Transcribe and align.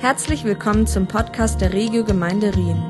Herzlich 0.00 0.44
willkommen 0.44 0.86
zum 0.86 1.08
Podcast 1.08 1.60
der 1.60 1.72
Regio 1.72 2.04
Gemeinde 2.04 2.54
Rien. 2.54 2.80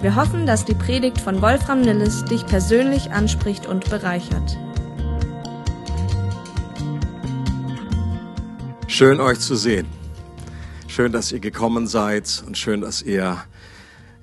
Wir 0.00 0.16
hoffen, 0.16 0.46
dass 0.46 0.64
die 0.64 0.74
Predigt 0.74 1.20
von 1.20 1.40
Wolfram 1.40 1.80
Nilles 1.80 2.24
dich 2.24 2.44
persönlich 2.44 3.12
anspricht 3.12 3.66
und 3.66 3.88
bereichert. 3.88 4.58
Schön 8.88 9.20
euch 9.20 9.38
zu 9.38 9.54
sehen. 9.54 9.86
Schön, 10.88 11.12
dass 11.12 11.30
ihr 11.30 11.38
gekommen 11.38 11.86
seid 11.86 12.42
und 12.44 12.58
schön, 12.58 12.80
dass 12.80 13.00
ihr 13.00 13.44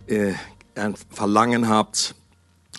äh, 0.07 0.33
ein 0.75 0.95
Verlangen 1.11 1.69
habt, 1.69 2.13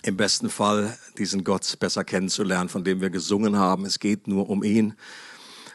im 0.03 0.15
besten 0.15 0.51
Fall 0.51 0.95
diesen 1.17 1.43
Gott 1.43 1.79
besser 1.79 2.03
kennenzulernen, 2.03 2.69
von 2.69 2.83
dem 2.83 3.01
wir 3.01 3.09
gesungen 3.09 3.57
haben. 3.57 3.85
Es 3.85 3.97
geht 3.97 4.27
nur 4.27 4.47
um 4.47 4.61
ihn. 4.61 4.93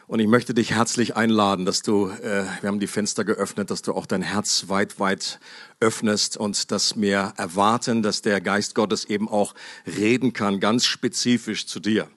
Und 0.09 0.19
ich 0.19 0.27
möchte 0.27 0.55
dich 0.55 0.71
herzlich 0.71 1.15
einladen, 1.15 1.67
dass 1.67 1.83
du, 1.83 2.07
äh, 2.07 2.43
wir 2.61 2.67
haben 2.67 2.79
die 2.79 2.87
Fenster 2.87 3.23
geöffnet, 3.23 3.69
dass 3.69 3.83
du 3.83 3.93
auch 3.93 4.07
dein 4.07 4.23
Herz 4.23 4.63
weit, 4.65 4.99
weit 4.99 5.39
öffnest 5.79 6.35
und 6.35 6.71
dass 6.71 6.99
wir 6.99 7.33
erwarten, 7.37 8.01
dass 8.01 8.23
der 8.23 8.41
Geist 8.41 8.73
Gottes 8.73 9.05
eben 9.05 9.29
auch 9.29 9.53
reden 9.85 10.33
kann, 10.33 10.59
ganz 10.59 10.85
spezifisch 10.85 11.67
zu 11.67 11.79
dir 11.79 12.07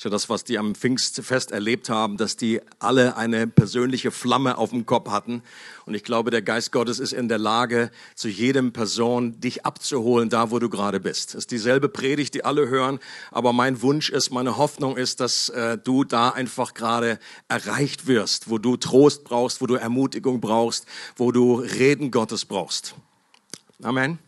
so 0.00 0.08
das, 0.08 0.30
was 0.30 0.44
die 0.44 0.58
am 0.58 0.74
Pfingstfest 0.74 1.50
erlebt 1.50 1.90
haben, 1.90 2.16
dass 2.16 2.34
die 2.38 2.62
alle 2.78 3.18
eine 3.18 3.46
persönliche 3.46 4.10
Flamme 4.10 4.56
auf 4.56 4.70
dem 4.70 4.86
Kopf 4.86 5.10
hatten. 5.10 5.42
Und 5.84 5.92
ich 5.92 6.04
glaube, 6.04 6.30
der 6.30 6.40
Geist 6.40 6.72
Gottes 6.72 6.98
ist 6.98 7.12
in 7.12 7.28
der 7.28 7.36
Lage, 7.36 7.90
zu 8.14 8.28
jedem 8.28 8.72
Person 8.72 9.38
dich 9.42 9.66
abzuholen, 9.66 10.30
da 10.30 10.50
wo 10.50 10.58
du 10.58 10.70
gerade 10.70 11.00
bist. 11.00 11.30
Es 11.30 11.40
ist 11.40 11.50
dieselbe 11.50 11.90
Predigt, 11.90 12.32
die 12.32 12.46
alle 12.46 12.68
hören, 12.68 12.98
aber 13.30 13.52
mein 13.52 13.82
Wunsch 13.82 14.08
ist, 14.08 14.30
meine 14.30 14.56
Hoffnung 14.56 14.96
ist, 14.96 15.20
dass 15.20 15.50
äh, 15.50 15.76
du 15.76 16.04
da 16.04 16.30
einfach 16.30 16.72
gerade 16.72 17.18
erreicht 17.48 18.06
wirst, 18.06 18.48
wo 18.48 18.56
du 18.56 18.78
Trost 18.78 19.24
brauchst, 19.24 19.60
wo 19.60 19.66
du 19.66 19.74
Ermutigung 19.74 20.40
brauchst, 20.40 20.86
wo 21.16 21.30
du 21.30 21.56
Reden 21.56 22.10
Gottes 22.10 22.46
brauchst. 22.46 22.94
Amen. 23.82 24.18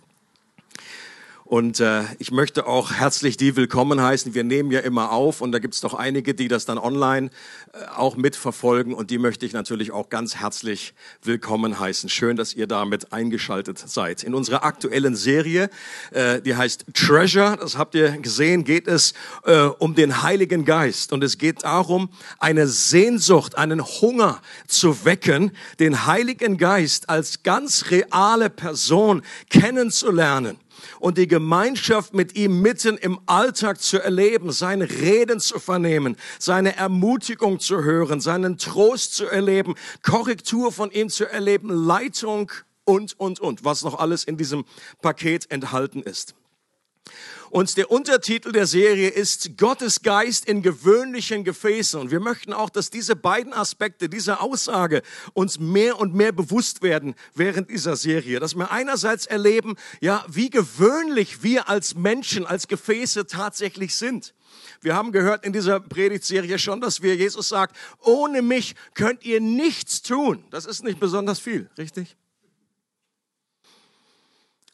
Und 1.52 1.80
äh, 1.80 2.04
ich 2.18 2.30
möchte 2.30 2.66
auch 2.66 2.92
herzlich 2.92 3.36
die 3.36 3.56
willkommen 3.56 4.00
heißen. 4.00 4.32
Wir 4.32 4.42
nehmen 4.42 4.70
ja 4.70 4.80
immer 4.80 5.12
auf 5.12 5.42
und 5.42 5.52
da 5.52 5.58
gibt 5.58 5.74
es 5.74 5.82
doch 5.82 5.92
einige, 5.92 6.32
die 6.32 6.48
das 6.48 6.64
dann 6.64 6.78
online 6.78 7.28
äh, 7.74 7.84
auch 7.94 8.16
mitverfolgen 8.16 8.94
und 8.94 9.10
die 9.10 9.18
möchte 9.18 9.44
ich 9.44 9.52
natürlich 9.52 9.90
auch 9.90 10.08
ganz 10.08 10.36
herzlich 10.36 10.94
willkommen 11.22 11.78
heißen. 11.78 12.08
Schön, 12.08 12.36
dass 12.36 12.54
ihr 12.54 12.66
damit 12.66 13.12
eingeschaltet 13.12 13.78
seid. 13.78 14.24
In 14.24 14.34
unserer 14.34 14.64
aktuellen 14.64 15.14
Serie, 15.14 15.68
äh, 16.12 16.40
die 16.40 16.56
heißt 16.56 16.86
Treasure, 16.94 17.58
das 17.60 17.76
habt 17.76 17.94
ihr 17.96 18.12
gesehen, 18.12 18.64
geht 18.64 18.88
es 18.88 19.12
äh, 19.44 19.64
um 19.64 19.94
den 19.94 20.22
Heiligen 20.22 20.64
Geist 20.64 21.12
und 21.12 21.22
es 21.22 21.36
geht 21.36 21.64
darum, 21.64 22.08
eine 22.38 22.66
Sehnsucht, 22.66 23.58
einen 23.58 23.84
Hunger 23.84 24.40
zu 24.68 25.04
wecken, 25.04 25.52
den 25.80 26.06
Heiligen 26.06 26.56
Geist 26.56 27.10
als 27.10 27.42
ganz 27.42 27.90
reale 27.90 28.48
Person 28.48 29.20
kennenzulernen 29.50 30.56
und 31.00 31.18
die 31.18 31.28
Gemeinschaft 31.28 32.14
mit 32.14 32.36
ihm 32.36 32.60
mitten 32.60 32.96
im 32.96 33.20
Alltag 33.26 33.80
zu 33.80 34.02
erleben, 34.02 34.52
seine 34.52 34.88
Reden 34.88 35.40
zu 35.40 35.58
vernehmen, 35.58 36.16
seine 36.38 36.76
Ermutigung 36.76 37.60
zu 37.60 37.82
hören, 37.82 38.20
seinen 38.20 38.58
Trost 38.58 39.14
zu 39.14 39.26
erleben, 39.26 39.74
Korrektur 40.02 40.72
von 40.72 40.90
ihm 40.90 41.08
zu 41.08 41.28
erleben, 41.28 41.68
Leitung 41.68 42.50
und, 42.84 43.18
und, 43.18 43.40
und, 43.40 43.64
was 43.64 43.82
noch 43.82 43.98
alles 43.98 44.24
in 44.24 44.36
diesem 44.36 44.64
Paket 45.00 45.50
enthalten 45.50 46.02
ist. 46.02 46.34
Und 47.52 47.76
der 47.76 47.90
Untertitel 47.90 48.50
der 48.50 48.66
Serie 48.66 49.10
ist 49.10 49.58
Gottes 49.58 50.00
Geist 50.00 50.46
in 50.46 50.62
gewöhnlichen 50.62 51.44
Gefäßen. 51.44 52.00
Und 52.00 52.10
wir 52.10 52.18
möchten 52.18 52.54
auch, 52.54 52.70
dass 52.70 52.88
diese 52.88 53.14
beiden 53.14 53.52
Aspekte 53.52 54.08
dieser 54.08 54.40
Aussage 54.40 55.02
uns 55.34 55.60
mehr 55.60 56.00
und 56.00 56.14
mehr 56.14 56.32
bewusst 56.32 56.80
werden 56.80 57.14
während 57.34 57.68
dieser 57.68 57.96
Serie. 57.96 58.40
Dass 58.40 58.54
wir 58.54 58.70
einerseits 58.70 59.26
erleben, 59.26 59.76
ja, 60.00 60.24
wie 60.28 60.48
gewöhnlich 60.48 61.42
wir 61.42 61.68
als 61.68 61.94
Menschen, 61.94 62.46
als 62.46 62.68
Gefäße 62.68 63.26
tatsächlich 63.26 63.96
sind. 63.96 64.32
Wir 64.80 64.96
haben 64.96 65.12
gehört 65.12 65.44
in 65.44 65.52
dieser 65.52 65.78
Predigtserie 65.78 66.58
schon, 66.58 66.80
dass 66.80 67.02
wir 67.02 67.16
Jesus 67.16 67.50
sagt, 67.50 67.76
ohne 68.00 68.40
mich 68.40 68.76
könnt 68.94 69.26
ihr 69.26 69.42
nichts 69.42 70.00
tun. 70.00 70.42
Das 70.50 70.64
ist 70.64 70.84
nicht 70.84 70.98
besonders 70.98 71.38
viel, 71.38 71.68
richtig? 71.76 72.16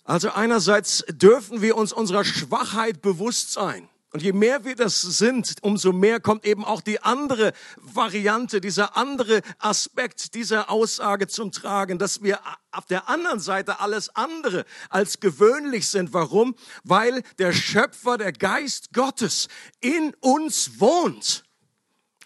Also 0.08 0.30
einerseits 0.30 1.04
dürfen 1.10 1.60
wir 1.60 1.76
uns 1.76 1.92
unserer 1.92 2.24
Schwachheit 2.24 3.02
bewusst 3.02 3.52
sein. 3.52 3.91
Und 4.10 4.22
je 4.22 4.32
mehr 4.32 4.64
wir 4.64 4.74
das 4.74 5.02
sind, 5.02 5.56
umso 5.60 5.92
mehr 5.92 6.19
kommt 6.19 6.46
eben 6.46 6.64
auch 6.64 6.80
die 6.80 7.02
andere 7.02 7.52
Variante, 7.76 8.62
dieser 8.62 8.96
andere 8.96 9.42
Aspekt 9.58 10.34
dieser 10.34 10.70
Aussage 10.70 11.28
zum 11.28 11.52
Tragen, 11.52 11.98
dass 11.98 12.22
wir 12.22 12.41
auf 12.72 12.86
der 12.86 13.10
anderen 13.10 13.38
Seite 13.38 13.80
alles 13.80 14.08
andere 14.16 14.64
als 14.88 15.20
gewöhnlich 15.20 15.86
sind. 15.88 16.14
Warum? 16.14 16.54
Weil 16.84 17.22
der 17.38 17.52
Schöpfer, 17.52 18.16
der 18.16 18.32
Geist 18.32 18.94
Gottes 18.94 19.48
in 19.82 20.14
uns 20.20 20.80
wohnt. 20.80 21.44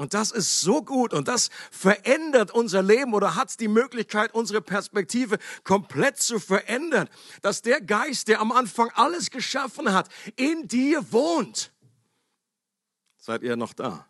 Und 0.03 0.15
das 0.15 0.33
ist 0.33 0.63
so 0.63 0.83
gut 0.83 1.15
und 1.15 1.29
das 1.29 1.49
verändert 1.71 2.51
unser 2.51 2.83
Leben 2.83 3.15
oder 3.15 3.37
hat 3.37 3.61
die 3.61 3.69
Möglichkeit, 3.69 4.35
unsere 4.35 4.61
Perspektive 4.61 5.39
komplett 5.63 6.19
zu 6.19 6.41
verändern, 6.41 7.09
dass 7.41 7.63
der 7.63 7.81
Geist, 7.81 8.27
der 8.27 8.41
am 8.41 8.51
Anfang 8.51 8.91
alles 8.97 9.31
geschaffen 9.31 9.93
hat, 9.93 10.09
in 10.35 10.67
dir 10.67 11.13
wohnt. 11.13 11.71
Seid 13.17 13.45
ihr 13.45 13.55
noch 13.55 13.75
da? 13.75 14.05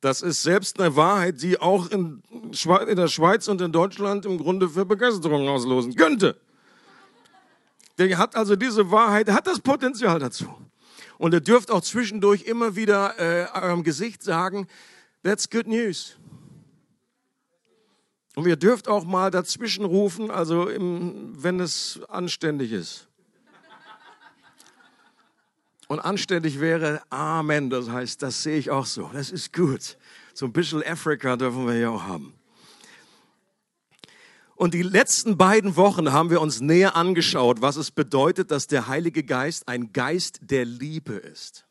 Das 0.00 0.22
ist 0.22 0.42
selbst 0.42 0.80
eine 0.80 0.96
Wahrheit, 0.96 1.40
die 1.40 1.60
auch 1.60 1.88
in, 1.88 2.24
der 2.50 3.06
Schweiz 3.06 3.46
und 3.46 3.60
in 3.60 3.70
Deutschland 3.70 4.26
im 4.26 4.38
Grunde 4.38 4.68
für 4.68 4.86
Begeisterung 4.86 5.46
auslosen 5.46 5.94
könnte. 5.94 6.36
Der 7.96 8.18
hat 8.18 8.34
also 8.34 8.56
diese 8.56 8.90
Wahrheit, 8.90 9.30
hat 9.30 9.46
das 9.46 9.60
Potenzial 9.60 10.18
dazu. 10.18 10.67
Und 11.18 11.34
ihr 11.34 11.40
dürft 11.40 11.70
auch 11.70 11.82
zwischendurch 11.82 12.44
immer 12.44 12.76
wieder 12.76 13.18
äh, 13.18 13.48
eurem 13.52 13.82
Gesicht 13.82 14.22
sagen, 14.22 14.68
that's 15.22 15.50
good 15.50 15.66
news. 15.66 16.16
Und 18.36 18.46
ihr 18.46 18.56
dürft 18.56 18.86
auch 18.86 19.04
mal 19.04 19.32
dazwischen 19.32 19.84
rufen, 19.84 20.30
also 20.30 20.68
im, 20.68 21.42
wenn 21.42 21.58
es 21.58 22.00
anständig 22.08 22.70
ist. 22.70 23.08
Und 25.88 26.00
anständig 26.00 26.60
wäre 26.60 27.02
Amen, 27.10 27.70
das 27.70 27.88
heißt, 27.88 28.22
das 28.22 28.42
sehe 28.42 28.58
ich 28.58 28.70
auch 28.70 28.86
so. 28.86 29.10
Das 29.12 29.30
ist 29.30 29.52
gut. 29.52 29.96
So 30.34 30.46
ein 30.46 30.52
bisschen 30.52 30.84
Afrika 30.84 31.36
dürfen 31.36 31.66
wir 31.66 31.78
ja 31.78 31.90
auch 31.90 32.04
haben. 32.04 32.37
Und 34.58 34.74
die 34.74 34.82
letzten 34.82 35.36
beiden 35.36 35.76
Wochen 35.76 36.10
haben 36.10 36.30
wir 36.30 36.40
uns 36.40 36.60
näher 36.60 36.96
angeschaut, 36.96 37.62
was 37.62 37.76
es 37.76 37.92
bedeutet, 37.92 38.50
dass 38.50 38.66
der 38.66 38.88
Heilige 38.88 39.22
Geist 39.22 39.68
ein 39.68 39.92
Geist 39.92 40.40
der 40.42 40.64
Liebe 40.64 41.12
ist. 41.12 41.64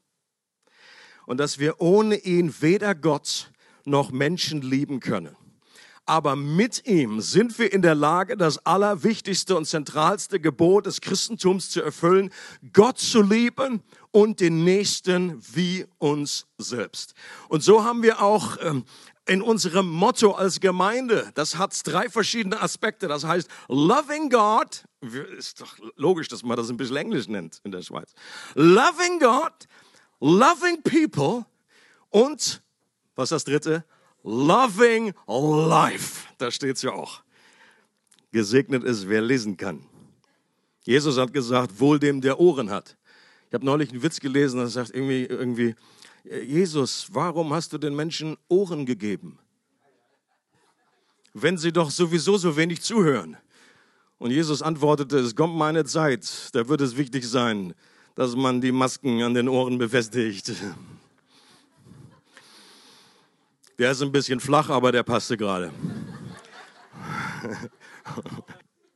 Und 1.25 1.37
dass 1.37 1.59
wir 1.59 1.81
ohne 1.81 2.15
ihn 2.15 2.55
weder 2.61 2.95
Gott 2.95 3.51
noch 3.83 4.11
Menschen 4.11 4.61
lieben 4.61 5.01
können. 5.01 5.35
Aber 6.05 6.37
mit 6.37 6.87
ihm 6.87 7.19
sind 7.19 7.59
wir 7.59 7.73
in 7.73 7.81
der 7.81 7.93
Lage, 7.93 8.37
das 8.37 8.65
allerwichtigste 8.65 9.57
und 9.57 9.65
zentralste 9.65 10.39
Gebot 10.39 10.85
des 10.85 11.01
Christentums 11.01 11.69
zu 11.69 11.81
erfüllen, 11.81 12.31
Gott 12.71 12.99
zu 12.99 13.21
lieben 13.21 13.83
und 14.11 14.39
den 14.39 14.63
Nächsten 14.63 15.43
wie 15.53 15.85
uns 15.97 16.47
selbst. 16.57 17.15
Und 17.49 17.63
so 17.63 17.83
haben 17.83 18.01
wir 18.01 18.21
auch 18.21 18.55
ähm, 18.61 18.85
in 19.27 19.41
unserem 19.41 19.89
Motto 19.89 20.31
als 20.31 20.59
Gemeinde, 20.59 21.31
das 21.35 21.57
hat 21.57 21.79
drei 21.85 22.09
verschiedene 22.09 22.61
Aspekte. 22.61 23.07
Das 23.07 23.23
heißt, 23.23 23.49
loving 23.67 24.29
God, 24.29 24.85
ist 25.37 25.61
doch 25.61 25.77
logisch, 25.95 26.27
dass 26.27 26.43
man 26.43 26.57
das 26.57 26.69
ein 26.69 26.77
bisschen 26.77 26.97
Englisch 26.97 27.27
nennt 27.27 27.59
in 27.63 27.71
der 27.71 27.81
Schweiz. 27.81 28.13
Loving 28.55 29.19
God, 29.19 29.53
loving 30.19 30.81
people 30.83 31.45
und, 32.09 32.61
was 33.15 33.25
ist 33.25 33.31
das 33.31 33.43
dritte? 33.43 33.83
Loving 34.23 35.13
life. 35.27 36.27
Da 36.37 36.51
steht 36.51 36.75
es 36.77 36.81
ja 36.81 36.91
auch. 36.91 37.21
Gesegnet 38.31 38.83
ist, 38.83 39.07
wer 39.07 39.21
lesen 39.21 39.57
kann. 39.57 39.85
Jesus 40.81 41.17
hat 41.17 41.33
gesagt, 41.33 41.79
wohl 41.79 41.99
dem, 41.99 42.21
der 42.21 42.39
Ohren 42.39 42.69
hat. 42.69 42.97
Ich 43.47 43.53
habe 43.53 43.65
neulich 43.65 43.91
einen 43.91 44.03
Witz 44.03 44.19
gelesen, 44.19 44.57
der 44.59 44.67
sagt 44.67 44.91
irgendwie, 44.93 45.23
irgendwie, 45.23 45.75
Jesus, 46.29 47.07
warum 47.11 47.53
hast 47.53 47.71
du 47.71 47.77
den 47.77 47.95
Menschen 47.95 48.37
Ohren 48.49 48.85
gegeben? 48.85 49.39
Wenn 51.33 51.57
sie 51.57 51.71
doch 51.71 51.89
sowieso 51.89 52.37
so 52.37 52.57
wenig 52.57 52.81
zuhören. 52.81 53.37
Und 54.17 54.31
Jesus 54.31 54.61
antwortete, 54.61 55.19
es 55.19 55.35
kommt 55.35 55.55
meine 55.55 55.85
Zeit, 55.85 56.49
da 56.53 56.67
wird 56.67 56.81
es 56.81 56.97
wichtig 56.97 57.27
sein, 57.27 57.75
dass 58.15 58.35
man 58.35 58.61
die 58.61 58.71
Masken 58.71 59.21
an 59.21 59.35
den 59.35 59.47
Ohren 59.47 59.77
befestigt. 59.77 60.51
Der 63.77 63.91
ist 63.91 64.01
ein 64.01 64.11
bisschen 64.11 64.39
flach, 64.39 64.69
aber 64.69 64.91
der 64.91 65.03
passte 65.03 65.37
gerade. 65.37 65.71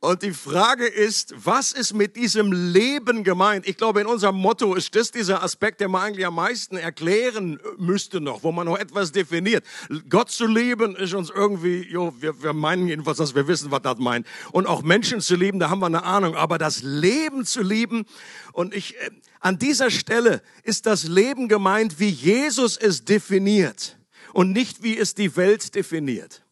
Und 0.04 0.22
die 0.22 0.32
Frage 0.32 0.84
ist, 0.84 1.32
was 1.36 1.70
ist 1.70 1.94
mit 1.94 2.16
diesem 2.16 2.50
Leben 2.50 3.22
gemeint? 3.22 3.68
Ich 3.68 3.76
glaube, 3.76 4.00
in 4.00 4.08
unserem 4.08 4.34
Motto 4.34 4.74
ist 4.74 4.96
das 4.96 5.12
dieser 5.12 5.44
Aspekt, 5.44 5.78
der 5.78 5.88
man 5.88 6.02
eigentlich 6.02 6.26
am 6.26 6.34
meisten 6.34 6.76
erklären 6.76 7.60
müsste 7.78 8.20
noch, 8.20 8.42
wo 8.42 8.50
man 8.50 8.66
noch 8.66 8.76
etwas 8.76 9.12
definiert. 9.12 9.64
Gott 10.08 10.28
zu 10.28 10.48
lieben 10.48 10.96
ist 10.96 11.14
uns 11.14 11.30
irgendwie, 11.30 11.86
jo, 11.88 12.12
wir, 12.18 12.42
wir 12.42 12.52
meinen 12.52 12.88
jedenfalls, 12.88 13.18
dass 13.18 13.36
wir 13.36 13.46
wissen, 13.46 13.70
was 13.70 13.82
das 13.82 13.98
meint. 13.98 14.26
Und 14.50 14.66
auch 14.66 14.82
Menschen 14.82 15.20
zu 15.20 15.36
lieben, 15.36 15.60
da 15.60 15.70
haben 15.70 15.78
wir 15.78 15.86
eine 15.86 16.02
Ahnung. 16.02 16.34
Aber 16.34 16.58
das 16.58 16.82
Leben 16.82 17.44
zu 17.44 17.62
lieben, 17.62 18.04
und 18.52 18.74
ich, 18.74 18.96
äh, 18.96 19.10
an 19.38 19.60
dieser 19.60 19.92
Stelle 19.92 20.42
ist 20.64 20.86
das 20.86 21.04
Leben 21.04 21.46
gemeint, 21.46 22.00
wie 22.00 22.08
Jesus 22.08 22.76
es 22.76 23.04
definiert 23.04 23.96
und 24.32 24.50
nicht 24.50 24.82
wie 24.82 24.98
es 24.98 25.14
die 25.14 25.36
Welt 25.36 25.76
definiert. 25.76 26.42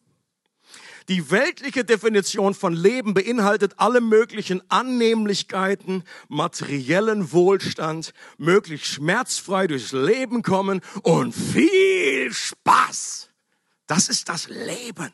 Die 1.11 1.29
weltliche 1.29 1.83
Definition 1.83 2.53
von 2.53 2.73
Leben 2.73 3.13
beinhaltet 3.13 3.73
alle 3.75 3.99
möglichen 3.99 4.61
Annehmlichkeiten, 4.71 6.05
materiellen 6.29 7.33
Wohlstand, 7.33 8.13
möglichst 8.37 8.87
schmerzfrei 8.87 9.67
durchs 9.67 9.91
Leben 9.91 10.41
kommen 10.41 10.79
und 11.03 11.33
viel 11.33 12.31
Spaß. 12.31 13.27
Das 13.87 14.07
ist 14.07 14.29
das 14.29 14.47
Leben 14.47 15.11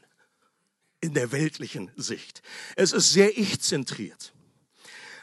in 1.01 1.15
der 1.15 1.31
weltlichen 1.31 1.89
Sicht. 1.95 2.43
Es 2.75 2.91
ist 2.91 3.11
sehr 3.11 3.35
ich-zentriert. 3.35 4.35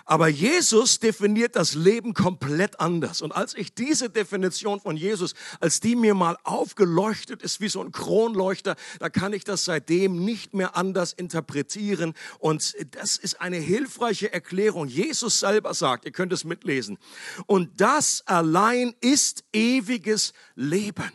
Aber 0.07 0.29
Jesus 0.29 0.99
definiert 0.99 1.57
das 1.57 1.75
Leben 1.75 2.13
komplett 2.13 2.79
anders. 2.79 3.23
Und 3.23 3.33
als 3.33 3.55
ich 3.55 3.75
diese 3.75 4.11
Definition 4.11 4.81
von 4.81 4.97
Jesus, 4.97 5.35
als 5.61 5.81
die 5.81 5.97
mir 5.97 6.15
mal 6.15 6.37
aufgeleuchtet 6.45 7.43
ist 7.43 7.61
wie 7.61 7.69
so 7.69 7.83
ein 7.83 7.91
Kronleuchter, 7.91 8.77
da 8.99 9.09
kann 9.09 9.33
ich 9.33 9.45
das 9.45 9.65
seitdem 9.65 10.23
nicht 10.23 10.53
mehr 10.53 10.77
anders 10.77 11.15
interpretieren. 11.15 12.13
Und 12.39 12.75
das 12.91 13.17
ist 13.17 13.41
eine 13.41 13.57
hilfreiche 13.57 14.31
Erklärung. 14.31 14.89
Jesus 14.89 15.41
selber 15.41 15.73
sagt, 15.73 16.05
ihr 16.05 16.13
könnt 16.13 16.35
es 16.35 16.45
mitlesen. 16.45 16.99
Und 17.47 17.81
das 17.81 18.23
allein 18.27 18.95
ist 19.01 19.45
ewiges 19.53 20.33
Leben 20.55 21.13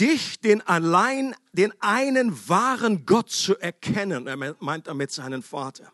dich, 0.00 0.40
den 0.40 0.62
allein, 0.62 1.32
den 1.52 1.72
einen 1.80 2.48
wahren 2.48 3.06
Gott 3.06 3.30
zu 3.30 3.56
erkennen. 3.56 4.26
Er 4.26 4.36
meint 4.58 4.88
damit 4.88 5.12
seinen 5.12 5.44
Vater 5.44 5.92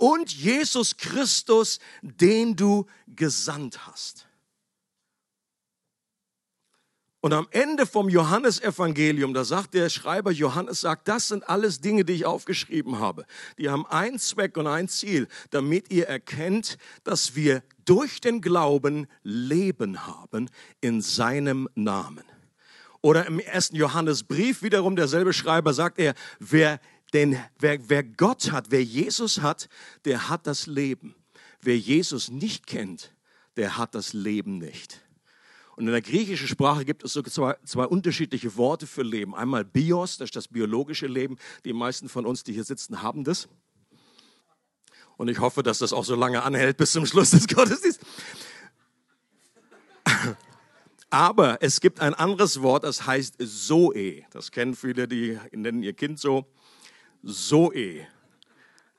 und 0.00 0.32
Jesus 0.32 0.96
Christus, 0.96 1.78
den 2.00 2.56
du 2.56 2.86
gesandt 3.06 3.86
hast. 3.86 4.26
Und 7.20 7.34
am 7.34 7.46
Ende 7.50 7.84
vom 7.84 8.08
Johannesevangelium, 8.08 9.34
da 9.34 9.44
sagt 9.44 9.74
der 9.74 9.90
Schreiber 9.90 10.30
Johannes, 10.30 10.80
sagt, 10.80 11.06
das 11.06 11.28
sind 11.28 11.46
alles 11.50 11.82
Dinge, 11.82 12.06
die 12.06 12.14
ich 12.14 12.24
aufgeschrieben 12.24 12.98
habe. 12.98 13.26
Die 13.58 13.68
haben 13.68 13.84
einen 13.86 14.18
Zweck 14.18 14.56
und 14.56 14.66
ein 14.66 14.88
Ziel, 14.88 15.28
damit 15.50 15.90
ihr 15.90 16.08
erkennt, 16.08 16.78
dass 17.04 17.36
wir 17.36 17.62
durch 17.84 18.22
den 18.22 18.40
Glauben 18.40 19.06
Leben 19.22 20.06
haben 20.06 20.48
in 20.80 21.02
seinem 21.02 21.68
Namen. 21.74 22.24
Oder 23.02 23.26
im 23.26 23.38
ersten 23.38 23.76
Johannesbrief 23.76 24.62
wiederum 24.62 24.96
derselbe 24.96 25.34
Schreiber 25.34 25.74
sagt 25.74 25.98
er, 25.98 26.14
wer 26.38 26.80
denn 27.12 27.38
wer, 27.58 27.88
wer 27.88 28.04
Gott 28.04 28.52
hat, 28.52 28.70
wer 28.70 28.82
Jesus 28.82 29.40
hat, 29.40 29.68
der 30.04 30.28
hat 30.28 30.46
das 30.46 30.66
Leben. 30.66 31.14
Wer 31.60 31.78
Jesus 31.78 32.30
nicht 32.30 32.66
kennt, 32.66 33.12
der 33.56 33.76
hat 33.76 33.94
das 33.94 34.12
Leben 34.12 34.58
nicht. 34.58 35.00
Und 35.76 35.86
in 35.86 35.92
der 35.92 36.02
griechischen 36.02 36.46
Sprache 36.46 36.84
gibt 36.84 37.04
es 37.04 37.12
so 37.12 37.22
zwei, 37.22 37.56
zwei, 37.64 37.84
unterschiedliche 37.84 38.56
Worte 38.56 38.86
für 38.86 39.02
Leben. 39.02 39.34
Einmal 39.34 39.64
Bios, 39.64 40.18
das 40.18 40.26
ist 40.26 40.36
das 40.36 40.48
biologische 40.48 41.06
Leben. 41.06 41.38
Die 41.64 41.72
meisten 41.72 42.08
von 42.08 42.26
uns, 42.26 42.42
die 42.44 42.52
hier 42.52 42.64
sitzen, 42.64 43.02
haben 43.02 43.24
das. 43.24 43.48
Und 45.16 45.28
ich 45.28 45.38
hoffe, 45.38 45.62
dass 45.62 45.78
das 45.78 45.92
auch 45.92 46.04
so 46.04 46.14
lange 46.14 46.42
anhält 46.42 46.76
bis 46.76 46.92
zum 46.92 47.06
Schluss 47.06 47.30
des 47.30 47.46
Gottesdienstes. 47.54 48.06
Aber 51.10 51.62
es 51.62 51.80
gibt 51.80 52.00
ein 52.00 52.14
anderes 52.14 52.62
Wort, 52.62 52.84
das 52.84 53.06
heißt 53.06 53.36
Zoe. 53.40 54.24
Das 54.30 54.52
kennen 54.52 54.74
viele, 54.74 55.08
die 55.08 55.38
nennen 55.52 55.82
ihr 55.82 55.92
Kind 55.92 56.20
so. 56.20 56.46
Zoe. 57.24 58.06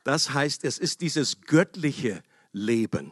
Das 0.04 0.34
heißt, 0.34 0.64
es 0.64 0.78
ist 0.78 1.02
dieses 1.02 1.42
göttliche 1.42 2.24
Leben, 2.52 3.12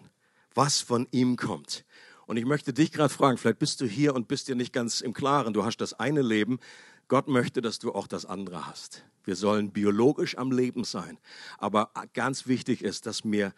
was 0.54 0.82
von 0.82 1.08
ihm 1.12 1.36
kommt. 1.36 1.86
Und 2.26 2.38
ich 2.38 2.46
möchte 2.46 2.74
dich 2.74 2.92
gerade 2.92 3.14
fragen, 3.14 3.38
vielleicht 3.38 3.60
bist 3.60 3.82
du 3.82 3.86
hier 3.86 4.14
und 4.14 4.28
bist 4.28 4.48
dir 4.48 4.56
nicht 4.56 4.74
ganz 4.74 5.02
im 5.02 5.14
Klaren, 5.14 5.54
du 5.54 5.64
hast 5.64 5.78
das 5.78 5.94
eine 5.94 6.22
Leben, 6.22 6.60
Gott 7.08 7.28
möchte, 7.28 7.62
dass 7.62 7.80
du 7.80 7.92
auch 7.92 8.06
das 8.06 8.26
andere 8.26 8.68
hast. 8.68 9.04
Wir 9.24 9.36
sollen 9.36 9.72
biologisch 9.72 10.38
am 10.38 10.52
Leben 10.52 10.84
sein, 10.84 11.18
aber 11.58 11.92
ganz 12.14 12.46
wichtig 12.46 12.84
ist, 12.84 13.08
dass 13.08 13.24
wir 13.24 13.54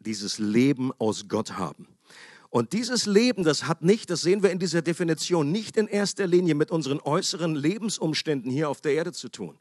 dieses 0.00 0.38
Leben 0.38 0.92
aus 0.98 1.28
Gott 1.28 1.52
haben. 1.56 1.86
Und 2.50 2.72
dieses 2.72 3.06
Leben, 3.06 3.44
das 3.44 3.68
hat 3.68 3.82
nicht, 3.82 4.10
das 4.10 4.22
sehen 4.22 4.42
wir 4.42 4.50
in 4.50 4.58
dieser 4.58 4.82
Definition, 4.82 5.52
nicht 5.52 5.76
in 5.76 5.88
erster 5.88 6.26
Linie 6.26 6.54
mit 6.54 6.70
unseren 6.70 7.00
äußeren 7.00 7.54
Lebensumständen 7.54 8.50
hier 8.50 8.68
auf 8.68 8.80
der 8.80 8.94
Erde 8.94 9.12
zu 9.12 9.28
tun. 9.28 9.58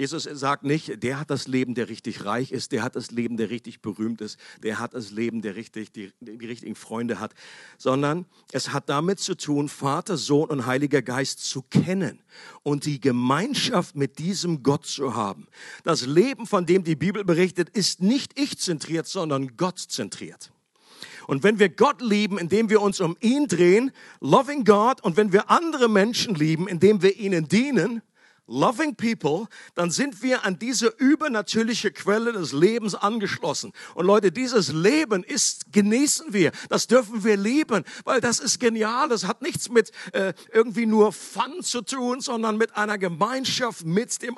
Jesus 0.00 0.22
sagt 0.22 0.64
nicht, 0.64 1.02
der 1.02 1.20
hat 1.20 1.28
das 1.28 1.46
Leben, 1.46 1.74
der 1.74 1.90
richtig 1.90 2.24
reich 2.24 2.52
ist, 2.52 2.72
der 2.72 2.82
hat 2.82 2.96
das 2.96 3.10
Leben, 3.10 3.36
der 3.36 3.50
richtig 3.50 3.82
berühmt 3.82 4.22
ist, 4.22 4.38
der 4.62 4.78
hat 4.78 4.94
das 4.94 5.10
Leben, 5.10 5.42
der 5.42 5.56
richtig, 5.56 5.92
die, 5.92 6.10
die 6.20 6.46
richtigen 6.46 6.74
Freunde 6.74 7.20
hat, 7.20 7.34
sondern 7.76 8.24
es 8.50 8.72
hat 8.72 8.88
damit 8.88 9.20
zu 9.20 9.36
tun, 9.36 9.68
Vater, 9.68 10.16
Sohn 10.16 10.48
und 10.48 10.64
Heiliger 10.64 11.02
Geist 11.02 11.44
zu 11.44 11.60
kennen 11.60 12.22
und 12.62 12.86
die 12.86 12.98
Gemeinschaft 12.98 13.94
mit 13.94 14.18
diesem 14.18 14.62
Gott 14.62 14.86
zu 14.86 15.16
haben. 15.16 15.46
Das 15.84 16.06
Leben, 16.06 16.46
von 16.46 16.64
dem 16.64 16.82
die 16.82 16.96
Bibel 16.96 17.22
berichtet, 17.22 17.68
ist 17.68 18.00
nicht 18.00 18.40
ich-zentriert, 18.40 19.06
sondern 19.06 19.58
Gott-zentriert. 19.58 20.50
Und 21.26 21.42
wenn 21.42 21.58
wir 21.58 21.68
Gott 21.68 22.00
lieben, 22.00 22.38
indem 22.38 22.70
wir 22.70 22.80
uns 22.80 23.00
um 23.00 23.18
ihn 23.20 23.48
drehen, 23.48 23.92
loving 24.20 24.64
God, 24.64 25.04
und 25.04 25.18
wenn 25.18 25.30
wir 25.30 25.50
andere 25.50 25.90
Menschen 25.90 26.34
lieben, 26.34 26.68
indem 26.68 27.02
wir 27.02 27.18
ihnen 27.18 27.48
dienen, 27.48 28.00
loving 28.50 28.94
people, 28.96 29.46
dann 29.74 29.90
sind 29.90 30.22
wir 30.22 30.44
an 30.44 30.58
diese 30.58 30.88
übernatürliche 30.88 31.92
Quelle 31.92 32.32
des 32.32 32.52
Lebens 32.52 32.94
angeschlossen. 32.94 33.72
Und 33.94 34.06
Leute, 34.06 34.32
dieses 34.32 34.72
Leben 34.72 35.22
ist, 35.22 35.72
genießen 35.72 36.32
wir. 36.32 36.52
Das 36.68 36.86
dürfen 36.86 37.24
wir 37.24 37.36
lieben, 37.36 37.84
weil 38.04 38.20
das 38.20 38.40
ist 38.40 38.58
genial. 38.58 39.08
Das 39.08 39.26
hat 39.26 39.40
nichts 39.40 39.70
mit 39.70 39.92
äh, 40.12 40.34
irgendwie 40.52 40.86
nur 40.86 41.12
Fun 41.12 41.62
zu 41.62 41.82
tun, 41.82 42.20
sondern 42.20 42.56
mit 42.58 42.76
einer 42.76 42.98
Gemeinschaft 42.98 43.86
mit 43.86 44.20
dem 44.22 44.36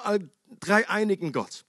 dreieinigen 0.61 1.33
Gott. 1.33 1.65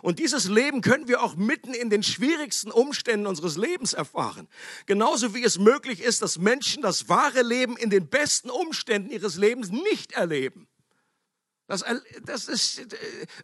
Und 0.00 0.18
dieses 0.20 0.48
Leben 0.48 0.80
können 0.80 1.08
wir 1.08 1.22
auch 1.22 1.34
mitten 1.34 1.74
in 1.74 1.90
den 1.90 2.02
schwierigsten 2.02 2.70
Umständen 2.70 3.26
unseres 3.26 3.56
Lebens 3.56 3.92
erfahren. 3.92 4.48
Genauso 4.86 5.34
wie 5.34 5.42
es 5.42 5.58
möglich 5.58 6.00
ist, 6.00 6.22
dass 6.22 6.38
Menschen 6.38 6.82
das 6.82 7.08
wahre 7.08 7.42
Leben 7.42 7.76
in 7.76 7.90
den 7.90 8.08
besten 8.08 8.50
Umständen 8.50 9.10
ihres 9.10 9.36
Lebens 9.36 9.70
nicht 9.70 10.12
erleben. 10.12 10.68
Das, 11.68 11.84
das 12.24 12.48
ist, 12.48 12.80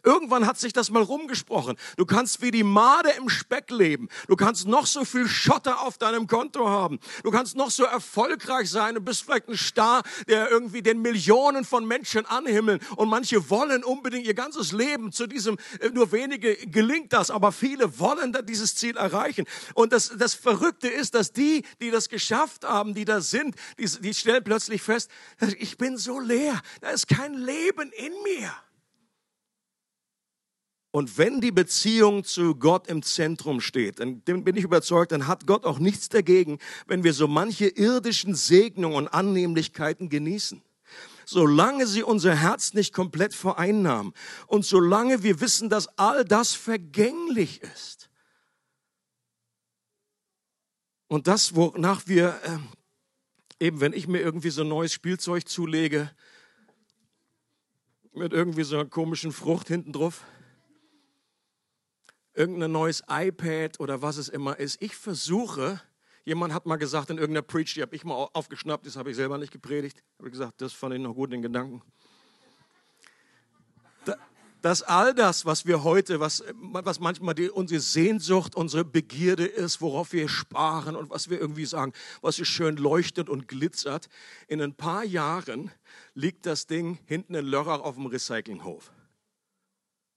irgendwann 0.03 0.47
hat 0.47 0.57
sich 0.57 0.73
das 0.73 0.89
mal 0.89 1.03
rumgesprochen. 1.03 1.77
Du 1.95 2.07
kannst 2.07 2.41
wie 2.41 2.49
die 2.49 2.63
Made 2.63 3.11
im 3.11 3.29
Speck 3.29 3.69
leben. 3.69 4.09
Du 4.27 4.35
kannst 4.35 4.67
noch 4.67 4.87
so 4.87 5.05
viel 5.05 5.27
Schotter 5.27 5.81
auf 5.81 5.99
deinem 5.99 6.25
Konto 6.25 6.67
haben. 6.67 6.99
Du 7.21 7.29
kannst 7.29 7.55
noch 7.55 7.69
so 7.69 7.83
erfolgreich 7.83 8.71
sein 8.71 8.97
und 8.97 9.05
bist 9.05 9.21
vielleicht 9.23 9.47
ein 9.47 9.55
Star, 9.55 10.01
der 10.27 10.49
irgendwie 10.49 10.81
den 10.81 11.03
Millionen 11.03 11.65
von 11.65 11.85
Menschen 11.85 12.25
anhimmeln. 12.25 12.79
Und 12.95 13.09
manche 13.09 13.51
wollen 13.51 13.83
unbedingt 13.83 14.25
ihr 14.25 14.33
ganzes 14.33 14.71
Leben 14.71 15.11
zu 15.11 15.27
diesem, 15.27 15.57
äh, 15.79 15.89
nur 15.89 16.11
wenige 16.11 16.55
gelingt 16.65 17.13
das, 17.13 17.29
aber 17.29 17.51
viele 17.51 17.99
wollen 17.99 18.35
dieses 18.47 18.75
Ziel 18.75 18.97
erreichen. 18.97 19.45
Und 19.75 19.93
das, 19.93 20.13
das 20.17 20.33
Verrückte 20.33 20.87
ist, 20.87 21.13
dass 21.13 21.31
die, 21.31 21.63
die 21.79 21.91
das 21.91 22.09
geschafft 22.09 22.63
haben, 22.63 22.95
die 22.95 23.05
da 23.05 23.21
sind, 23.21 23.55
die, 23.77 23.85
die 23.85 24.15
stellen 24.15 24.43
plötzlich 24.43 24.81
fest, 24.81 25.11
ich 25.59 25.77
bin 25.77 25.97
so 25.97 26.19
leer. 26.19 26.59
Da 26.81 26.89
ist 26.89 27.07
kein 27.07 27.35
Leben 27.35 27.91
in 27.91 28.14
mir. 28.23 28.51
Und 30.95 31.17
wenn 31.17 31.41
die 31.41 31.51
Beziehung 31.51 32.23
zu 32.23 32.55
Gott 32.55 32.87
im 32.87 33.03
Zentrum 33.03 33.59
steht, 33.59 33.99
dann 33.99 34.21
bin 34.21 34.55
ich 34.55 34.63
überzeugt, 34.63 35.11
dann 35.11 35.27
hat 35.27 35.45
Gott 35.45 35.65
auch 35.65 35.77
nichts 35.77 36.07
dagegen, 36.07 36.57
wenn 36.87 37.03
wir 37.03 37.11
so 37.11 37.27
manche 37.27 37.67
irdischen 37.67 38.33
Segnungen 38.33 38.95
und 38.95 39.07
Annehmlichkeiten 39.09 40.07
genießen. 40.07 40.61
Solange 41.25 41.85
sie 41.85 42.01
unser 42.01 42.33
Herz 42.33 42.73
nicht 42.73 42.93
komplett 42.93 43.33
vereinnahmen 43.33 44.13
und 44.47 44.63
solange 44.63 45.21
wir 45.21 45.41
wissen, 45.41 45.69
dass 45.69 45.89
all 45.97 46.23
das 46.23 46.53
vergänglich 46.53 47.61
ist. 47.61 48.09
Und 51.07 51.27
das, 51.27 51.55
wonach 51.55 52.07
wir, 52.07 52.39
äh, 53.59 53.65
eben 53.65 53.81
wenn 53.81 53.91
ich 53.91 54.07
mir 54.07 54.21
irgendwie 54.21 54.49
so 54.49 54.63
neues 54.63 54.93
Spielzeug 54.93 55.47
zulege, 55.49 56.09
mit 58.15 58.33
irgendwie 58.33 58.63
so 58.63 58.75
einer 58.75 58.89
komischen 58.89 59.31
Frucht 59.31 59.67
hinten 59.67 59.93
drauf. 59.93 60.23
Irgendein 62.33 62.71
neues 62.71 63.03
iPad 63.09 63.79
oder 63.79 64.01
was 64.01 64.17
es 64.17 64.29
immer 64.29 64.59
ist. 64.59 64.81
Ich 64.81 64.95
versuche, 64.95 65.81
jemand 66.25 66.53
hat 66.53 66.65
mal 66.65 66.75
gesagt 66.75 67.09
in 67.09 67.17
irgendeiner 67.17 67.43
Preach, 67.43 67.73
die 67.73 67.81
habe 67.81 67.95
ich 67.95 68.03
mal 68.03 68.27
aufgeschnappt, 68.33 68.85
das 68.85 68.97
habe 68.97 69.11
ich 69.11 69.15
selber 69.15 69.37
nicht 69.37 69.51
gepredigt. 69.51 70.03
Habe 70.17 70.27
ich 70.27 70.33
gesagt, 70.33 70.61
das 70.61 70.73
fand 70.73 70.95
ich 70.95 71.01
noch 71.01 71.13
gut, 71.13 71.31
den 71.31 71.41
Gedanken. 71.41 71.81
Dass 74.65 74.81
all 74.81 75.13
das, 75.13 75.45
was 75.45 75.67
wir 75.67 75.83
heute, 75.83 76.19
was, 76.19 76.43
was 76.55 76.99
manchmal 76.99 77.35
die, 77.35 77.51
unsere 77.51 77.79
Sehnsucht, 77.79 78.55
unsere 78.55 78.83
Begierde 78.83 79.45
ist, 79.45 79.79
worauf 79.79 80.11
wir 80.11 80.27
sparen 80.27 80.95
und 80.95 81.11
was 81.11 81.29
wir 81.29 81.39
irgendwie 81.39 81.67
sagen, 81.67 81.93
was 82.21 82.37
so 82.37 82.45
schön 82.45 82.75
leuchtet 82.75 83.29
und 83.29 83.47
glitzert, 83.47 84.09
in 84.47 84.59
ein 84.63 84.73
paar 84.73 85.03
Jahren 85.03 85.69
liegt 86.15 86.47
das 86.47 86.65
Ding 86.65 86.97
hinten 87.05 87.35
in 87.35 87.45
Lörrach 87.45 87.81
auf 87.81 87.93
dem 87.93 88.07
Recyclinghof 88.07 88.91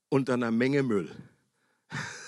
unter 0.08 0.32
einer 0.32 0.50
Menge 0.50 0.82
Müll. 0.82 1.14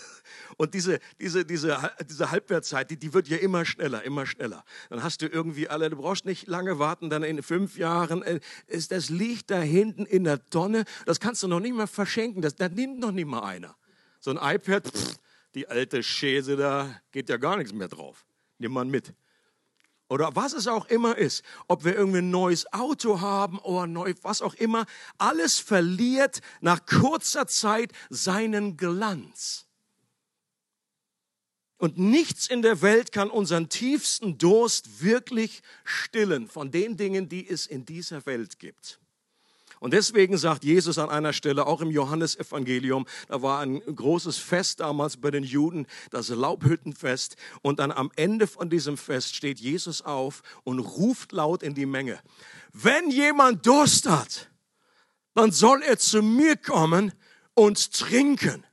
Und 0.60 0.74
diese, 0.74 1.00
diese, 1.18 1.46
diese, 1.46 1.90
diese 2.06 2.30
Halbwertzeit, 2.30 2.90
die, 2.90 2.98
die 2.98 3.14
wird 3.14 3.28
ja 3.28 3.38
immer 3.38 3.64
schneller, 3.64 4.02
immer 4.02 4.26
schneller. 4.26 4.62
Dann 4.90 5.02
hast 5.02 5.22
du 5.22 5.26
irgendwie 5.26 5.70
alle, 5.70 5.88
du 5.88 5.96
brauchst 5.96 6.26
nicht 6.26 6.48
lange 6.48 6.78
warten, 6.78 7.08
dann 7.08 7.22
in 7.22 7.42
fünf 7.42 7.78
Jahren, 7.78 8.22
äh, 8.22 8.40
ist, 8.66 8.92
das 8.92 9.08
liegt 9.08 9.50
da 9.50 9.58
hinten 9.58 10.04
in 10.04 10.24
der 10.24 10.44
Tonne, 10.50 10.84
das 11.06 11.18
kannst 11.18 11.42
du 11.42 11.48
noch 11.48 11.60
nicht 11.60 11.74
mal 11.74 11.86
verschenken, 11.86 12.42
das, 12.42 12.56
das 12.56 12.72
nimmt 12.72 12.98
noch 12.98 13.10
nicht 13.10 13.24
mal 13.24 13.40
einer. 13.40 13.74
So 14.18 14.36
ein 14.36 14.56
iPad, 14.56 14.86
pff, 14.86 15.16
die 15.54 15.66
alte 15.66 16.02
Schäse, 16.02 16.58
da 16.58 16.94
geht 17.10 17.30
ja 17.30 17.38
gar 17.38 17.56
nichts 17.56 17.72
mehr 17.72 17.88
drauf. 17.88 18.26
Nimm 18.58 18.72
man 18.72 18.90
mit 18.90 19.14
oder 20.10 20.36
was 20.36 20.52
es 20.52 20.66
auch 20.66 20.86
immer 20.88 21.16
ist, 21.16 21.42
ob 21.68 21.86
wir 21.86 21.94
irgendwie 21.96 22.18
ein 22.18 22.30
neues 22.30 22.70
Auto 22.74 23.22
haben 23.22 23.58
oder 23.60 23.86
neu, 23.86 24.12
was 24.20 24.42
auch 24.42 24.54
immer, 24.56 24.84
alles 25.16 25.58
verliert 25.58 26.42
nach 26.60 26.84
kurzer 26.84 27.46
Zeit 27.46 27.92
seinen 28.10 28.76
Glanz. 28.76 29.69
Und 31.80 31.96
nichts 31.96 32.46
in 32.46 32.60
der 32.60 32.82
Welt 32.82 33.10
kann 33.10 33.30
unseren 33.30 33.70
tiefsten 33.70 34.36
Durst 34.36 35.02
wirklich 35.02 35.62
stillen 35.82 36.46
von 36.46 36.70
den 36.70 36.98
Dingen, 36.98 37.30
die 37.30 37.48
es 37.48 37.64
in 37.64 37.86
dieser 37.86 38.26
Welt 38.26 38.58
gibt. 38.58 39.00
Und 39.78 39.94
deswegen 39.94 40.36
sagt 40.36 40.62
Jesus 40.62 40.98
an 40.98 41.08
einer 41.08 41.32
Stelle, 41.32 41.66
auch 41.66 41.80
im 41.80 41.90
Johannesevangelium, 41.90 43.06
da 43.28 43.40
war 43.40 43.60
ein 43.60 43.80
großes 43.80 44.36
Fest 44.36 44.80
damals 44.80 45.16
bei 45.16 45.30
den 45.30 45.42
Juden, 45.42 45.86
das 46.10 46.28
Laubhüttenfest. 46.28 47.36
Und 47.62 47.78
dann 47.78 47.92
am 47.92 48.12
Ende 48.14 48.46
von 48.46 48.68
diesem 48.68 48.98
Fest 48.98 49.34
steht 49.34 49.58
Jesus 49.58 50.02
auf 50.02 50.42
und 50.64 50.80
ruft 50.80 51.32
laut 51.32 51.62
in 51.62 51.72
die 51.72 51.86
Menge, 51.86 52.20
wenn 52.74 53.10
jemand 53.10 53.64
Durst 53.64 54.06
hat, 54.06 54.50
dann 55.34 55.50
soll 55.50 55.82
er 55.82 55.96
zu 55.96 56.22
mir 56.22 56.58
kommen 56.58 57.14
und 57.54 57.94
trinken. 57.94 58.66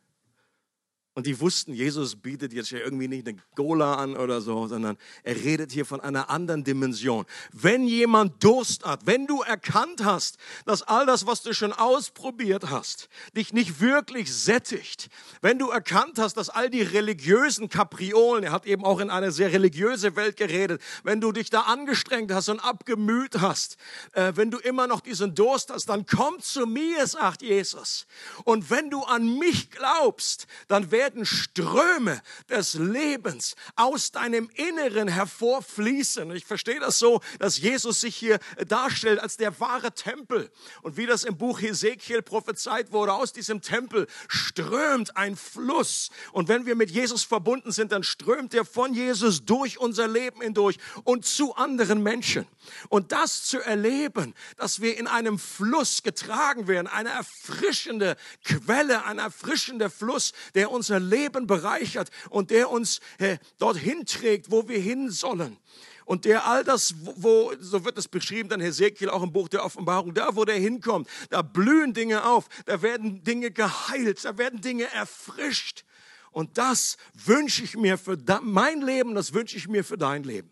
Und 1.17 1.25
die 1.25 1.39
wussten, 1.39 1.74
Jesus 1.74 2.15
bietet 2.15 2.53
jetzt 2.53 2.69
ja 2.69 2.77
irgendwie 2.77 3.07
nicht 3.07 3.27
eine 3.27 3.39
Gola 3.55 3.95
an 3.95 4.15
oder 4.15 4.39
so, 4.39 4.67
sondern 4.67 5.00
er 5.24 5.36
redet 5.36 5.71
hier 5.71 5.83
von 5.83 6.00
einer 6.00 6.29
anderen 6.29 6.63
Dimension. 6.63 7.25
Wenn 7.51 7.88
jemand 7.88 8.43
Durst 8.43 8.86
hat, 8.86 9.07
wenn 9.07 9.25
du 9.25 9.41
erkannt 9.41 10.05
hast, 10.05 10.38
dass 10.67 10.83
all 10.83 11.07
das, 11.07 11.25
was 11.25 11.41
du 11.41 11.55
schon 11.55 11.74
ausprobiert 11.74 12.69
hast, 12.69 13.09
dich 13.36 13.51
nicht 13.51 13.81
wirklich 13.81 14.31
sättigt, 14.31 15.09
wenn 15.41 15.57
du 15.57 15.71
erkannt 15.71 16.19
hast, 16.19 16.38
dass 16.38 16.50
all 16.50 16.69
die 16.69 16.83
religiösen 16.83 17.67
Kapriolen, 17.67 18.43
er 18.43 18.51
hat 18.51 18.67
eben 18.67 18.86
auch 18.86 19.00
in 19.00 19.09
eine 19.09 19.31
sehr 19.31 19.51
religiöse 19.51 20.15
Welt 20.15 20.38
geredet, 20.38 20.79
wenn 21.03 21.19
du 21.19 21.31
dich 21.31 21.50
da 21.50 21.62
angestrengt 21.62 22.31
hast 22.31 22.50
und 22.50 22.59
abgemüht 22.59 23.41
hast, 23.41 23.77
äh, 24.12 24.33
wenn 24.36 24.51
du 24.51 24.59
immer 24.59 24.86
noch 24.86 25.01
diesen 25.01 25.33
Durst 25.33 25.71
hast, 25.71 25.89
dann 25.89 26.05
komm 26.05 26.39
zu 26.41 26.67
mir, 26.67 27.07
sagt 27.07 27.41
Jesus. 27.41 28.05
Und 28.43 28.69
wenn 28.69 28.91
du 28.91 29.01
an 29.01 29.39
mich 29.39 29.71
glaubst, 29.71 30.45
dann 30.67 30.91
werde 30.91 31.07
werden 31.08 31.26
Ströme 31.26 32.22
des 32.50 32.74
Lebens 32.74 33.56
aus 33.78 34.12
deinem 34.12 34.50
Inneren 34.56 35.08
hervorfließen. 35.08 36.30
Ich 36.36 36.46
verstehe 36.46 36.82
das 36.82 37.00
so, 37.00 37.22
dass 37.40 37.60
Jesus 37.60 38.02
sich 38.02 38.14
hier 38.14 38.40
darstellt 38.68 39.20
als 39.20 39.38
der 39.38 39.58
wahre 39.62 39.94
Tempel. 39.94 40.52
Und 40.82 40.98
wie 40.98 41.06
das 41.06 41.24
im 41.24 41.38
Buch 41.38 41.62
Hesekiel 41.62 42.22
prophezeit 42.22 42.92
wurde, 42.92 43.14
aus 43.14 43.32
diesem 43.32 43.62
Tempel 43.62 44.08
strömt 44.28 45.16
ein 45.16 45.38
Fluss. 45.38 46.10
Und 46.34 46.50
wenn 46.50 46.66
wir 46.66 46.76
mit 46.76 46.92
Jesus 46.92 47.24
verbunden 47.24 47.72
sind, 47.72 47.94
dann 47.94 48.04
strömt 48.04 48.54
er 48.54 48.66
von 48.66 48.94
Jesus 48.94 49.46
durch 49.46 49.78
unser 49.78 50.10
Leben 50.10 50.42
hindurch 50.42 50.78
und 51.06 51.26
zu 51.26 51.56
anderen 51.56 52.04
Menschen. 52.04 52.46
Und 52.90 53.14
das 53.14 53.46
zu 53.46 53.60
erleben, 53.62 54.34
dass 54.58 54.82
wir 54.82 54.98
in 54.98 55.08
einem 55.08 55.40
Fluss 55.40 56.04
getragen 56.04 56.68
werden, 56.68 56.88
eine 56.88 57.12
erfrischende 57.12 58.18
Quelle, 58.44 59.06
ein 59.06 59.20
erfrischender 59.20 59.90
Fluss, 59.90 60.34
der 60.54 60.70
unser 60.70 60.97
unser 60.98 61.00
Leben 61.00 61.48
bereichert 61.48 62.10
und 62.30 62.51
der 62.51 62.70
uns 62.70 63.00
äh, 63.18 63.38
dorthin 63.58 64.06
trägt, 64.06 64.51
wo 64.51 64.68
wir 64.68 64.80
hin 64.80 65.10
sollen. 65.10 65.58
Und 66.06 66.24
der 66.24 66.48
all 66.48 66.63
das, 66.63 66.96
wo, 67.16 67.51
so 67.60 67.84
wird 67.84 67.98
es 67.98 68.08
beschrieben, 68.08 68.48
dann 68.48 68.62
Hesekiel 68.62 69.10
auch 69.10 69.24
im 69.24 69.34
Buch 69.34 69.50
der 69.50 69.66
Offenbarung, 69.66 70.13
da 70.13 70.36
wo 70.36 70.46
der 70.46 70.56
hinkommt, 70.56 71.10
da 71.30 71.42
blühen 71.42 71.94
Dinge 71.94 72.25
auf, 72.25 72.48
da 72.66 72.82
werden 72.82 73.24
Dinge 73.24 73.51
geheilt, 73.51 74.24
da 74.24 74.38
werden 74.38 74.62
Dinge 74.62 74.86
erfrischt. 74.94 75.84
Und 76.32 76.58
das 76.58 76.98
wünsche 77.13 77.63
ich 77.63 77.75
mir 77.75 77.98
für 77.98 78.18
mein 78.42 78.82
Leben, 78.82 79.16
das 79.16 79.34
wünsche 79.34 79.58
ich 79.58 79.68
mir 79.68 79.84
für 79.84 79.98
dein 79.98 80.24
Leben. 80.24 80.50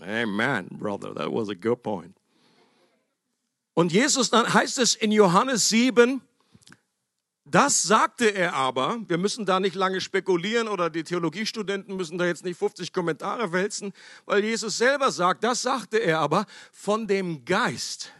Amen, 0.00 0.68
brother, 0.70 1.14
that 1.14 1.30
was 1.30 1.48
a 1.48 1.54
good 1.54 1.82
point. 1.82 2.16
Und 3.74 3.92
Jesus, 3.92 4.30
dann 4.30 4.52
heißt 4.52 4.78
es 4.78 4.94
in 4.94 5.12
Johannes 5.12 5.68
7, 5.68 6.22
das 7.48 7.84
sagte 7.84 8.26
er 8.26 8.54
aber, 8.54 8.98
wir 9.06 9.18
müssen 9.18 9.46
da 9.46 9.60
nicht 9.60 9.76
lange 9.76 10.00
spekulieren 10.00 10.66
oder 10.66 10.90
die 10.90 11.04
Theologiestudenten 11.04 11.96
müssen 11.96 12.18
da 12.18 12.26
jetzt 12.26 12.44
nicht 12.44 12.58
50 12.58 12.92
Kommentare 12.92 13.52
wälzen, 13.52 13.92
weil 14.24 14.42
Jesus 14.42 14.78
selber 14.78 15.12
sagt, 15.12 15.44
das 15.44 15.62
sagte 15.62 15.98
er 15.98 16.18
aber 16.18 16.46
von 16.72 17.06
dem 17.06 17.44
Geist. 17.44 18.10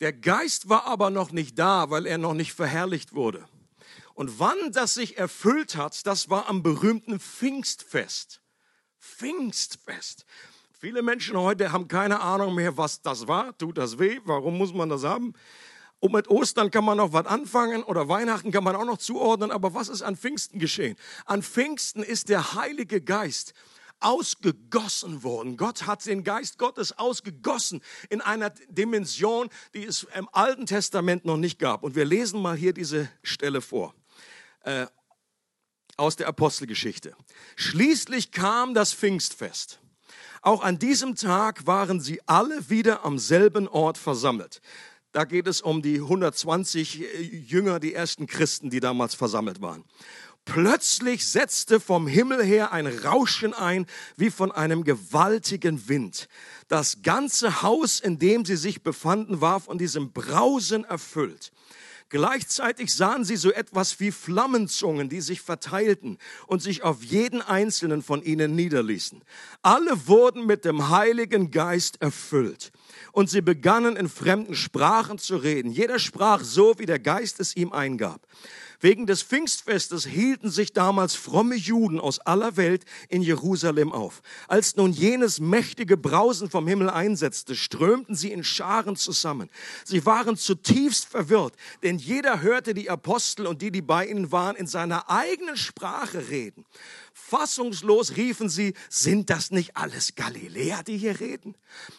Der 0.00 0.12
Geist 0.12 0.68
war 0.68 0.86
aber 0.86 1.10
noch 1.10 1.30
nicht 1.30 1.56
da, 1.56 1.90
weil 1.90 2.04
er 2.04 2.18
noch 2.18 2.34
nicht 2.34 2.52
verherrlicht 2.52 3.14
wurde. 3.14 3.46
Und 4.14 4.40
wann 4.40 4.72
das 4.72 4.94
sich 4.94 5.18
erfüllt 5.18 5.76
hat, 5.76 6.04
das 6.04 6.28
war 6.28 6.48
am 6.48 6.64
berühmten 6.64 7.20
Pfingstfest. 7.20 8.40
Pfingstfest. 8.98 10.26
Viele 10.72 11.02
Menschen 11.02 11.36
heute 11.36 11.70
haben 11.70 11.86
keine 11.86 12.20
Ahnung 12.20 12.56
mehr, 12.56 12.76
was 12.76 13.02
das 13.02 13.28
war. 13.28 13.56
Tut 13.56 13.78
das 13.78 14.00
weh? 14.00 14.18
Warum 14.24 14.58
muss 14.58 14.74
man 14.74 14.88
das 14.88 15.04
haben? 15.04 15.32
Und 16.02 16.12
mit 16.12 16.28
Ostern 16.28 16.72
kann 16.72 16.84
man 16.84 16.96
noch 16.96 17.12
was 17.12 17.26
anfangen 17.26 17.84
oder 17.84 18.08
Weihnachten 18.08 18.50
kann 18.50 18.64
man 18.64 18.74
auch 18.74 18.84
noch 18.84 18.98
zuordnen. 18.98 19.52
Aber 19.52 19.72
was 19.72 19.88
ist 19.88 20.02
an 20.02 20.16
Pfingsten 20.16 20.58
geschehen? 20.58 20.96
An 21.26 21.44
Pfingsten 21.44 22.02
ist 22.02 22.28
der 22.28 22.54
Heilige 22.54 23.00
Geist 23.00 23.54
ausgegossen 24.00 25.22
worden. 25.22 25.56
Gott 25.56 25.86
hat 25.86 26.04
den 26.04 26.24
Geist 26.24 26.58
Gottes 26.58 26.98
ausgegossen 26.98 27.82
in 28.10 28.20
einer 28.20 28.50
Dimension, 28.68 29.48
die 29.74 29.84
es 29.84 30.04
im 30.16 30.28
Alten 30.32 30.66
Testament 30.66 31.24
noch 31.24 31.36
nicht 31.36 31.60
gab. 31.60 31.84
Und 31.84 31.94
wir 31.94 32.04
lesen 32.04 32.42
mal 32.42 32.56
hier 32.56 32.72
diese 32.72 33.08
Stelle 33.22 33.60
vor. 33.60 33.94
Äh, 34.64 34.86
aus 35.96 36.16
der 36.16 36.26
Apostelgeschichte. 36.26 37.14
Schließlich 37.54 38.32
kam 38.32 38.74
das 38.74 38.92
Pfingstfest. 38.92 39.78
Auch 40.40 40.64
an 40.64 40.80
diesem 40.80 41.14
Tag 41.14 41.68
waren 41.68 42.00
sie 42.00 42.20
alle 42.26 42.70
wieder 42.70 43.04
am 43.04 43.20
selben 43.20 43.68
Ort 43.68 43.98
versammelt. 43.98 44.60
Da 45.12 45.24
geht 45.24 45.46
es 45.46 45.60
um 45.60 45.82
die 45.82 45.96
120 45.96 47.02
äh, 47.02 47.22
Jünger, 47.22 47.78
die 47.78 47.92
ersten 47.92 48.26
Christen, 48.26 48.70
die 48.70 48.80
damals 48.80 49.14
versammelt 49.14 49.60
waren. 49.60 49.84
Plötzlich 50.44 51.26
setzte 51.26 51.78
vom 51.78 52.08
Himmel 52.08 52.42
her 52.42 52.72
ein 52.72 52.86
Rauschen 52.86 53.54
ein, 53.54 53.86
wie 54.16 54.30
von 54.30 54.50
einem 54.50 54.82
gewaltigen 54.82 55.88
Wind. 55.88 56.28
Das 56.66 57.02
ganze 57.02 57.62
Haus, 57.62 58.00
in 58.00 58.18
dem 58.18 58.44
sie 58.44 58.56
sich 58.56 58.82
befanden, 58.82 59.40
war 59.40 59.60
von 59.60 59.78
diesem 59.78 60.12
Brausen 60.12 60.84
erfüllt. 60.84 61.52
Gleichzeitig 62.12 62.94
sahen 62.94 63.24
sie 63.24 63.36
so 63.36 63.50
etwas 63.50 63.98
wie 63.98 64.12
Flammenzungen, 64.12 65.08
die 65.08 65.22
sich 65.22 65.40
verteilten 65.40 66.18
und 66.46 66.60
sich 66.60 66.82
auf 66.82 67.02
jeden 67.02 67.40
einzelnen 67.40 68.02
von 68.02 68.22
ihnen 68.22 68.54
niederließen. 68.54 69.22
Alle 69.62 70.06
wurden 70.06 70.44
mit 70.44 70.66
dem 70.66 70.90
Heiligen 70.90 71.50
Geist 71.50 72.02
erfüllt 72.02 72.70
und 73.12 73.30
sie 73.30 73.40
begannen 73.40 73.96
in 73.96 74.10
fremden 74.10 74.54
Sprachen 74.54 75.16
zu 75.16 75.38
reden. 75.38 75.72
Jeder 75.72 75.98
sprach 75.98 76.44
so, 76.44 76.78
wie 76.78 76.84
der 76.84 76.98
Geist 76.98 77.40
es 77.40 77.56
ihm 77.56 77.72
eingab. 77.72 78.20
Wegen 78.82 79.06
des 79.06 79.22
Pfingstfestes 79.22 80.06
hielten 80.06 80.50
sich 80.50 80.72
damals 80.72 81.14
fromme 81.14 81.54
Juden 81.54 82.00
aus 82.00 82.18
aller 82.18 82.56
Welt 82.56 82.84
in 83.08 83.22
Jerusalem 83.22 83.92
auf. 83.92 84.22
Als 84.48 84.74
nun 84.74 84.92
jenes 84.92 85.38
mächtige 85.38 85.96
Brausen 85.96 86.50
vom 86.50 86.66
Himmel 86.66 86.90
einsetzte, 86.90 87.54
strömten 87.54 88.16
sie 88.16 88.32
in 88.32 88.42
Scharen 88.42 88.96
zusammen. 88.96 89.50
Sie 89.84 90.04
waren 90.04 90.36
zutiefst 90.36 91.06
verwirrt, 91.06 91.54
denn 91.84 91.96
jeder 91.98 92.42
hörte 92.42 92.74
die 92.74 92.90
Apostel 92.90 93.46
und 93.46 93.62
die, 93.62 93.70
die 93.70 93.82
bei 93.82 94.04
ihnen 94.04 94.32
waren, 94.32 94.56
in 94.56 94.66
seiner 94.66 95.08
eigenen 95.08 95.56
Sprache 95.56 96.28
reden. 96.28 96.66
Fassungslos 97.14 98.16
riefen 98.16 98.48
sie, 98.48 98.74
sind 98.88 99.30
das 99.30 99.52
nicht 99.52 99.76
alles 99.76 100.16
Galiläer, 100.16 100.82
die 100.82 100.98
hier 100.98 101.20
reden? 101.20 101.54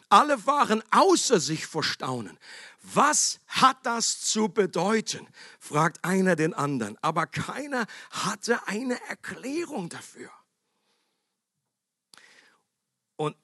Alle 0.10 0.46
waren 0.46 0.84
außer 0.92 1.40
sich 1.40 1.66
vor 1.66 1.84
Staunen. 1.84 2.38
Was 2.84 3.40
hat 3.48 3.86
das 3.86 4.20
zu 4.20 4.50
bedeuten? 4.50 5.26
fragt 5.60 6.04
einer 6.04 6.36
den 6.36 6.54
anderen, 6.54 6.98
aber 7.02 7.26
keiner 7.26 7.88
hatte 8.12 8.68
eine 8.68 9.02
Erklärung 9.08 9.88
dafür. 9.88 10.30
Und 13.16 13.38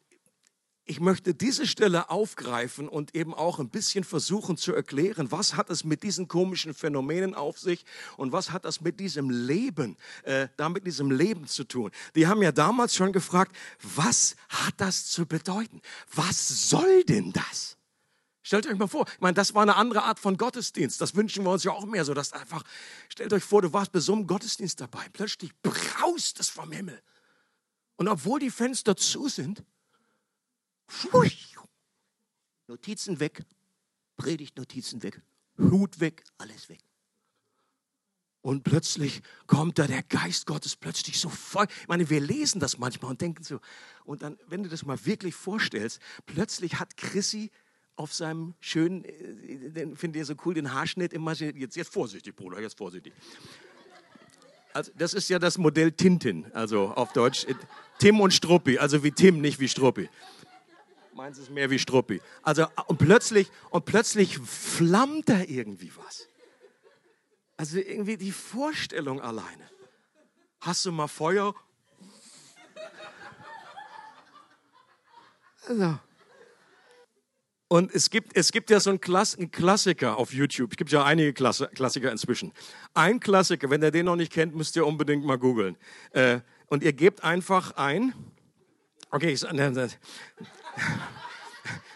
ich 0.83 0.99
möchte 0.99 1.33
diese 1.33 1.65
Stelle 1.67 2.09
aufgreifen 2.09 2.89
und 2.89 3.15
eben 3.15 3.33
auch 3.33 3.59
ein 3.59 3.69
bisschen 3.69 4.03
versuchen 4.03 4.57
zu 4.57 4.73
erklären, 4.73 5.31
was 5.31 5.55
hat 5.55 5.69
es 5.69 5.85
mit 5.85 6.03
diesen 6.03 6.27
komischen 6.27 6.73
Phänomenen 6.73 7.33
auf 7.33 7.59
sich 7.59 7.85
und 8.17 8.33
was 8.33 8.51
hat 8.51 8.65
das 8.65 8.81
mit 8.81 8.99
diesem 8.99 9.29
Leben, 9.29 9.95
äh, 10.23 10.49
da 10.57 10.67
mit 10.67 10.85
diesem 10.85 11.11
Leben 11.11 11.47
zu 11.47 11.63
tun. 11.63 11.91
Die 12.15 12.27
haben 12.27 12.41
ja 12.41 12.51
damals 12.51 12.93
schon 12.93 13.13
gefragt, 13.13 13.55
was 13.95 14.35
hat 14.49 14.73
das 14.77 15.05
zu 15.05 15.25
bedeuten? 15.25 15.81
Was 16.13 16.69
soll 16.69 17.05
denn 17.05 17.31
das? 17.31 17.78
Stellt 18.49 18.65
euch 18.65 18.79
mal 18.79 18.87
vor, 18.87 19.07
ich 19.07 19.19
meine, 19.19 19.35
das 19.35 19.53
war 19.53 19.61
eine 19.61 19.75
andere 19.75 20.01
Art 20.01 20.19
von 20.19 20.35
Gottesdienst. 20.35 20.99
Das 20.99 21.13
wünschen 21.13 21.45
wir 21.45 21.51
uns 21.51 21.63
ja 21.63 21.71
auch 21.71 21.85
mehr 21.85 22.03
so, 22.03 22.15
dass 22.15 22.33
einfach, 22.33 22.63
stellt 23.07 23.31
euch 23.31 23.43
vor, 23.43 23.61
du 23.61 23.73
warst 23.73 23.91
bei 23.91 23.99
so 23.99 24.13
einem 24.13 24.25
Gottesdienst 24.25 24.81
dabei. 24.81 25.07
Plötzlich 25.13 25.51
braust 25.61 26.39
es 26.39 26.49
vom 26.49 26.71
Himmel. 26.71 26.99
Und 27.97 28.07
obwohl 28.07 28.39
die 28.39 28.49
Fenster 28.49 28.97
zu 28.97 29.27
sind, 29.27 29.63
Notizen 32.65 33.19
weg, 33.19 33.45
Predigtnotizen 34.17 35.03
weg, 35.03 35.21
Hut 35.59 35.99
weg, 35.99 36.23
alles 36.39 36.69
weg. 36.69 36.79
Und 38.41 38.63
plötzlich 38.63 39.21
kommt 39.45 39.77
da 39.77 39.85
der 39.85 40.01
Geist 40.01 40.47
Gottes 40.47 40.75
plötzlich 40.75 41.19
so 41.19 41.29
voll. 41.29 41.67
Ich 41.81 41.87
meine, 41.87 42.09
wir 42.09 42.19
lesen 42.19 42.59
das 42.59 42.79
manchmal 42.79 43.11
und 43.11 43.21
denken 43.21 43.43
so. 43.43 43.59
Und 44.05 44.23
dann, 44.23 44.39
wenn 44.47 44.63
du 44.63 44.69
das 44.69 44.85
mal 44.85 45.05
wirklich 45.05 45.35
vorstellst, 45.35 45.99
plötzlich 46.25 46.79
hat 46.79 46.97
Chrissy 46.97 47.51
auf 47.99 48.13
seinem 48.13 48.53
schönen, 48.61 49.03
äh, 49.03 49.69
den 49.71 49.97
finde 49.97 50.19
ich 50.19 50.25
so 50.25 50.33
cool, 50.45 50.53
den 50.53 50.73
Haarschnitt 50.73 51.11
immer, 51.11 51.33
jetzt, 51.33 51.75
jetzt 51.75 51.93
vorsichtig, 51.93 52.33
Bruder, 52.35 52.61
jetzt 52.61 52.77
vorsichtig. 52.77 53.13
Also, 54.73 54.91
das 54.97 55.13
ist 55.13 55.29
ja 55.29 55.37
das 55.37 55.57
Modell 55.57 55.91
Tintin, 55.91 56.49
also 56.53 56.89
auf 56.91 57.11
Deutsch 57.11 57.45
Tim 57.97 58.21
und 58.21 58.33
Struppi, 58.33 58.77
also 58.77 59.03
wie 59.03 59.11
Tim, 59.11 59.41
nicht 59.41 59.59
wie 59.59 59.67
Struppi. 59.67 60.09
Meins 61.13 61.37
ist 61.37 61.49
mehr 61.49 61.69
wie 61.69 61.79
Struppi. 61.79 62.21
Also, 62.41 62.67
und 62.87 62.97
plötzlich, 62.97 63.51
und 63.69 63.83
plötzlich 63.83 64.37
flammt 64.37 65.27
da 65.27 65.41
irgendwie 65.41 65.91
was. 65.97 66.29
Also 67.57 67.79
irgendwie 67.79 68.15
die 68.15 68.31
Vorstellung 68.31 69.19
alleine. 69.19 69.69
Hast 70.61 70.85
du 70.85 70.93
mal 70.93 71.07
Feuer? 71.07 71.53
Also. 75.67 75.99
Und 77.71 77.93
es 77.93 78.09
gibt, 78.09 78.35
es 78.35 78.51
gibt 78.51 78.71
ja 78.71 78.79
so 78.79 78.89
einen, 78.89 78.99
Klass, 78.99 79.37
einen 79.37 79.51
Klassiker 79.51 80.17
auf 80.17 80.33
YouTube. 80.33 80.71
Es 80.71 80.77
gibt 80.77 80.91
ja 80.91 81.03
einige 81.03 81.33
Klasse, 81.33 81.69
Klassiker 81.75 82.11
inzwischen. 82.11 82.51
Ein 82.95 83.19
Klassiker, 83.19 83.69
wenn 83.69 83.83
ihr 83.83 83.91
den 83.91 84.07
noch 84.07 84.15
nicht 84.15 84.33
kennt, 84.33 84.55
müsst 84.55 84.75
ihr 84.75 84.87
unbedingt 84.87 85.23
mal 85.23 85.37
googeln. 85.37 85.77
Äh, 86.11 86.39
und 86.65 86.81
ihr 86.81 86.93
gebt 86.93 87.23
einfach 87.23 87.77
ein. 87.77 88.15
Okay, 89.11 89.29
ich, 89.29 89.41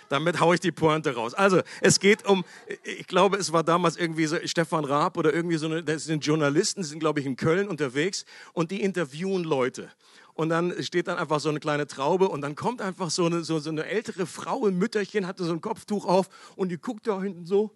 damit 0.10 0.40
haue 0.40 0.54
ich 0.54 0.62
die 0.62 0.72
Pointe 0.72 1.16
raus. 1.16 1.34
Also, 1.34 1.64
es 1.82 2.00
geht 2.00 2.24
um, 2.24 2.46
ich 2.84 3.08
glaube, 3.08 3.38
es 3.38 3.52
war 3.52 3.64
damals 3.64 3.98
irgendwie 3.98 4.28
so 4.28 4.38
Stefan 4.46 4.86
Raab 4.86 5.18
oder 5.18 5.34
irgendwie 5.34 5.58
so 5.58 5.66
eine, 5.66 5.84
das 5.84 6.04
sind 6.04 6.24
Journalisten, 6.24 6.84
die 6.84 6.88
sind, 6.88 7.00
glaube 7.00 7.20
ich, 7.20 7.26
in 7.26 7.36
Köln 7.36 7.68
unterwegs 7.68 8.26
und 8.54 8.70
die 8.70 8.84
interviewen 8.84 9.44
Leute. 9.44 9.90
Und 10.34 10.50
dann 10.50 10.82
steht 10.84 11.08
dann 11.08 11.18
einfach 11.18 11.40
so 11.40 11.50
eine 11.50 11.60
kleine 11.60 11.86
Traube 11.86 12.28
und 12.28 12.42
dann 12.42 12.56
kommt 12.56 12.82
einfach 12.82 13.10
so 13.12 13.26
eine, 13.26 13.44
so, 13.44 13.60
so 13.60 13.70
eine 13.70 13.86
ältere 13.86 14.26
Frau, 14.26 14.66
ein 14.66 14.78
Mütterchen, 14.78 15.28
hatte 15.28 15.44
so 15.44 15.54
ein 15.54 15.62
Kopftuch 15.62 16.06
auf 16.06 16.30
und 16.56 16.70
die 16.70 16.78
guckt 16.78 17.08
da 17.08 17.22
hinten 17.22 17.46
so, 17.46 17.72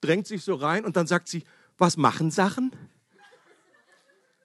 drängt 0.00 0.26
sich 0.26 0.42
so 0.42 0.54
rein 0.54 0.84
und 0.84 0.96
dann 0.96 1.06
sagt 1.06 1.28
sie, 1.28 1.44
was 1.78 1.96
machen 1.96 2.30
Sachen? 2.30 2.72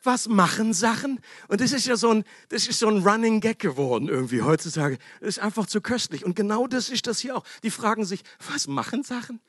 was 0.05 0.27
machen 0.27 0.73
Sachen. 0.73 1.19
Und 1.47 1.61
das 1.61 1.71
ist 1.71 1.87
ja 1.87 1.95
so 1.95 2.11
ein, 2.11 2.23
das 2.49 2.67
ist 2.67 2.79
so 2.79 2.87
ein 2.87 3.05
Running 3.05 3.41
Gag 3.41 3.59
geworden 3.59 4.07
irgendwie 4.07 4.41
heutzutage. 4.41 4.97
Das 5.19 5.29
ist 5.29 5.39
einfach 5.39 5.65
zu 5.65 5.81
köstlich. 5.81 6.25
Und 6.25 6.35
genau 6.35 6.67
das 6.67 6.89
ist 6.89 7.07
das 7.07 7.19
hier 7.19 7.35
auch. 7.35 7.43
Die 7.63 7.71
fragen 7.71 8.05
sich, 8.05 8.23
was 8.51 8.67
machen 8.67 9.03
Sachen? 9.03 9.39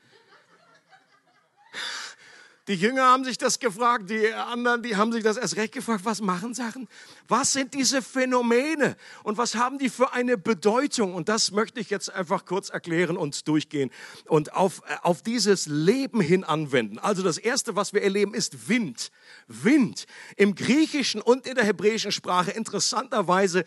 Die 2.68 2.74
Jünger 2.74 3.04
haben 3.04 3.24
sich 3.24 3.38
das 3.38 3.60
gefragt, 3.60 4.10
die 4.10 4.32
anderen, 4.32 4.82
die 4.82 4.96
haben 4.96 5.12
sich 5.12 5.22
das 5.22 5.36
erst 5.36 5.56
recht 5.56 5.72
gefragt, 5.72 6.04
was 6.04 6.20
machen 6.20 6.52
Sachen? 6.52 6.88
Was 7.28 7.52
sind 7.52 7.74
diese 7.74 8.02
Phänomene 8.02 8.96
und 9.22 9.38
was 9.38 9.54
haben 9.54 9.78
die 9.78 9.88
für 9.88 10.12
eine 10.12 10.36
Bedeutung? 10.36 11.14
Und 11.14 11.28
das 11.28 11.52
möchte 11.52 11.78
ich 11.78 11.90
jetzt 11.90 12.12
einfach 12.12 12.44
kurz 12.44 12.68
erklären 12.70 13.16
und 13.16 13.46
durchgehen 13.46 13.92
und 14.26 14.52
auf, 14.54 14.82
äh, 14.88 14.96
auf 15.02 15.22
dieses 15.22 15.66
Leben 15.66 16.20
hin 16.20 16.42
anwenden. 16.42 16.98
Also 16.98 17.22
das 17.22 17.38
erste, 17.38 17.76
was 17.76 17.92
wir 17.92 18.02
erleben, 18.02 18.34
ist 18.34 18.68
Wind. 18.68 19.12
Wind. 19.46 20.06
Im 20.36 20.56
Griechischen 20.56 21.22
und 21.22 21.46
in 21.46 21.54
der 21.54 21.64
hebräischen 21.64 22.10
Sprache 22.10 22.50
interessanterweise 22.50 23.64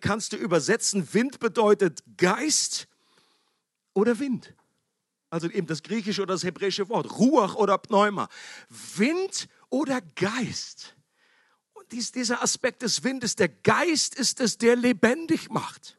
kannst 0.00 0.32
du 0.32 0.36
übersetzen, 0.36 1.12
Wind 1.12 1.40
bedeutet 1.40 2.04
Geist 2.16 2.86
oder 3.92 4.20
Wind 4.20 4.54
also 5.30 5.48
eben 5.50 5.66
das 5.66 5.82
griechische 5.82 6.22
oder 6.22 6.34
das 6.34 6.44
hebräische 6.44 6.88
Wort, 6.88 7.18
Ruach 7.18 7.54
oder 7.54 7.78
Pneuma, 7.78 8.28
Wind 8.68 9.48
oder 9.68 10.00
Geist. 10.00 10.96
Und 11.72 11.90
dies, 11.92 12.12
dieser 12.12 12.42
Aspekt 12.42 12.82
des 12.82 13.04
Windes, 13.04 13.36
der 13.36 13.48
Geist 13.48 14.14
ist 14.14 14.40
es, 14.40 14.58
der 14.58 14.76
lebendig 14.76 15.50
macht. 15.50 15.98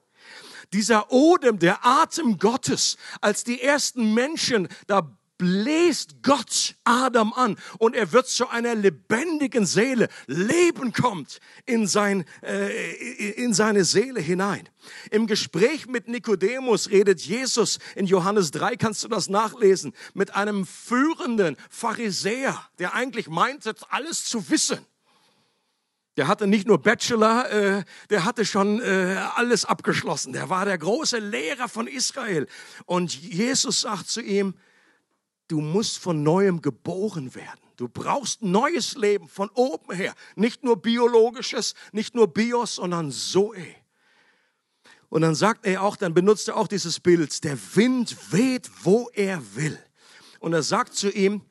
Dieser 0.74 1.12
Odem, 1.12 1.60
der 1.60 1.86
Atem 1.86 2.38
Gottes, 2.38 2.98
als 3.22 3.44
die 3.44 3.62
ersten 3.62 4.14
Menschen 4.14 4.68
da 4.88 5.17
bläst 5.38 6.24
Gott 6.24 6.76
Adam 6.84 7.34
an 7.34 7.58
und 7.78 7.96
er 7.96 8.12
wird 8.12 8.28
zu 8.28 8.48
einer 8.50 8.76
lebendigen 8.76 9.66
Seele. 9.66 10.10
Leben 10.26 10.94
kommt 10.94 11.40
in, 11.66 11.88
sein, 11.88 12.26
äh, 12.42 13.32
in 13.32 13.54
seine 13.54 13.86
Seele 13.86 14.20
hinein. 14.20 14.68
Im 15.12 15.28
Gespräch 15.28 15.88
mit 15.88 16.08
Nikodemus 16.08 16.90
redet 16.90 17.22
Jesus 17.22 17.80
in 17.96 18.06
Johannes 18.06 18.52
3, 18.52 18.76
kannst 18.78 19.04
du 19.04 19.08
das 19.08 19.30
nachlesen, 19.30 19.94
mit 20.14 20.36
einem 20.36 20.66
führenden 20.66 21.58
Pharisäer, 21.70 22.60
der 22.80 22.94
eigentlich 22.94 23.28
meinte, 23.28 23.76
alles 23.90 24.26
zu 24.26 24.50
wissen. 24.50 24.80
Der 26.18 26.28
hatte 26.28 26.48
nicht 26.48 26.68
nur 26.68 26.82
Bachelor, 26.82 27.50
äh, 27.52 27.84
der 28.10 28.26
hatte 28.26 28.44
schon 28.44 28.82
äh, 28.82 29.24
alles 29.36 29.66
abgeschlossen. 29.66 30.34
Der 30.34 30.50
war 30.50 30.66
der 30.66 30.80
große 30.80 31.20
Lehrer 31.20 31.70
von 31.70 31.86
Israel. 31.86 32.48
Und 32.86 33.14
Jesus 33.14 33.82
sagt 33.82 34.10
zu 34.10 34.22
ihm, 34.22 34.56
du 35.48 35.62
musst 35.62 35.98
von 35.98 36.24
neuem 36.24 36.62
geboren 36.62 37.34
werden. 37.36 37.60
Du 37.78 37.88
brauchst 37.88 38.42
neues 38.42 38.96
Leben 38.96 39.28
von 39.28 39.50
oben 39.50 39.94
her. 39.94 40.16
Nicht 40.36 40.64
nur 40.64 40.82
biologisches, 40.82 41.76
nicht 41.92 42.16
nur 42.16 42.28
Bios, 42.28 42.76
sondern 42.76 43.12
Zoe. 43.12 43.76
Und 45.10 45.22
dann 45.22 45.36
sagt 45.36 45.66
er 45.66 45.84
auch, 45.84 45.96
dann 45.96 46.14
benutzt 46.14 46.48
er 46.48 46.58
auch 46.58 46.68
dieses 46.68 47.00
Bild, 47.00 47.44
der 47.44 47.58
Wind 47.76 48.16
weht, 48.32 48.70
wo 48.84 49.10
er 49.14 49.42
will. 49.56 49.80
Und 50.40 50.54
er 50.54 50.64
sagt 50.64 50.96
zu 50.96 51.10
ihm, 51.10 51.42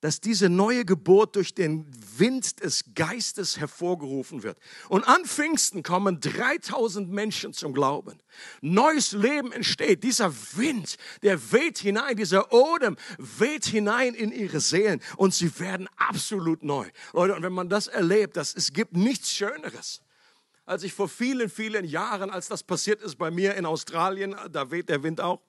dass 0.00 0.20
diese 0.20 0.48
neue 0.48 0.84
Geburt 0.84 1.34
durch 1.34 1.54
den 1.54 1.86
Wind 2.16 2.62
des 2.62 2.84
Geistes 2.94 3.58
hervorgerufen 3.58 4.42
wird. 4.42 4.58
Und 4.88 5.06
an 5.08 5.24
Pfingsten 5.24 5.82
kommen 5.82 6.20
3000 6.20 7.10
Menschen 7.10 7.52
zum 7.52 7.72
Glauben. 7.72 8.18
Neues 8.60 9.12
Leben 9.12 9.50
entsteht. 9.50 10.04
Dieser 10.04 10.32
Wind, 10.56 10.96
der 11.22 11.52
weht 11.52 11.78
hinein, 11.78 12.16
dieser 12.16 12.52
Odem 12.52 12.96
weht 13.18 13.64
hinein 13.66 14.14
in 14.14 14.30
ihre 14.30 14.60
Seelen 14.60 15.00
und 15.16 15.34
sie 15.34 15.58
werden 15.58 15.88
absolut 15.96 16.62
neu. 16.62 16.88
Leute, 17.12 17.34
und 17.34 17.42
wenn 17.42 17.52
man 17.52 17.68
das 17.68 17.88
erlebt, 17.88 18.36
das, 18.36 18.54
es 18.54 18.72
gibt 18.72 18.96
nichts 18.96 19.32
Schöneres. 19.32 20.02
Als 20.64 20.82
ich 20.82 20.92
vor 20.92 21.08
vielen, 21.08 21.48
vielen 21.48 21.86
Jahren, 21.86 22.30
als 22.30 22.48
das 22.48 22.62
passiert 22.62 23.02
ist 23.02 23.16
bei 23.16 23.30
mir 23.30 23.54
in 23.54 23.64
Australien, 23.64 24.36
da 24.52 24.70
weht 24.70 24.90
der 24.90 25.02
Wind 25.02 25.20
auch, 25.20 25.40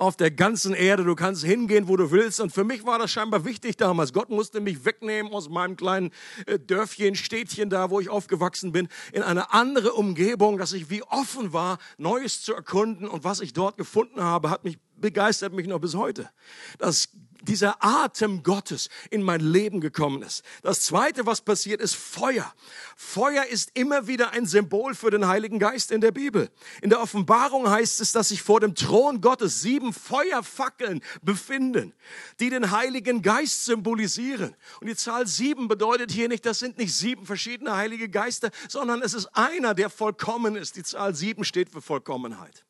auf 0.00 0.16
der 0.16 0.30
ganzen 0.30 0.72
Erde. 0.72 1.04
Du 1.04 1.14
kannst 1.14 1.44
hingehen, 1.44 1.86
wo 1.86 1.96
du 1.96 2.10
willst. 2.10 2.40
Und 2.40 2.52
für 2.52 2.64
mich 2.64 2.86
war 2.86 2.98
das 2.98 3.10
scheinbar 3.10 3.44
wichtig 3.44 3.76
damals. 3.76 4.12
Gott 4.12 4.30
musste 4.30 4.60
mich 4.60 4.84
wegnehmen 4.84 5.32
aus 5.32 5.50
meinem 5.50 5.76
kleinen 5.76 6.10
äh, 6.46 6.58
Dörfchen, 6.58 7.14
Städtchen 7.14 7.68
da, 7.68 7.90
wo 7.90 8.00
ich 8.00 8.08
aufgewachsen 8.08 8.72
bin, 8.72 8.88
in 9.12 9.22
eine 9.22 9.52
andere 9.52 9.92
Umgebung, 9.92 10.56
dass 10.56 10.72
ich 10.72 10.88
wie 10.88 11.02
offen 11.02 11.52
war, 11.52 11.78
Neues 11.98 12.42
zu 12.42 12.54
erkunden. 12.54 13.06
Und 13.06 13.24
was 13.24 13.40
ich 13.40 13.52
dort 13.52 13.76
gefunden 13.76 14.22
habe, 14.22 14.48
hat 14.48 14.64
mich 14.64 14.78
begeistert 14.96 15.52
mich 15.52 15.66
noch 15.66 15.80
bis 15.80 15.94
heute. 15.94 16.30
Das 16.78 17.08
dieser 17.42 17.82
Atem 17.82 18.42
Gottes 18.42 18.88
in 19.10 19.22
mein 19.22 19.40
Leben 19.40 19.80
gekommen 19.80 20.22
ist. 20.22 20.42
Das 20.62 20.82
zweite, 20.82 21.26
was 21.26 21.40
passiert, 21.40 21.80
ist 21.80 21.96
Feuer. 21.96 22.52
Feuer 22.96 23.44
ist 23.44 23.70
immer 23.74 24.06
wieder 24.06 24.30
ein 24.32 24.46
Symbol 24.46 24.94
für 24.94 25.10
den 25.10 25.26
Heiligen 25.26 25.58
Geist 25.58 25.90
in 25.90 26.00
der 26.00 26.12
Bibel. 26.12 26.50
In 26.82 26.90
der 26.90 27.00
Offenbarung 27.00 27.68
heißt 27.68 28.00
es, 28.00 28.12
dass 28.12 28.28
sich 28.28 28.42
vor 28.42 28.60
dem 28.60 28.74
Thron 28.74 29.20
Gottes 29.20 29.62
sieben 29.62 29.92
Feuerfackeln 29.92 31.02
befinden, 31.22 31.94
die 32.40 32.50
den 32.50 32.70
Heiligen 32.70 33.22
Geist 33.22 33.64
symbolisieren. 33.64 34.56
Und 34.80 34.86
die 34.88 34.96
Zahl 34.96 35.26
sieben 35.26 35.68
bedeutet 35.68 36.10
hier 36.10 36.28
nicht, 36.28 36.46
das 36.46 36.58
sind 36.58 36.78
nicht 36.78 36.94
sieben 36.94 37.26
verschiedene 37.26 37.76
Heilige 37.76 38.08
Geister, 38.08 38.50
sondern 38.68 39.02
es 39.02 39.14
ist 39.14 39.26
einer, 39.34 39.74
der 39.74 39.90
vollkommen 39.90 40.56
ist. 40.56 40.76
Die 40.76 40.82
Zahl 40.82 41.14
sieben 41.14 41.44
steht 41.44 41.70
für 41.70 41.82
Vollkommenheit. 41.82 42.64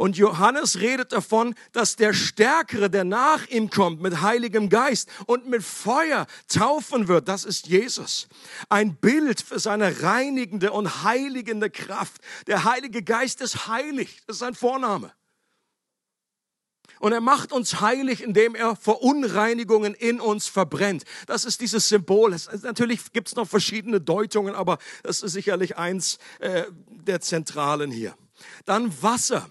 Und 0.00 0.16
Johannes 0.16 0.80
redet 0.80 1.12
davon, 1.12 1.54
dass 1.72 1.94
der 1.94 2.14
Stärkere, 2.14 2.88
der 2.88 3.04
nach 3.04 3.46
ihm 3.48 3.68
kommt, 3.68 4.00
mit 4.00 4.22
Heiligem 4.22 4.70
Geist 4.70 5.10
und 5.26 5.46
mit 5.46 5.62
Feuer 5.62 6.26
taufen 6.48 7.06
wird. 7.06 7.28
Das 7.28 7.44
ist 7.44 7.66
Jesus. 7.66 8.26
Ein 8.70 8.96
Bild 8.96 9.42
für 9.42 9.58
seine 9.58 10.00
reinigende 10.02 10.72
und 10.72 11.04
heiligende 11.04 11.68
Kraft. 11.68 12.22
Der 12.46 12.64
Heilige 12.64 13.02
Geist 13.02 13.42
ist 13.42 13.66
heilig. 13.66 14.22
Das 14.26 14.36
ist 14.36 14.40
sein 14.40 14.54
Vorname. 14.54 15.12
Und 16.98 17.12
er 17.12 17.20
macht 17.20 17.52
uns 17.52 17.82
heilig, 17.82 18.22
indem 18.22 18.54
er 18.54 18.76
Verunreinigungen 18.76 19.92
in 19.92 20.18
uns 20.18 20.46
verbrennt. 20.46 21.04
Das 21.26 21.44
ist 21.44 21.60
dieses 21.60 21.90
Symbol. 21.90 22.32
Es, 22.32 22.50
natürlich 22.62 23.12
gibt 23.12 23.28
es 23.28 23.36
noch 23.36 23.46
verschiedene 23.46 24.00
Deutungen, 24.00 24.54
aber 24.54 24.78
das 25.02 25.20
ist 25.20 25.32
sicherlich 25.32 25.76
eins 25.76 26.16
äh, 26.38 26.64
der 26.88 27.20
Zentralen 27.20 27.90
hier. 27.90 28.16
Dann 28.64 28.90
Wasser. 29.02 29.46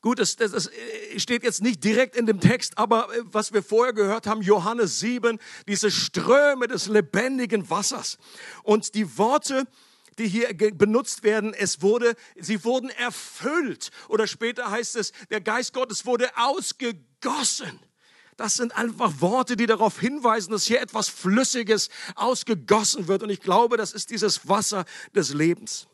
Gut, 0.00 0.20
das, 0.20 0.36
das, 0.36 0.52
das 0.52 0.68
äh, 0.68 1.18
steht 1.18 1.42
jetzt 1.42 1.60
nicht 1.60 1.82
direkt 1.82 2.14
in 2.14 2.26
dem 2.26 2.38
Text, 2.40 2.78
aber 2.78 3.12
äh, 3.12 3.20
was 3.24 3.52
wir 3.52 3.64
vorher 3.64 3.92
gehört 3.92 4.28
haben, 4.28 4.42
Johannes 4.42 5.00
7, 5.00 5.38
diese 5.66 5.90
Ströme 5.90 6.68
des 6.68 6.86
lebendigen 6.86 7.68
Wassers. 7.68 8.18
Und 8.62 8.94
die 8.94 9.18
Worte, 9.18 9.66
die 10.18 10.28
hier 10.28 10.54
benutzt 10.54 11.24
werden, 11.24 11.52
es 11.52 11.82
wurde, 11.82 12.14
sie 12.36 12.62
wurden 12.64 12.90
erfüllt. 12.90 13.90
Oder 14.08 14.28
später 14.28 14.70
heißt 14.70 14.94
es, 14.96 15.12
der 15.30 15.40
Geist 15.40 15.72
Gottes 15.72 16.06
wurde 16.06 16.28
ausgegossen. 16.36 17.80
Das 18.36 18.54
sind 18.54 18.76
einfach 18.76 19.20
Worte, 19.20 19.56
die 19.56 19.66
darauf 19.66 19.98
hinweisen, 19.98 20.52
dass 20.52 20.64
hier 20.64 20.80
etwas 20.80 21.08
Flüssiges 21.08 21.88
ausgegossen 22.14 23.08
wird. 23.08 23.24
Und 23.24 23.30
ich 23.30 23.40
glaube, 23.40 23.76
das 23.76 23.92
ist 23.92 24.10
dieses 24.10 24.48
Wasser 24.48 24.84
des 25.12 25.34
Lebens. 25.34 25.87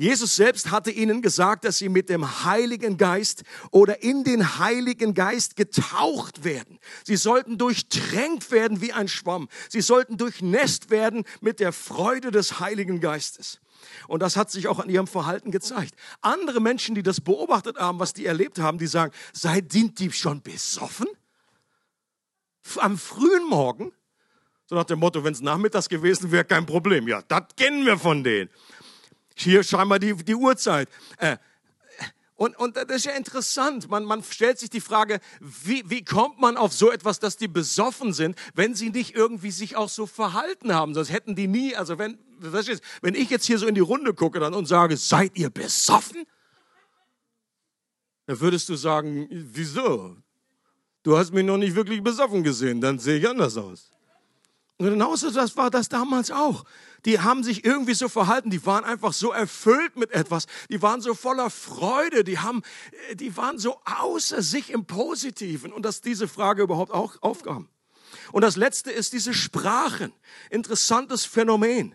Jesus 0.00 0.34
selbst 0.34 0.70
hatte 0.70 0.90
ihnen 0.90 1.20
gesagt, 1.20 1.66
dass 1.66 1.76
sie 1.76 1.90
mit 1.90 2.08
dem 2.08 2.42
Heiligen 2.46 2.96
Geist 2.96 3.42
oder 3.70 4.02
in 4.02 4.24
den 4.24 4.58
Heiligen 4.58 5.12
Geist 5.12 5.56
getaucht 5.56 6.42
werden. 6.42 6.78
Sie 7.04 7.16
sollten 7.16 7.58
durchtränkt 7.58 8.50
werden 8.50 8.80
wie 8.80 8.94
ein 8.94 9.08
Schwamm. 9.08 9.50
Sie 9.68 9.82
sollten 9.82 10.16
durchnässt 10.16 10.88
werden 10.88 11.24
mit 11.42 11.60
der 11.60 11.74
Freude 11.74 12.30
des 12.30 12.60
Heiligen 12.60 13.00
Geistes. 13.00 13.60
Und 14.08 14.22
das 14.22 14.38
hat 14.38 14.50
sich 14.50 14.68
auch 14.68 14.78
an 14.78 14.88
ihrem 14.88 15.06
Verhalten 15.06 15.50
gezeigt. 15.50 15.94
Andere 16.22 16.60
Menschen, 16.60 16.94
die 16.94 17.02
das 17.02 17.20
beobachtet 17.20 17.76
haben, 17.76 17.98
was 17.98 18.14
die 18.14 18.24
erlebt 18.24 18.58
haben, 18.58 18.78
die 18.78 18.86
sagen, 18.86 19.12
seid 19.34 19.70
die 19.74 20.12
schon 20.12 20.40
besoffen? 20.40 21.08
Am 22.76 22.96
frühen 22.96 23.46
Morgen? 23.46 23.92
So 24.64 24.76
nach 24.76 24.84
dem 24.84 25.00
Motto, 25.00 25.22
wenn 25.24 25.34
es 25.34 25.42
nachmittags 25.42 25.90
gewesen 25.90 26.32
wäre, 26.32 26.46
kein 26.46 26.64
Problem. 26.64 27.06
Ja, 27.06 27.20
das 27.20 27.42
kennen 27.54 27.84
wir 27.84 27.98
von 27.98 28.24
denen. 28.24 28.48
Hier 29.40 29.62
scheinbar 29.62 29.98
die, 29.98 30.14
die 30.14 30.34
Uhrzeit. 30.34 30.88
Äh, 31.18 31.36
und, 32.36 32.58
und 32.58 32.76
das 32.76 32.86
ist 32.88 33.04
ja 33.04 33.12
interessant. 33.12 33.90
Man, 33.90 34.04
man 34.04 34.22
stellt 34.22 34.58
sich 34.58 34.70
die 34.70 34.80
Frage, 34.80 35.20
wie, 35.40 35.82
wie 35.88 36.04
kommt 36.04 36.40
man 36.40 36.56
auf 36.56 36.72
so 36.72 36.90
etwas, 36.90 37.18
dass 37.18 37.36
die 37.36 37.48
besoffen 37.48 38.14
sind, 38.14 38.36
wenn 38.54 38.74
sie 38.74 38.90
nicht 38.90 39.14
irgendwie 39.14 39.50
sich 39.50 39.76
auch 39.76 39.90
so 39.90 40.06
verhalten 40.06 40.74
haben? 40.74 40.94
Sonst 40.94 41.12
hätten 41.12 41.34
die 41.34 41.48
nie, 41.48 41.76
also 41.76 41.98
wenn, 41.98 42.18
wenn 42.38 43.14
ich 43.14 43.28
jetzt 43.28 43.44
hier 43.44 43.58
so 43.58 43.66
in 43.66 43.74
die 43.74 43.82
Runde 43.82 44.14
gucke 44.14 44.40
dann 44.40 44.54
und 44.54 44.66
sage, 44.66 44.96
seid 44.96 45.36
ihr 45.36 45.50
besoffen? 45.50 46.24
Dann 48.26 48.40
würdest 48.40 48.68
du 48.68 48.76
sagen, 48.76 49.26
wieso? 49.30 50.16
Du 51.02 51.18
hast 51.18 51.32
mich 51.32 51.44
noch 51.44 51.58
nicht 51.58 51.74
wirklich 51.74 52.02
besoffen 52.02 52.42
gesehen, 52.42 52.80
dann 52.80 52.98
sehe 52.98 53.18
ich 53.18 53.28
anders 53.28 53.56
aus. 53.56 53.90
Und 54.80 54.86
genauso 54.86 55.30
das 55.30 55.56
war 55.56 55.70
das 55.70 55.88
damals 55.88 56.30
auch 56.30 56.64
die 57.04 57.20
haben 57.20 57.42
sich 57.42 57.64
irgendwie 57.64 57.94
so 57.94 58.08
verhalten, 58.08 58.50
die 58.50 58.64
waren 58.66 58.84
einfach 58.84 59.12
so 59.12 59.32
erfüllt 59.32 59.96
mit 59.96 60.12
etwas, 60.12 60.46
die 60.68 60.82
waren 60.82 61.00
so 61.00 61.14
voller 61.14 61.50
Freude, 61.50 62.24
die 62.24 62.38
haben, 62.38 62.62
äh, 63.10 63.16
die 63.16 63.36
waren 63.36 63.58
so 63.58 63.80
außer 63.84 64.42
sich 64.42 64.70
im 64.70 64.84
Positiven 64.84 65.72
und 65.72 65.84
dass 65.84 66.00
diese 66.00 66.28
Frage 66.28 66.62
überhaupt 66.62 66.92
auch 66.92 67.16
aufkam. 67.22 67.68
Und 68.32 68.42
das 68.42 68.56
letzte 68.56 68.90
ist 68.90 69.12
diese 69.12 69.34
Sprachen. 69.34 70.12
Interessantes 70.50 71.24
Phänomen. 71.24 71.94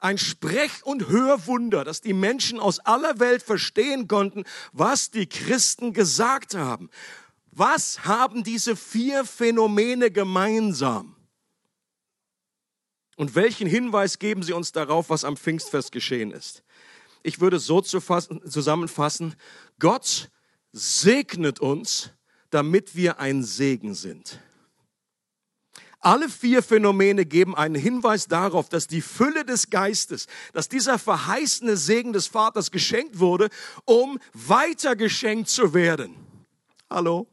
Ein 0.00 0.18
Sprech- 0.18 0.84
und 0.84 1.08
Hörwunder, 1.08 1.84
dass 1.84 2.00
die 2.00 2.12
Menschen 2.12 2.58
aus 2.58 2.78
aller 2.80 3.20
Welt 3.20 3.42
verstehen 3.42 4.08
konnten, 4.08 4.44
was 4.72 5.10
die 5.10 5.26
Christen 5.26 5.92
gesagt 5.92 6.54
haben. 6.54 6.90
Was 7.52 8.04
haben 8.04 8.42
diese 8.42 8.74
vier 8.74 9.24
Phänomene 9.24 10.10
gemeinsam? 10.10 11.14
Und 13.16 13.34
welchen 13.34 13.68
Hinweis 13.68 14.18
geben 14.18 14.42
Sie 14.42 14.52
uns 14.52 14.72
darauf, 14.72 15.10
was 15.10 15.24
am 15.24 15.36
Pfingstfest 15.36 15.92
geschehen 15.92 16.30
ist? 16.30 16.62
Ich 17.22 17.40
würde 17.40 17.58
so 17.58 17.80
zusammenfassen, 17.80 19.34
Gott 19.78 20.30
segnet 20.72 21.60
uns, 21.60 22.10
damit 22.50 22.94
wir 22.94 23.18
ein 23.18 23.42
Segen 23.42 23.94
sind. 23.94 24.40
Alle 26.00 26.28
vier 26.28 26.62
Phänomene 26.62 27.24
geben 27.24 27.56
einen 27.56 27.76
Hinweis 27.76 28.28
darauf, 28.28 28.68
dass 28.68 28.86
die 28.86 29.00
Fülle 29.00 29.46
des 29.46 29.70
Geistes, 29.70 30.26
dass 30.52 30.68
dieser 30.68 30.98
verheißene 30.98 31.78
Segen 31.78 32.12
des 32.12 32.26
Vaters 32.26 32.70
geschenkt 32.70 33.20
wurde, 33.20 33.48
um 33.86 34.18
weiter 34.34 34.96
geschenkt 34.96 35.48
zu 35.48 35.72
werden. 35.72 36.14
Hallo? 36.90 37.26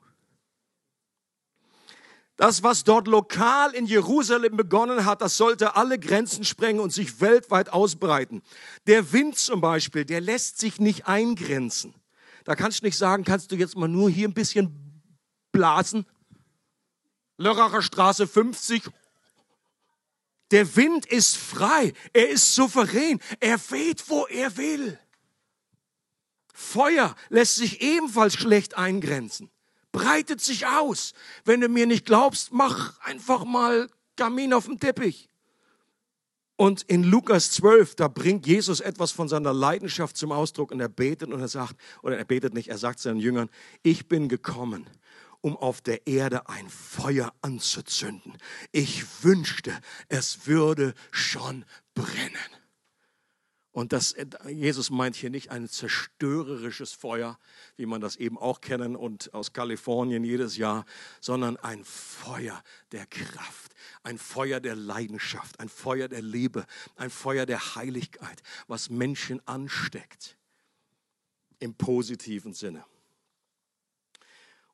Das, 2.42 2.64
was 2.64 2.84
dort 2.84 3.08
lokal 3.08 3.76
in 3.76 3.86
Jerusalem 3.86 4.58
begonnen 4.58 5.06
hat, 5.06 5.22
das 5.22 5.38
sollte 5.38 5.76
alle 5.76 6.00
Grenzen 6.00 6.44
sprengen 6.44 6.82
und 6.82 6.92
sich 6.92 7.22
weltweit 7.22 7.70
ausbreiten. 7.72 8.42
Der 8.88 9.14
Wind 9.14 9.38
zum 9.38 9.62
Beispiel, 9.62 10.06
der 10.06 10.22
lässt 10.22 10.58
sich 10.58 10.80
nicht 10.80 11.06
eingrenzen. 11.06 11.94
Da 12.44 12.56
kannst 12.56 12.82
du 12.82 12.88
nicht 12.88 12.98
sagen, 12.98 13.26
kannst 13.26 13.52
du 13.52 13.56
jetzt 13.58 13.78
mal 13.78 13.88
nur 13.88 14.10
hier 14.10 14.28
ein 14.28 14.34
bisschen 14.34 14.76
blasen? 15.52 16.08
Lörracher 17.38 17.84
Straße 17.84 18.26
50. 18.26 18.90
Der 20.50 20.76
Wind 20.76 21.06
ist 21.06 21.38
frei, 21.38 21.94
er 22.12 22.30
ist 22.30 22.56
souverän, 22.56 23.20
er 23.40 23.60
weht, 23.70 24.10
wo 24.10 24.26
er 24.26 24.58
will. 24.58 24.98
Feuer 26.56 27.16
lässt 27.30 27.58
sich 27.58 27.82
ebenfalls 27.82 28.34
schlecht 28.34 28.80
eingrenzen 28.80 29.52
breitet 29.92 30.42
sich 30.42 30.68
aus. 30.68 31.14
Wenn 31.46 31.62
du 31.62 31.70
mir 31.70 31.86
nicht 31.86 32.06
glaubst, 32.06 32.52
mach 32.52 33.00
einfach 33.02 33.46
mal 33.46 33.90
Kamin 34.16 34.54
auf 34.54 34.66
dem 34.66 34.80
Teppich. 34.80 35.28
Und 36.56 36.84
in 36.84 37.04
Lukas 37.04 37.52
12, 37.54 37.96
da 37.96 38.08
bringt 38.08 38.46
Jesus 38.46 38.82
etwas 38.82 39.12
von 39.12 39.28
seiner 39.28 39.52
Leidenschaft 39.52 40.16
zum 40.16 40.32
Ausdruck 40.32 40.72
und 40.72 40.80
er 40.80 40.90
betet 40.90 41.32
und 41.32 41.40
er 41.40 41.48
sagt, 41.48 41.76
oder 42.04 42.18
er 42.20 42.26
betet 42.26 42.54
nicht, 42.54 42.68
er 42.68 42.78
sagt 42.78 43.00
seinen 43.00 43.20
Jüngern, 43.20 43.50
ich 43.82 44.08
bin 44.08 44.30
gekommen, 44.30 44.88
um 45.42 45.58
auf 45.58 45.82
der 45.82 46.06
Erde 46.06 46.48
ein 46.48 46.70
Feuer 46.70 47.34
anzuzünden. 47.42 48.38
Ich 48.72 49.24
wünschte, 49.24 49.74
es 50.08 50.46
würde 50.46 50.94
schon 51.12 51.66
brennen. 51.96 52.61
Und 53.72 53.94
das, 53.94 54.12
äh, 54.12 54.26
Jesus 54.50 54.90
meint 54.90 55.16
hier 55.16 55.30
nicht 55.30 55.50
ein 55.50 55.68
zerstörerisches 55.70 56.92
Feuer, 56.92 57.40
wie 57.78 57.86
man 57.86 58.02
das 58.02 58.18
eben 58.18 58.38
auch 58.38 58.60
kennen 58.60 58.96
und 58.96 59.34
aus 59.34 59.54
Kalifornien 59.54 60.24
jedes 60.24 60.58
Jahr, 60.58 60.86
sondern 61.22 61.56
ein 61.58 61.86
Feuer 61.86 62.62
der 62.92 63.06
Kraft, 63.06 63.74
ein 64.04 64.18
Feuer 64.18 64.60
der 64.60 64.76
Leidenschaft, 64.76 65.60
ein 65.60 65.70
Feuer 65.70 66.10
der 66.10 66.22
Liebe, 66.22 66.66
ein 66.98 67.10
Feuer 67.10 67.46
der 67.46 67.76
Heiligkeit, 67.76 68.44
was 68.68 68.90
Menschen 68.90 69.46
ansteckt 69.48 70.38
im 71.60 71.74
positiven 71.74 72.54
Sinne. 72.54 72.84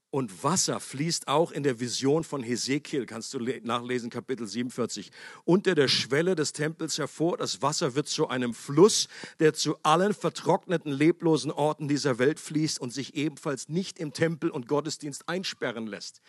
Und 0.10 0.42
Wasser 0.42 0.80
fließt 0.80 1.28
auch 1.28 1.52
in 1.52 1.64
der 1.64 1.82
Vision 1.82 2.24
von 2.24 2.42
Hesekiel, 2.42 3.06
kannst 3.06 3.34
du 3.34 3.40
nachlesen, 3.40 4.10
Kapitel 4.10 4.48
47. 4.48 5.12
Unter 5.44 5.76
der 5.76 5.90
Schwelle 5.90 6.34
des 6.36 6.54
Tempels 6.54 6.98
hervor, 6.98 7.36
das 7.36 7.62
Wasser 7.62 7.94
wird 7.94 8.08
zu 8.08 8.30
einem 8.30 8.54
Fluss, 8.54 9.10
der 9.42 9.54
zu 9.54 9.76
allen 9.84 10.14
vertrockneten, 10.14 10.94
leblosen 10.94 11.52
Orten 11.52 11.90
dieser 11.90 12.20
Welt 12.20 12.40
fließt 12.40 12.80
und 12.80 12.94
sich 12.94 13.16
ebenfalls 13.16 13.68
nicht 13.68 14.00
im 14.00 14.14
Tempel 14.14 14.50
und 14.50 14.70
Gottesdienst 14.70 15.28
einsperren 15.28 15.88
lässt. 15.88 16.22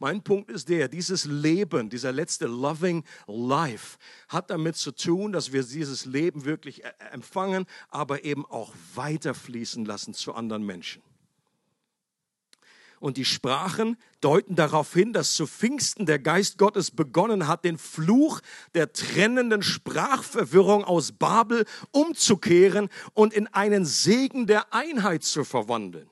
Mein 0.00 0.24
Punkt 0.24 0.50
ist 0.50 0.68
der, 0.68 0.88
dieses 0.88 1.24
Leben, 1.24 1.88
dieser 1.88 2.10
letzte 2.10 2.48
Loving 2.48 3.04
Life 3.28 3.98
hat 4.28 4.50
damit 4.50 4.74
zu 4.74 4.90
tun, 4.90 5.30
dass 5.30 5.52
wir 5.52 5.62
dieses 5.62 6.04
Leben 6.04 6.44
wirklich 6.44 6.82
e-, 6.82 6.88
empfangen, 7.12 7.66
aber 7.90 8.24
eben 8.24 8.44
auch 8.44 8.72
weiterfließen 8.96 9.84
lassen 9.84 10.14
zu 10.14 10.34
anderen 10.34 10.66
Menschen. 10.66 11.00
Und 13.00 13.16
die 13.16 13.24
Sprachen 13.24 13.96
deuten 14.20 14.54
darauf 14.54 14.92
hin, 14.92 15.14
dass 15.14 15.34
zu 15.34 15.46
Pfingsten 15.46 16.04
der 16.04 16.18
Geist 16.18 16.58
Gottes 16.58 16.90
begonnen 16.90 17.48
hat, 17.48 17.64
den 17.64 17.78
Fluch 17.78 18.40
der 18.74 18.92
trennenden 18.92 19.62
Sprachverwirrung 19.62 20.84
aus 20.84 21.12
Babel 21.12 21.64
umzukehren 21.92 22.90
und 23.14 23.32
in 23.32 23.46
einen 23.48 23.86
Segen 23.86 24.46
der 24.46 24.72
Einheit 24.74 25.24
zu 25.24 25.44
verwandeln. 25.44 26.08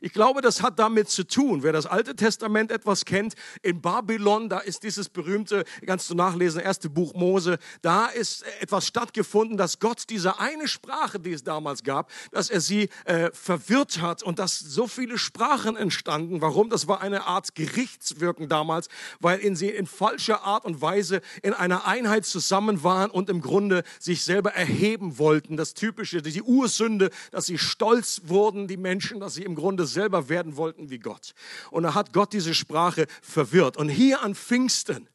Ich 0.00 0.12
glaube, 0.12 0.42
das 0.42 0.62
hat 0.62 0.78
damit 0.78 1.08
zu 1.08 1.26
tun. 1.26 1.62
Wer 1.62 1.72
das 1.72 1.86
Alte 1.86 2.14
Testament 2.14 2.70
etwas 2.70 3.04
kennt, 3.04 3.34
in 3.62 3.80
Babylon, 3.80 4.48
da 4.48 4.58
ist 4.58 4.82
dieses 4.82 5.08
berühmte, 5.08 5.64
kannst 5.86 6.10
du 6.10 6.14
nachlesen, 6.14 6.60
erste 6.60 6.90
Buch 6.90 7.14
Mose, 7.14 7.58
da 7.82 8.06
ist 8.06 8.44
etwas 8.60 8.86
stattgefunden, 8.86 9.56
dass 9.56 9.78
Gott 9.78 10.04
diese 10.10 10.38
eine 10.38 10.68
Sprache, 10.68 11.18
die 11.18 11.32
es 11.32 11.44
damals 11.44 11.82
gab, 11.82 12.10
dass 12.32 12.50
er 12.50 12.60
sie 12.60 12.88
äh, 13.04 13.30
verwirrt 13.32 14.00
hat 14.00 14.22
und 14.22 14.38
dass 14.38 14.58
so 14.58 14.86
viele 14.86 15.18
Sprachen 15.18 15.76
entstanden. 15.76 16.40
Warum? 16.40 16.70
Das 16.70 16.88
war 16.88 17.00
eine 17.00 17.26
Art 17.26 17.54
Gerichtswirken 17.54 18.48
damals, 18.48 18.88
weil 19.20 19.38
in 19.38 19.56
sie 19.56 19.70
in 19.70 19.86
falscher 19.86 20.44
Art 20.44 20.64
und 20.64 20.80
Weise 20.80 21.20
in 21.42 21.54
einer 21.54 21.86
Einheit 21.86 22.26
zusammen 22.26 22.82
waren 22.82 23.10
und 23.10 23.30
im 23.30 23.40
Grunde 23.40 23.82
sich 23.98 24.22
selber 24.24 24.52
erheben 24.52 25.18
wollten. 25.18 25.56
Das 25.56 25.74
typische, 25.74 26.22
die 26.22 26.42
Ursünde, 26.42 27.10
dass 27.30 27.46
sie 27.46 27.58
stolz 27.58 28.22
wurden, 28.24 28.68
die 28.68 28.76
Menschen, 28.76 29.20
dass 29.20 29.34
sie 29.34 29.42
im 29.42 29.54
Grunde 29.54 29.85
selber 29.86 30.28
werden 30.28 30.56
wollten 30.56 30.90
wie 30.90 30.98
Gott. 30.98 31.32
Und 31.70 31.84
da 31.84 31.94
hat 31.94 32.12
Gott 32.12 32.32
diese 32.32 32.54
Sprache 32.54 33.06
verwirrt. 33.22 33.76
Und 33.76 33.88
hier 33.88 34.22
an 34.22 34.34
Pfingsten 34.34 35.08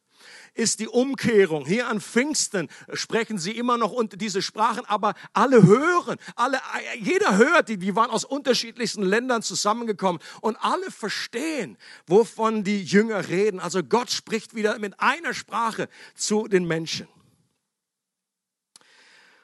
ist 0.54 0.80
die 0.80 0.88
Umkehrung. 0.88 1.66
Hier 1.66 1.88
an 1.88 2.02
Pfingsten 2.02 2.68
sprechen 2.94 3.38
sie 3.38 3.52
immer 3.52 3.78
noch 3.78 3.92
unter 3.92 4.18
diese 4.18 4.42
Sprachen, 4.42 4.86
aber 4.86 5.14
alle 5.34 5.64
hören, 5.64 6.18
alle, 6.36 6.60
jeder 7.00 7.38
hört, 7.38 7.70
die, 7.70 7.78
die 7.78 7.96
waren 7.96 8.12
aus 8.12 8.26
unterschiedlichsten 8.26 9.04
Ländern 9.04 9.42
zusammengekommen 9.42 10.22
und 10.42 10.58
alle 10.58 10.92
verstehen, 10.92 11.78
wovon 12.06 12.64
die 12.64 12.84
Jünger 12.84 13.30
reden. 13.30 13.60
Also 13.60 13.84
Gott 13.84 14.12
spricht 14.12 14.54
wieder 14.56 14.78
mit 14.80 15.00
einer 15.00 15.34
Sprache 15.34 15.88
zu 16.16 16.48
den 16.48 16.66
Menschen. 16.66 17.08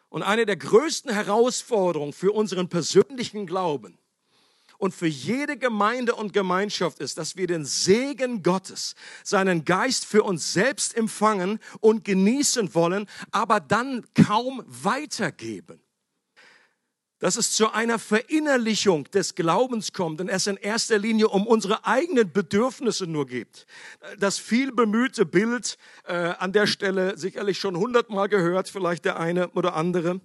Und 0.10 0.24
eine 0.24 0.46
der 0.46 0.58
größten 0.58 1.12
Herausforderungen 1.12 2.14
für 2.14 2.32
unseren 2.32 2.70
persönlichen 2.70 3.46
Glauben 3.46 3.98
und 4.78 4.94
für 4.94 5.08
jede 5.08 5.58
Gemeinde 5.58 6.16
und 6.16 6.34
Gemeinschaft 6.34 7.00
ist, 7.00 7.18
dass 7.18 7.36
wir 7.36 7.48
den 7.48 7.66
Segen 7.66 8.44
Gottes, 8.44 8.96
seinen 9.24 9.66
Geist 9.66 10.06
für 10.06 10.24
uns 10.24 10.54
selbst 10.54 10.96
empfangen 10.96 11.60
und 11.80 12.04
genießen 12.04 12.74
wollen, 12.74 13.08
aber 13.32 13.60
dann 13.60 14.06
kaum 14.14 14.64
weitergeben 14.68 15.82
dass 17.20 17.36
es 17.36 17.52
zu 17.52 17.72
einer 17.72 18.00
Verinnerlichung 18.00 19.06
des 19.06 19.36
Glaubens 19.36 19.92
kommt 19.94 20.22
und 20.22 20.30
es 20.30 20.48
in 20.48 20.58
erster 20.58 20.98
Linie 20.98 21.30
um 21.30 21.48
unsere 21.48 21.86
eigenen 21.86 22.32
Bedürfnisse 22.32 23.08
nur 23.08 23.26
geht. 23.26 23.66
Das 24.20 24.38
viel 24.38 24.72
bemühte 24.72 25.26
Bild 25.26 25.78
äh, 26.06 26.14
an 26.14 26.54
der 26.54 26.68
Stelle 26.68 27.18
sicherlich 27.18 27.58
schon 27.58 27.76
hundertmal 27.76 28.30
gehört, 28.30 28.70
vielleicht 28.70 29.06
der 29.06 29.20
eine 29.20 29.50
oder 29.50 29.76
andere, 29.76 30.22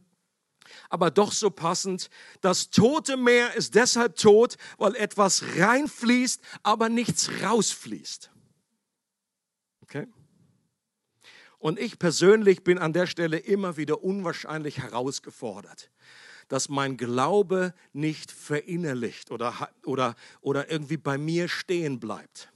aber 0.92 1.10
doch 1.10 1.32
so 1.32 1.50
passend. 1.50 2.10
Das 2.42 2.70
tote 2.70 3.16
Meer 3.16 3.54
ist 3.54 3.74
deshalb 3.74 4.16
tot, 4.16 4.56
weil 4.76 4.94
etwas 4.94 5.42
reinfließt, 5.56 6.42
aber 6.62 6.90
nichts 6.90 7.30
rausfließt. 7.42 8.30
Okay? 9.80 10.06
Und 11.58 11.78
ich 11.78 11.98
persönlich 11.98 12.62
bin 12.62 12.78
an 12.78 12.92
der 12.92 13.06
Stelle 13.06 13.38
immer 13.38 13.76
wieder 13.76 14.04
unwahrscheinlich 14.04 14.78
herausgefordert 14.78 15.90
dass 16.48 16.68
mein 16.68 16.98
Glaube 16.98 17.72
nicht 17.94 18.30
verinnerlicht 18.30 19.30
oder, 19.30 19.70
oder, 19.86 20.14
oder 20.42 20.70
irgendwie 20.70 20.98
bei 20.98 21.16
mir 21.16 21.48
stehen 21.48 21.98
bleibt. 21.98 22.51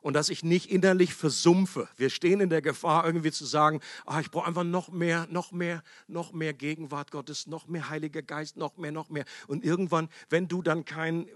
Und 0.00 0.14
dass 0.14 0.28
ich 0.28 0.44
nicht 0.44 0.70
innerlich 0.70 1.14
versumpfe. 1.14 1.88
Wir 1.96 2.10
stehen 2.10 2.40
in 2.40 2.50
der 2.50 2.62
Gefahr, 2.62 3.04
irgendwie 3.04 3.32
zu 3.32 3.44
sagen, 3.44 3.80
ah, 4.06 4.20
ich 4.20 4.30
brauche 4.30 4.46
einfach 4.46 4.64
noch 4.64 4.90
mehr, 4.90 5.26
noch 5.30 5.52
mehr, 5.52 5.82
noch 6.06 6.32
mehr 6.32 6.54
Gegenwart 6.54 7.10
Gottes, 7.10 7.46
noch 7.46 7.66
mehr 7.66 7.88
Heiliger 7.88 8.22
Geist, 8.22 8.56
noch 8.56 8.76
mehr, 8.76 8.92
noch 8.92 9.08
mehr. 9.10 9.24
Und 9.46 9.64
irgendwann, 9.64 10.08
wenn 10.28 10.48
du 10.48 10.62
dann 10.62 10.84
keinen 10.84 11.26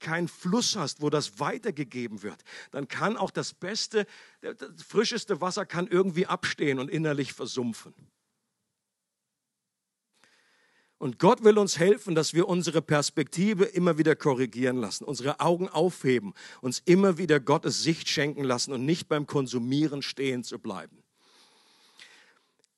keinen 0.00 0.28
Fluss 0.28 0.76
hast, 0.76 1.00
wo 1.00 1.08
das 1.08 1.40
weitergegeben 1.40 2.22
wird, 2.22 2.44
dann 2.72 2.88
kann 2.88 3.16
auch 3.16 3.30
das 3.30 3.54
beste, 3.54 4.06
das 4.42 4.58
frischeste 4.86 5.40
Wasser 5.40 5.64
kann 5.64 5.86
irgendwie 5.86 6.26
abstehen 6.26 6.78
und 6.78 6.90
innerlich 6.90 7.32
versumpfen. 7.32 7.94
Und 11.04 11.18
Gott 11.18 11.44
will 11.44 11.58
uns 11.58 11.78
helfen, 11.78 12.14
dass 12.14 12.32
wir 12.32 12.48
unsere 12.48 12.80
Perspektive 12.80 13.66
immer 13.66 13.98
wieder 13.98 14.16
korrigieren 14.16 14.78
lassen, 14.78 15.04
unsere 15.04 15.38
Augen 15.38 15.68
aufheben, 15.68 16.32
uns 16.62 16.80
immer 16.86 17.18
wieder 17.18 17.40
Gottes 17.40 17.82
Sicht 17.82 18.08
schenken 18.08 18.42
lassen 18.42 18.72
und 18.72 18.86
nicht 18.86 19.06
beim 19.06 19.26
Konsumieren 19.26 20.00
stehen 20.00 20.44
zu 20.44 20.58
bleiben. 20.58 21.02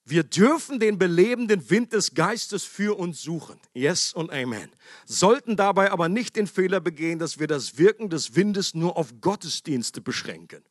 Wir 0.04 0.24
dürfen 0.24 0.80
den 0.80 0.98
belebenden 0.98 1.70
Wind 1.70 1.92
des 1.92 2.14
Geistes 2.14 2.64
für 2.64 2.98
uns 2.98 3.22
suchen. 3.22 3.60
Yes 3.74 4.12
und 4.12 4.32
Amen. 4.32 4.72
Sollten 5.04 5.54
dabei 5.54 5.92
aber 5.92 6.08
nicht 6.08 6.34
den 6.34 6.48
Fehler 6.48 6.80
begehen, 6.80 7.20
dass 7.20 7.38
wir 7.38 7.46
das 7.46 7.78
Wirken 7.78 8.10
des 8.10 8.34
Windes 8.34 8.74
nur 8.74 8.96
auf 8.96 9.20
Gottesdienste 9.20 10.00
beschränken. 10.00 10.64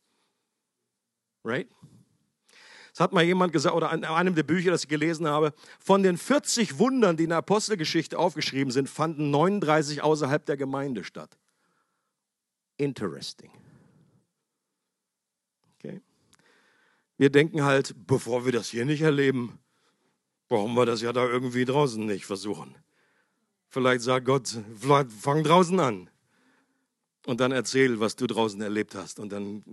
Right? 1.42 1.70
Das 2.96 3.02
hat 3.02 3.12
mal 3.12 3.24
jemand 3.24 3.52
gesagt, 3.52 3.76
oder 3.76 3.92
in 3.92 4.06
einem 4.06 4.34
der 4.34 4.42
Bücher, 4.42 4.70
das 4.70 4.84
ich 4.84 4.88
gelesen 4.88 5.28
habe, 5.28 5.52
von 5.78 6.02
den 6.02 6.16
40 6.16 6.78
Wundern, 6.78 7.18
die 7.18 7.24
in 7.24 7.28
der 7.28 7.36
Apostelgeschichte 7.36 8.18
aufgeschrieben 8.18 8.70
sind, 8.70 8.88
fanden 8.88 9.30
39 9.30 10.00
außerhalb 10.00 10.46
der 10.46 10.56
Gemeinde 10.56 11.04
statt. 11.04 11.36
Interesting. 12.78 13.50
Okay. 15.74 16.00
Wir 17.18 17.28
denken 17.28 17.64
halt, 17.64 17.94
bevor 18.06 18.46
wir 18.46 18.52
das 18.52 18.70
hier 18.70 18.86
nicht 18.86 19.02
erleben, 19.02 19.58
brauchen 20.48 20.72
wir 20.72 20.86
das 20.86 21.02
ja 21.02 21.12
da 21.12 21.26
irgendwie 21.26 21.66
draußen 21.66 22.06
nicht 22.06 22.24
versuchen. 22.24 22.74
Vielleicht 23.68 24.00
sagt 24.00 24.24
Gott, 24.24 24.56
fang 25.20 25.42
draußen 25.42 25.78
an 25.80 26.08
und 27.26 27.40
dann 27.40 27.52
erzähl, 27.52 27.98
was 28.00 28.16
du 28.16 28.26
draußen 28.26 28.60
erlebt 28.60 28.94
hast. 28.94 29.18
Und 29.18 29.30
dann 29.30 29.64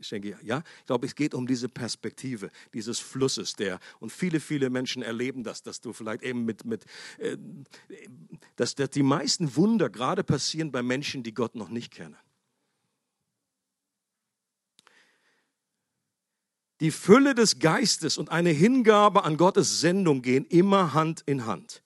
ich 0.00 0.08
denke, 0.08 0.36
ja, 0.42 0.62
ich 0.80 0.86
glaube, 0.86 1.06
es 1.06 1.14
geht 1.14 1.32
um 1.32 1.46
diese 1.46 1.68
Perspektive, 1.68 2.50
dieses 2.74 2.98
Flusses, 2.98 3.54
der, 3.54 3.78
und 4.00 4.10
viele, 4.10 4.40
viele 4.40 4.68
Menschen 4.68 5.02
erleben 5.02 5.44
das, 5.44 5.62
dass 5.62 5.80
du 5.80 5.92
vielleicht 5.92 6.22
eben 6.22 6.44
mit, 6.44 6.64
mit 6.64 6.84
äh, 7.18 7.36
dass, 8.56 8.74
dass 8.74 8.90
die 8.90 9.02
meisten 9.02 9.54
Wunder 9.56 9.88
gerade 9.88 10.24
passieren 10.24 10.72
bei 10.72 10.82
Menschen, 10.82 11.22
die 11.22 11.32
Gott 11.32 11.54
noch 11.54 11.68
nicht 11.68 11.92
kennen. 11.92 12.16
Die 16.80 16.90
Fülle 16.90 17.34
des 17.34 17.58
Geistes 17.58 18.18
und 18.18 18.30
eine 18.30 18.50
Hingabe 18.50 19.24
an 19.24 19.36
Gottes 19.36 19.80
Sendung 19.80 20.22
gehen 20.22 20.44
immer 20.44 20.94
Hand 20.94 21.22
in 21.26 21.46
Hand. 21.46 21.82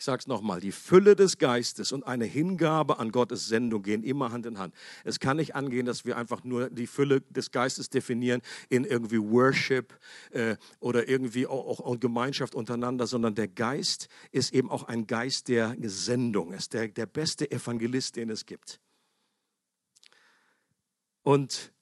Ich 0.00 0.06
sage 0.06 0.20
es 0.20 0.26
nochmal, 0.26 0.60
die 0.60 0.72
Fülle 0.72 1.14
des 1.14 1.36
Geistes 1.36 1.92
und 1.92 2.06
eine 2.06 2.24
Hingabe 2.24 2.98
an 2.98 3.12
Gottes 3.12 3.48
Sendung 3.48 3.82
gehen 3.82 4.02
immer 4.02 4.32
Hand 4.32 4.46
in 4.46 4.56
Hand. 4.56 4.74
Es 5.04 5.20
kann 5.20 5.36
nicht 5.36 5.54
angehen, 5.54 5.84
dass 5.84 6.06
wir 6.06 6.16
einfach 6.16 6.42
nur 6.42 6.70
die 6.70 6.86
Fülle 6.86 7.20
des 7.20 7.50
Geistes 7.50 7.90
definieren 7.90 8.40
in 8.70 8.84
irgendwie 8.84 9.18
Worship 9.18 9.92
äh, 10.30 10.56
oder 10.78 11.06
irgendwie 11.06 11.46
auch, 11.46 11.80
auch, 11.80 12.00
Gemeinschaft 12.00 12.54
untereinander, 12.54 13.06
sondern 13.06 13.34
der 13.34 13.48
Geist 13.48 14.08
ist 14.32 14.54
eben 14.54 14.70
auch 14.70 14.84
ein 14.84 15.06
Geist 15.06 15.48
der 15.48 15.76
Sendung, 15.82 16.54
ist 16.54 16.72
der, 16.72 16.88
der 16.88 17.04
beste 17.04 17.50
Evangelist, 17.50 18.16
den 18.16 18.30
es 18.30 18.46
gibt. 18.46 18.80
Und 21.22 21.74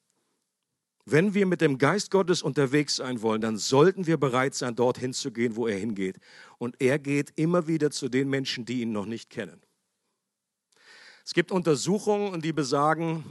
wenn 1.11 1.35
wir 1.35 1.47
mit 1.47 1.61
dem 1.61 1.79
Geist 1.79 2.11
Gottes 2.11 2.43
unterwegs 2.43 2.97
sein 2.97 3.23
wollen, 3.23 3.41
dann 3.41 3.57
sollten 3.57 4.07
wir 4.07 4.17
bereit 4.17 4.55
sein, 4.55 4.75
dorthin 4.75 5.13
zu 5.13 5.33
gehen, 5.33 5.57
wo 5.57 5.67
er 5.67 5.79
hingeht. 5.79 6.19
Und 6.59 6.77
er 6.81 6.99
geht 6.99 7.33
immer 7.37 7.67
wieder 7.67 7.91
zu 7.91 8.09
den 8.09 8.29
Menschen, 8.29 8.65
die 8.65 8.83
ihn 8.83 8.93
noch 8.93 9.07
nicht 9.07 9.31
kennen. 9.31 9.61
Es 11.25 11.35
gibt 11.35 11.53
Untersuchungen, 11.53 12.41
die 12.41 12.53
besagen, 12.53 13.25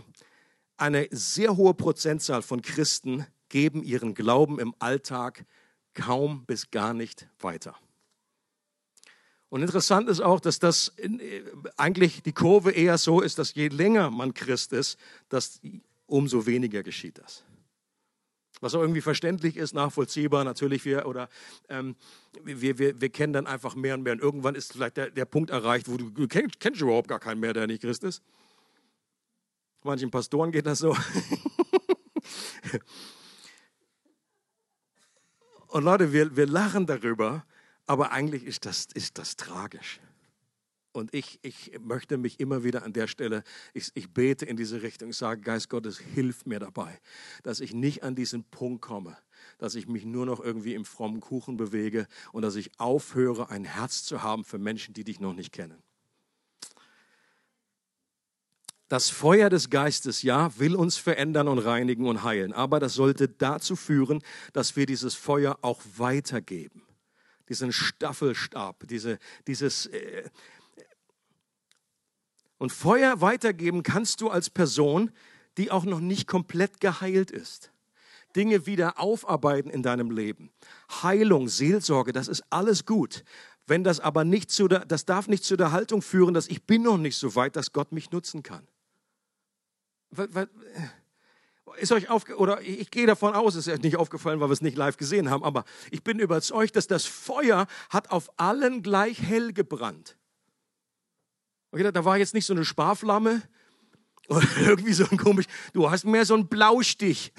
eine 0.77 1.07
sehr 1.11 1.57
hohe 1.57 1.73
Prozentzahl 1.73 2.43
von 2.43 2.61
Christen 2.61 3.25
geben 3.49 3.83
ihren 3.83 4.13
Glauben 4.13 4.59
im 4.59 4.75
Alltag 4.79 5.45
kaum 5.93 6.45
bis 6.45 6.69
gar 6.69 6.93
nicht 6.93 7.27
weiter. 7.39 7.75
Und 9.49 9.61
interessant 9.61 10.09
ist 10.09 10.19
auch, 10.19 10.39
dass 10.39 10.59
das 10.59 10.93
äh, 10.97 11.41
eigentlich 11.77 12.21
die 12.21 12.33
Kurve 12.33 12.71
eher 12.71 12.97
so 12.97 13.21
ist, 13.21 13.39
dass 13.39 13.53
je 13.53 13.69
länger 13.69 14.11
man 14.11 14.33
Christ 14.33 14.73
ist, 14.73 14.99
dass 15.29 15.61
umso 16.05 16.45
weniger 16.45 16.83
geschieht 16.83 17.17
das. 17.17 17.43
Was 18.61 18.73
auch 18.75 18.81
irgendwie 18.81 19.01
verständlich 19.01 19.57
ist, 19.57 19.73
nachvollziehbar, 19.73 20.43
natürlich 20.43 20.85
wir 20.85 21.05
oder 21.05 21.29
ähm, 21.69 21.95
wir, 22.43 22.79
wir, 22.79 23.01
wir 23.01 23.09
kennen 23.09 23.33
dann 23.33 23.47
einfach 23.47 23.75
mehr 23.75 23.93
und 23.93 24.03
mehr. 24.03 24.13
Und 24.13 24.21
irgendwann 24.21 24.55
ist 24.55 24.73
vielleicht 24.73 24.97
der, 24.97 25.11
der 25.11 25.25
Punkt 25.25 25.49
erreicht, 25.49 25.89
wo 25.89 25.97
du, 25.97 26.09
du 26.09 26.27
kennst, 26.27 26.59
kennst 26.59 26.81
überhaupt 26.81 27.07
gar 27.07 27.19
keinen 27.19 27.39
mehr, 27.39 27.53
der 27.53 27.67
nicht 27.67 27.81
Christ 27.81 28.03
ist. 28.03 28.23
Manchen 29.83 30.09
Pastoren 30.11 30.51
geht 30.51 30.65
das 30.65 30.79
so. 30.79 30.89
und 35.67 35.83
Leute, 35.83 36.11
wir, 36.11 36.35
wir 36.35 36.47
lachen 36.47 36.85
darüber, 36.85 37.45
aber 37.85 38.11
eigentlich 38.11 38.43
ist 38.43 38.65
das, 38.65 38.87
ist 38.93 39.17
das 39.17 39.35
tragisch. 39.35 39.99
Und 40.97 41.13
ich, 41.13 41.37
ich 41.43 41.79
möchte 41.79 42.17
mich 42.17 42.39
immer 42.39 42.63
wieder 42.63 42.81
an 42.81 42.91
der 42.91 43.05
Stelle, 43.05 43.43
ich, 43.75 43.91
ich 43.93 44.11
bete 44.11 44.47
in 44.47 44.57
diese 44.57 44.81
Richtung, 44.81 45.11
ich 45.11 45.17
sage, 45.17 45.41
Geist 45.41 45.69
Gottes, 45.69 45.99
hilf 45.99 46.47
mir 46.47 46.57
dabei, 46.57 46.99
dass 47.43 47.59
ich 47.59 47.71
nicht 47.71 48.01
an 48.01 48.15
diesen 48.15 48.43
Punkt 48.45 48.81
komme, 48.81 49.15
dass 49.59 49.75
ich 49.75 49.87
mich 49.87 50.05
nur 50.05 50.25
noch 50.25 50.39
irgendwie 50.39 50.73
im 50.73 50.85
frommen 50.85 51.19
Kuchen 51.19 51.55
bewege 51.55 52.07
und 52.31 52.41
dass 52.41 52.55
ich 52.55 52.71
aufhöre, 52.79 53.51
ein 53.51 53.63
Herz 53.63 54.05
zu 54.05 54.23
haben 54.23 54.43
für 54.43 54.57
Menschen, 54.57 54.95
die 54.95 55.03
dich 55.03 55.19
noch 55.19 55.33
nicht 55.33 55.51
kennen. 55.51 55.83
Das 58.87 59.11
Feuer 59.11 59.51
des 59.51 59.69
Geistes, 59.69 60.23
ja, 60.23 60.57
will 60.57 60.75
uns 60.75 60.97
verändern 60.97 61.47
und 61.47 61.59
reinigen 61.59 62.07
und 62.07 62.23
heilen. 62.23 62.53
Aber 62.53 62.79
das 62.79 62.95
sollte 62.95 63.29
dazu 63.29 63.75
führen, 63.75 64.23
dass 64.51 64.75
wir 64.75 64.87
dieses 64.87 65.13
Feuer 65.13 65.59
auch 65.61 65.79
weitergeben. 65.97 66.81
Diesen 67.49 67.71
Staffelstab, 67.71 68.87
diese, 68.87 69.19
dieses. 69.45 69.85
Äh, 69.85 70.29
und 72.57 72.71
Feuer 72.71 73.21
weitergeben 73.21 73.83
kannst 73.83 74.21
du 74.21 74.29
als 74.29 74.49
Person, 74.49 75.11
die 75.57 75.71
auch 75.71 75.85
noch 75.85 75.99
nicht 75.99 76.27
komplett 76.27 76.79
geheilt 76.79 77.31
ist. 77.31 77.71
Dinge 78.35 78.65
wieder 78.65 78.99
aufarbeiten 78.99 79.69
in 79.69 79.83
deinem 79.83 80.11
Leben. 80.11 80.51
Heilung, 81.01 81.47
Seelsorge, 81.47 82.13
das 82.13 82.27
ist 82.27 82.43
alles 82.49 82.85
gut. 82.85 83.23
Wenn 83.65 83.83
das 83.83 83.99
aber 83.99 84.23
nicht 84.23 84.51
zu 84.51 84.67
der, 84.67 84.85
das 84.85 85.05
darf 85.05 85.27
nicht 85.27 85.43
zu 85.43 85.57
der 85.57 85.71
Haltung 85.71 86.01
führen, 86.01 86.33
dass 86.33 86.47
ich 86.47 86.63
bin 86.63 86.83
noch 86.83 86.97
nicht 86.97 87.17
so 87.17 87.35
weit, 87.35 87.55
dass 87.55 87.73
Gott 87.73 87.91
mich 87.91 88.11
nutzen 88.11 88.43
kann. 88.43 88.67
Ist 91.77 91.91
euch 91.91 92.09
aufge 92.09 92.37
oder 92.37 92.61
ich 92.61 92.91
gehe 92.91 93.05
davon 93.05 93.33
aus, 93.33 93.55
ist 93.55 93.67
euch 93.67 93.81
nicht 93.81 93.97
aufgefallen, 93.97 94.39
weil 94.39 94.49
wir 94.49 94.53
es 94.53 94.61
nicht 94.61 94.77
live 94.77 94.97
gesehen 94.97 95.29
haben, 95.29 95.43
aber 95.43 95.65
ich 95.91 96.03
bin 96.03 96.19
überzeugt, 96.19 96.75
dass 96.75 96.87
das 96.87 97.05
Feuer 97.05 97.67
hat 97.89 98.09
auf 98.11 98.29
allen 98.37 98.83
gleich 98.83 99.21
hell 99.21 99.51
gebrannt. 99.51 100.17
Okay, 101.71 101.91
da 101.91 102.05
war 102.05 102.17
jetzt 102.17 102.33
nicht 102.33 102.45
so 102.45 102.53
eine 102.53 102.65
Sparflamme 102.65 103.41
oder 104.27 104.47
irgendwie 104.59 104.93
so 104.93 105.05
ein 105.09 105.17
komisch, 105.17 105.45
du 105.73 105.89
hast 105.89 106.05
mehr 106.05 106.25
so 106.25 106.33
einen 106.33 106.47
Blaustich. 106.47 107.33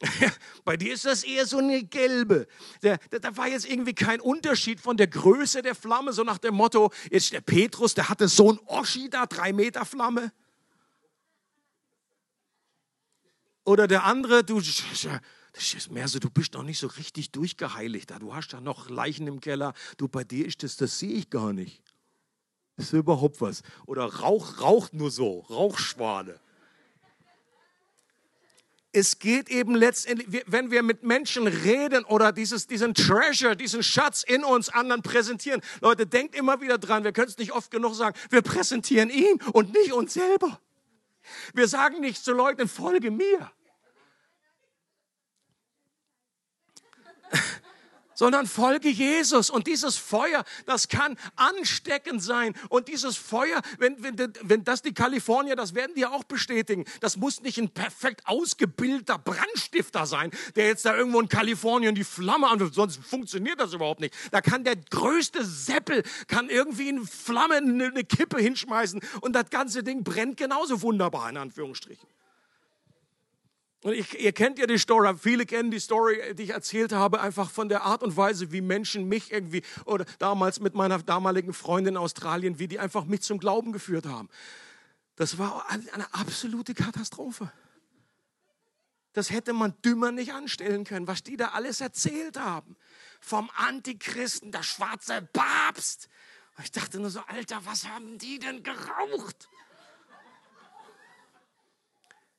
Bei 0.64 0.76
dir 0.76 0.94
ist 0.94 1.04
das 1.04 1.24
eher 1.24 1.46
so 1.46 1.58
eine 1.58 1.84
gelbe. 1.84 2.46
Da, 2.80 2.96
da, 3.10 3.36
war 3.36 3.48
jetzt 3.48 3.68
irgendwie 3.68 3.94
kein 3.94 4.20
Unterschied 4.20 4.80
von 4.80 4.96
der 4.96 5.08
Größe 5.08 5.62
der 5.62 5.74
Flamme, 5.74 6.12
so 6.12 6.24
nach 6.24 6.38
dem 6.38 6.54
Motto, 6.54 6.90
jetzt 7.10 7.32
der 7.32 7.42
Petrus, 7.42 7.94
der 7.94 8.08
hatte 8.08 8.28
so 8.28 8.52
ein 8.52 8.58
Oschi 8.66 9.10
da, 9.10 9.26
drei 9.26 9.52
Meter 9.52 9.84
Flamme. 9.84 10.32
Oder 13.64 13.86
der 13.86 14.04
andere, 14.04 14.42
du, 14.42 14.58
das 14.58 15.74
ist 15.74 15.90
mehr 15.90 16.08
so, 16.08 16.18
du 16.18 16.30
bist 16.30 16.54
noch 16.54 16.62
nicht 16.62 16.78
so 16.78 16.86
richtig 16.86 17.30
durchgeheiligt. 17.30 18.10
Du 18.20 18.34
hast 18.34 18.48
da 18.48 18.60
noch 18.60 18.88
Leichen 18.88 19.26
im 19.26 19.40
Keller. 19.40 19.74
Du, 19.98 20.08
bei 20.08 20.24
dir 20.24 20.46
ist 20.46 20.62
das, 20.62 20.76
das 20.76 20.98
sehe 20.98 21.12
ich 21.12 21.28
gar 21.28 21.52
nicht. 21.52 21.82
Ist 22.76 22.92
überhaupt 22.92 23.40
was. 23.40 23.62
Oder 23.86 24.04
Rauch 24.04 24.60
raucht 24.60 24.94
nur 24.94 25.10
so, 25.10 25.40
Rauchschwane. 25.50 26.40
Es 28.92 29.20
geht 29.20 29.48
eben 29.48 29.76
letztendlich, 29.76 30.42
wenn 30.46 30.72
wir 30.72 30.82
mit 30.82 31.04
Menschen 31.04 31.46
reden 31.46 32.04
oder 32.04 32.32
dieses, 32.32 32.66
diesen 32.66 32.94
Treasure, 32.94 33.54
diesen 33.54 33.84
Schatz 33.84 34.24
in 34.24 34.42
uns 34.42 34.68
anderen 34.68 35.02
präsentieren. 35.02 35.60
Leute, 35.80 36.06
denkt 36.06 36.34
immer 36.34 36.60
wieder 36.60 36.76
dran, 36.76 37.04
wir 37.04 37.12
können 37.12 37.28
es 37.28 37.38
nicht 37.38 37.52
oft 37.52 37.70
genug 37.70 37.94
sagen, 37.94 38.18
wir 38.30 38.42
präsentieren 38.42 39.08
ihn 39.10 39.40
und 39.52 39.72
nicht 39.72 39.92
uns 39.92 40.14
selber. 40.14 40.60
Wir 41.54 41.68
sagen 41.68 42.00
nicht 42.00 42.24
zu 42.24 42.32
Leuten, 42.32 42.66
folge 42.66 43.12
mir. 43.12 43.52
Sondern 48.20 48.46
folge 48.46 48.90
Jesus. 48.90 49.48
Und 49.48 49.66
dieses 49.66 49.96
Feuer, 49.96 50.44
das 50.66 50.88
kann 50.88 51.16
ansteckend 51.36 52.22
sein. 52.22 52.52
Und 52.68 52.88
dieses 52.88 53.16
Feuer, 53.16 53.62
wenn, 53.78 53.96
wenn, 54.02 54.34
wenn 54.42 54.62
das 54.62 54.82
die 54.82 54.92
Kalifornier, 54.92 55.56
das 55.56 55.74
werden 55.74 55.92
die 55.96 56.04
auch 56.04 56.24
bestätigen, 56.24 56.84
das 57.00 57.16
muss 57.16 57.40
nicht 57.40 57.56
ein 57.56 57.70
perfekt 57.70 58.20
ausgebildeter 58.26 59.16
Brandstifter 59.16 60.04
sein, 60.04 60.32
der 60.54 60.66
jetzt 60.66 60.84
da 60.84 60.94
irgendwo 60.94 61.18
in 61.18 61.30
Kalifornien 61.30 61.94
die 61.94 62.04
Flamme 62.04 62.48
anwirft, 62.48 62.74
sonst 62.74 63.02
funktioniert 63.02 63.58
das 63.58 63.72
überhaupt 63.72 64.00
nicht. 64.00 64.14
Da 64.32 64.42
kann 64.42 64.64
der 64.64 64.76
größte 64.76 65.42
Seppel, 65.42 66.02
kann 66.28 66.50
irgendwie 66.50 66.90
in 66.90 67.06
Flamme 67.06 67.54
eine, 67.54 67.86
eine 67.86 68.04
Kippe 68.04 68.38
hinschmeißen 68.38 69.00
und 69.22 69.32
das 69.32 69.48
ganze 69.48 69.82
Ding 69.82 70.04
brennt 70.04 70.36
genauso 70.36 70.82
wunderbar, 70.82 71.30
in 71.30 71.38
Anführungsstrichen. 71.38 72.06
Und 73.82 73.94
ich, 73.94 74.18
ihr 74.20 74.32
kennt 74.32 74.58
ja 74.58 74.66
die 74.66 74.78
Story, 74.78 75.16
viele 75.16 75.46
kennen 75.46 75.70
die 75.70 75.80
Story, 75.80 76.34
die 76.34 76.44
ich 76.44 76.50
erzählt 76.50 76.92
habe, 76.92 77.20
einfach 77.20 77.50
von 77.50 77.70
der 77.70 77.82
Art 77.82 78.02
und 78.02 78.14
Weise, 78.16 78.52
wie 78.52 78.60
Menschen 78.60 79.08
mich 79.08 79.32
irgendwie, 79.32 79.62
oder 79.86 80.04
damals 80.18 80.60
mit 80.60 80.74
meiner 80.74 80.98
damaligen 80.98 81.54
Freundin 81.54 81.94
in 81.94 81.96
Australien, 81.96 82.58
wie 82.58 82.68
die 82.68 82.78
einfach 82.78 83.06
mich 83.06 83.22
zum 83.22 83.38
Glauben 83.38 83.72
geführt 83.72 84.04
haben. 84.04 84.28
Das 85.16 85.38
war 85.38 85.68
eine 85.70 86.12
absolute 86.12 86.74
Katastrophe. 86.74 87.50
Das 89.12 89.30
hätte 89.30 89.52
man 89.52 89.74
dümmer 89.82 90.12
nicht 90.12 90.32
anstellen 90.32 90.84
können, 90.84 91.06
was 91.06 91.22
die 91.22 91.36
da 91.36 91.48
alles 91.48 91.80
erzählt 91.80 92.38
haben. 92.38 92.76
Vom 93.20 93.50
Antichristen, 93.56 94.52
der 94.52 94.62
schwarze 94.62 95.28
Papst. 95.32 96.08
Und 96.56 96.64
ich 96.64 96.70
dachte 96.70 97.00
nur 97.00 97.10
so, 97.10 97.20
Alter, 97.26 97.60
was 97.64 97.88
haben 97.88 98.18
die 98.18 98.38
denn 98.38 98.62
geraucht? 98.62 99.48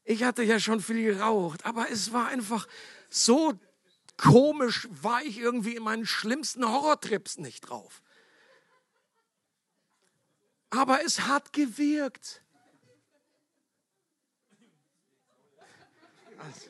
Ich 0.04 0.24
hatte 0.24 0.44
ja 0.44 0.60
schon 0.60 0.82
viel 0.82 1.04
geraucht, 1.14 1.66
aber 1.66 1.90
es 1.90 2.12
war 2.12 2.28
einfach 2.28 2.68
so 3.10 3.60
komisch, 4.18 4.88
war 4.90 5.24
ich 5.24 5.38
irgendwie 5.38 5.76
in 5.76 5.84
meinen 5.84 6.06
schlimmsten 6.06 6.66
Horrortrips 6.66 7.38
nicht 7.38 7.62
drauf. 7.62 8.02
Aber 10.70 11.04
es 11.04 11.22
hat 11.22 11.54
gewirkt. 11.54 12.42
Also, 16.38 16.70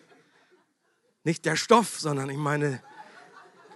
nicht 1.24 1.46
der 1.46 1.56
Stoff, 1.56 2.00
sondern 2.00 2.30
ich 2.30 2.38
meine, 2.38 2.84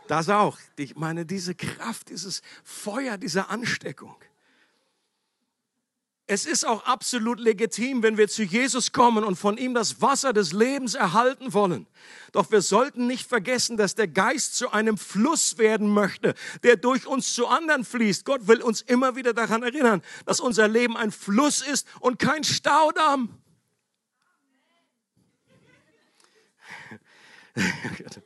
das 0.07 0.29
auch. 0.29 0.57
Ich 0.77 0.95
meine, 0.95 1.25
diese 1.25 1.55
Kraft, 1.55 2.09
dieses 2.09 2.41
Feuer, 2.63 3.17
diese 3.17 3.49
Ansteckung. 3.49 4.15
Es 6.27 6.47
ist 6.47 6.65
auch 6.65 6.83
absolut 6.85 7.39
legitim, 7.39 8.01
wenn 8.01 8.17
wir 8.17 8.27
zu 8.27 8.41
Jesus 8.41 8.91
kommen 8.91 9.23
und 9.23 9.35
von 9.35 9.57
ihm 9.57 9.75
das 9.75 10.01
Wasser 10.01 10.33
des 10.33 10.53
Lebens 10.53 10.95
erhalten 10.95 11.53
wollen. 11.53 11.85
Doch 12.31 12.49
wir 12.49 12.61
sollten 12.61 13.05
nicht 13.05 13.29
vergessen, 13.29 13.77
dass 13.77 13.93
der 13.93 14.07
Geist 14.07 14.55
zu 14.55 14.71
einem 14.71 14.97
Fluss 14.97 15.59
werden 15.59 15.87
möchte, 15.87 16.33
der 16.63 16.77
durch 16.77 17.05
uns 17.05 17.35
zu 17.35 17.45
anderen 17.45 17.85
fließt. 17.85 18.25
Gott 18.25 18.47
will 18.47 18.63
uns 18.63 18.81
immer 18.81 19.15
wieder 19.15 19.33
daran 19.33 19.61
erinnern, 19.61 20.01
dass 20.25 20.39
unser 20.39 20.67
Leben 20.67 20.97
ein 20.97 21.11
Fluss 21.11 21.61
ist 21.61 21.85
und 21.99 22.17
kein 22.17 22.43
Staudamm. 22.43 23.29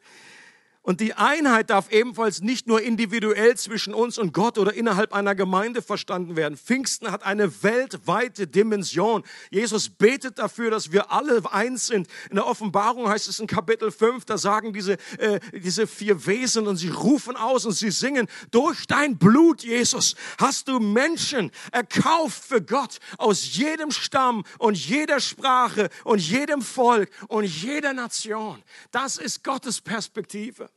Und 0.90 1.02
die 1.02 1.14
Einheit 1.14 1.70
darf 1.70 1.92
ebenfalls 1.92 2.42
nicht 2.42 2.66
nur 2.66 2.82
individuell 2.82 3.56
zwischen 3.56 3.94
uns 3.94 4.18
und 4.18 4.34
Gott 4.34 4.58
oder 4.58 4.74
innerhalb 4.74 5.14
einer 5.14 5.36
Gemeinde 5.36 5.84
verstanden 5.84 6.36
werden. 6.36 6.58
Pfingsten 6.58 7.12
hat 7.12 7.22
eine 7.22 7.62
weltweite 7.62 8.48
Dimension. 8.48 9.24
Jesus 9.52 9.88
betet 9.88 10.40
dafür, 10.40 10.72
dass 10.72 10.92
wir 10.92 11.12
alle 11.12 11.44
eins 11.54 11.86
sind. 11.86 12.08
In 12.32 12.38
der 12.38 12.48
Offenbarung 12.48 13.08
heißt 13.08 13.28
es 13.28 13.40
in 13.40 13.46
Kapitel 13.46 13.92
5, 13.92 14.26
da 14.26 14.40
sagen 14.40 14.74
diese, 14.74 14.94
äh, 15.20 15.40
diese 15.54 15.86
vier 15.86 16.26
Wesen 16.26 16.66
und 16.66 16.78
sie 16.78 16.90
rufen 16.90 17.36
aus 17.36 17.68
und 17.68 17.74
sie 17.74 17.92
singen, 17.92 18.28
durch 18.50 18.88
dein 18.88 19.20
Blut, 19.20 19.62
Jesus, 19.62 20.16
hast 20.40 20.70
du 20.70 20.80
Menschen 20.80 21.52
erkauft 21.72 22.44
für 22.44 22.64
Gott 22.64 22.98
aus 23.20 23.56
jedem 23.56 23.92
Stamm 23.92 24.44
und 24.58 24.76
jeder 24.76 25.20
Sprache 25.20 25.92
und 26.04 26.20
jedem 26.20 26.64
Volk 26.64 27.12
und 27.28 27.44
jeder 27.44 27.94
Nation. 27.94 28.64
Das 28.90 29.18
ist 29.18 29.44
Gottes 29.44 29.82
Perspektive. 29.82 30.68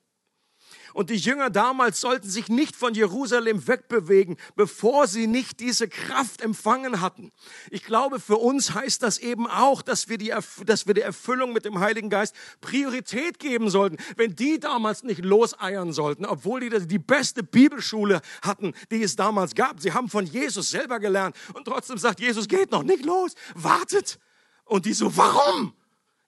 Und 0.95 1.11
die 1.11 1.17
Jünger 1.17 1.51
damals 1.51 2.01
sollten 2.01 2.29
sich 2.29 2.49
nicht 2.49 2.77
von 2.77 2.95
Jerusalem 2.95 3.67
wegbewegen, 3.67 4.37
bevor 4.57 5.07
sie 5.07 5.27
nicht 5.27 5.61
diese 5.61 5.89
Kraft 5.89 6.43
empfangen 6.43 7.01
hatten. 7.01 7.33
Ich 7.71 7.85
glaube, 7.85 8.21
für 8.21 8.37
uns 8.37 8.75
heißt 8.75 9.03
das 9.03 9.19
eben 9.19 9.47
auch, 9.47 9.83
dass 9.83 10.09
wir, 10.09 10.19
die, 10.19 10.35
dass 10.67 10.87
wir 10.87 10.95
der 10.95 11.05
Erfüllung 11.05 11.53
mit 11.53 11.65
dem 11.65 11.79
Heiligen 11.81 12.11
Geist 12.11 12.35
Priorität 12.61 13.39
geben 13.39 13.71
sollten. 13.71 13.97
Wenn 14.17 14.35
die 14.35 14.61
damals 14.61 15.03
nicht 15.03 15.25
loseiern 15.25 15.93
sollten, 15.93 16.27
obwohl 16.27 16.61
die 16.61 16.87
die 16.87 16.99
beste 16.99 17.43
Bibelschule 17.43 18.21
hatten, 18.43 18.75
die 18.91 19.03
es 19.03 19.17
damals 19.17 19.55
gab. 19.55 19.81
Sie 19.81 19.93
haben 19.93 20.09
von 20.09 20.27
Jesus 20.27 20.71
selber 20.71 20.99
gelernt. 21.01 21.37
Und 21.55 21.65
trotzdem 21.65 21.99
sagt 21.99 22.21
Jesus, 22.21 22.49
geht 22.49 22.71
noch 22.71 22.83
nicht 22.83 23.05
los, 23.05 23.35
wartet. 23.55 24.19
Und 24.65 24.87
die 24.87 24.93
so, 24.93 25.15
warum? 25.17 25.75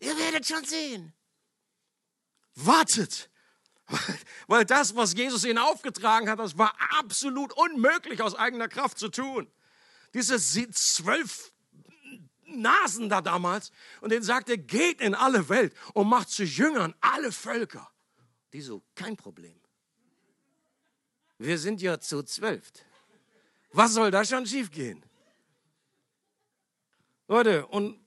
Ihr 0.01 0.17
werdet 0.19 0.47
schon 0.47 0.65
sehen. 0.65 1.13
Wartet. 2.55 3.31
Weil 4.47 4.65
das, 4.65 4.97
was 4.97 5.15
Jesus 5.15 5.45
ihnen 5.45 5.59
aufgetragen 5.59 6.29
hat, 6.29 6.39
das 6.39 6.57
war 6.59 6.75
absolut 6.99 7.53
unmöglich 7.53 8.23
aus 8.23 8.35
eigener 8.35 8.69
Kraft 8.69 8.99
zu 8.99 9.09
tun. 9.09 9.51
Diese 10.15 10.39
zwölf 10.39 11.53
Nasen 12.47 13.09
da 13.09 13.21
damals 13.21 13.73
und 14.01 14.13
denen 14.13 14.23
sagte, 14.23 14.59
geht 14.59 15.01
in 15.01 15.15
alle 15.15 15.49
Welt 15.49 15.75
und 15.93 16.09
macht 16.09 16.31
zu 16.31 16.45
Jüngern 16.45 16.95
alle 17.01 17.33
Völker. 17.33 17.91
Die 18.53 18.61
so, 18.61 18.83
kein 18.95 19.17
Problem. 19.17 19.59
Wir 21.39 21.59
sind 21.59 21.83
ja 21.83 21.99
zu 21.99 22.23
zwölf. 22.23 22.73
Was 23.73 23.95
soll 23.95 24.11
da 24.13 24.25
schon 24.25 24.47
schiefgehen? 24.47 25.05
Leute, 27.27 27.67
und 27.67 27.99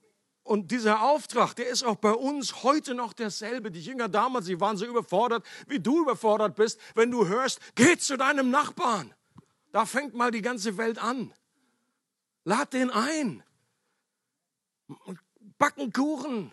und 0.48 0.70
dieser 0.70 1.02
Auftrag, 1.02 1.54
der 1.54 1.68
ist 1.68 1.82
auch 1.82 1.96
bei 1.96 2.12
uns 2.12 2.62
heute 2.62 2.94
noch 2.94 3.12
derselbe. 3.12 3.70
Die 3.70 3.82
Jünger 3.82 4.08
damals, 4.08 4.46
sie 4.46 4.58
waren 4.60 4.78
so 4.78 4.86
überfordert, 4.86 5.44
wie 5.66 5.78
du 5.78 6.00
überfordert 6.00 6.56
bist, 6.56 6.80
wenn 6.94 7.10
du 7.10 7.28
hörst, 7.28 7.60
geh 7.74 7.98
zu 7.98 8.16
deinem 8.16 8.50
Nachbarn. 8.50 9.14
Da 9.72 9.84
fängt 9.84 10.14
mal 10.14 10.30
die 10.30 10.40
ganze 10.40 10.78
Welt 10.78 10.98
an. 10.98 11.34
Lad 12.44 12.72
den 12.72 12.90
ein. 12.90 13.42
Backen 15.58 15.92
Kuchen. 15.92 16.50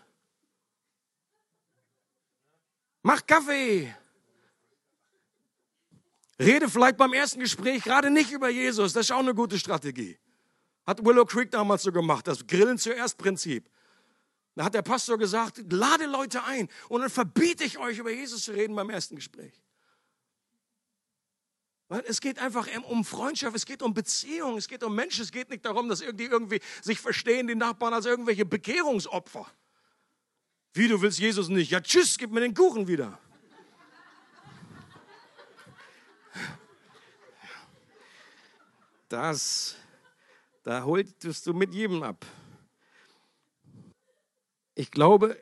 Mach 3.02 3.26
Kaffee. 3.26 3.96
Rede 6.38 6.70
vielleicht 6.70 6.98
beim 6.98 7.14
ersten 7.14 7.40
Gespräch 7.40 7.84
gerade 7.84 8.10
nicht 8.10 8.32
über 8.32 8.50
Jesus. 8.50 8.92
Das 8.92 9.06
ist 9.06 9.12
auch 9.12 9.20
eine 9.20 9.34
gute 9.34 9.58
Strategie. 9.58 10.20
Hat 10.86 11.06
Willow 11.06 11.24
Creek 11.24 11.50
damals 11.50 11.84
so 11.84 11.94
gemacht, 11.94 12.28
das 12.28 12.46
Grillen 12.46 12.78
zuerst 12.78 13.18
Prinzip. 13.18 13.70
Da 14.56 14.64
hat 14.64 14.74
der 14.74 14.82
Pastor 14.82 15.18
gesagt, 15.18 15.62
lade 15.72 16.06
Leute 16.06 16.44
ein 16.46 16.70
und 16.88 17.02
dann 17.02 17.10
verbiete 17.10 17.66
ich 17.66 17.78
euch 17.78 17.98
über 17.98 18.12
Jesus 18.12 18.44
zu 18.44 18.54
reden 18.54 18.76
beim 18.76 18.90
ersten 18.90 19.16
Gespräch. 19.16 19.54
Es 22.08 22.20
geht 22.20 22.40
einfach 22.40 22.68
um 22.88 23.06
Freundschaft, 23.06 23.56
es 23.56 23.66
geht 23.66 23.84
um 23.84 23.94
Beziehung, 23.94 24.58
es 24.58 24.68
geht 24.68 24.84
um 24.84 24.96
Menschen, 24.96 25.24
es 25.24 25.32
geht 25.32 25.50
nicht 25.50 25.64
darum, 25.66 25.88
dass 25.88 26.02
irgendwie, 26.02 26.26
irgendwie 26.26 26.60
sich 26.82 27.00
verstehen, 27.00 27.48
die 27.48 27.56
Nachbarn 27.56 27.94
als 27.94 28.06
irgendwelche 28.06 28.46
Bekehrungsopfer. 28.46 29.46
Wie, 30.74 30.88
du 30.88 31.02
willst 31.02 31.20
Jesus 31.20 31.48
nicht? 31.48 31.72
Ja, 31.72 31.80
tschüss, 31.82 32.18
gib 32.18 32.32
mir 32.32 32.40
den 32.40 32.54
Kuchen 32.54 32.88
wieder. 32.88 33.20
Das, 39.08 39.76
da 40.64 40.84
holst 40.84 41.46
du 41.46 41.54
mit 41.54 41.74
jedem 41.74 42.02
ab. 42.02 42.26
Ich 44.76 44.92
glaube, 44.92 45.42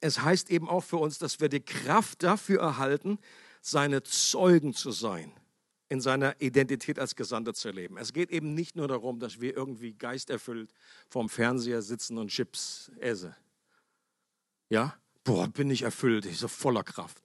es 0.00 0.22
heißt 0.22 0.50
eben 0.50 0.68
auch 0.68 0.82
für 0.82 0.96
uns, 0.96 1.18
dass 1.18 1.40
wir 1.40 1.48
die 1.48 1.60
Kraft 1.60 2.22
dafür 2.22 2.60
erhalten, 2.60 3.18
seine 3.60 4.02
Zeugen 4.02 4.72
zu 4.72 4.90
sein, 4.90 5.32
in 5.90 6.00
seiner 6.00 6.40
Identität 6.40 6.98
als 6.98 7.14
Gesandte 7.14 7.52
zu 7.52 7.70
leben. 7.70 7.98
Es 7.98 8.14
geht 8.14 8.30
eben 8.30 8.54
nicht 8.54 8.74
nur 8.74 8.88
darum, 8.88 9.20
dass 9.20 9.40
wir 9.40 9.54
irgendwie 9.54 9.92
geisterfüllt 9.92 10.72
vorm 11.08 11.28
Fernseher 11.28 11.82
sitzen 11.82 12.16
und 12.16 12.28
Chips 12.28 12.90
essen. 12.98 13.34
Ja? 14.70 14.96
Boah, 15.22 15.48
bin 15.48 15.70
ich 15.70 15.82
erfüllt, 15.82 16.24
ich 16.24 16.38
so 16.38 16.48
voller 16.48 16.82
Kraft. 16.82 17.22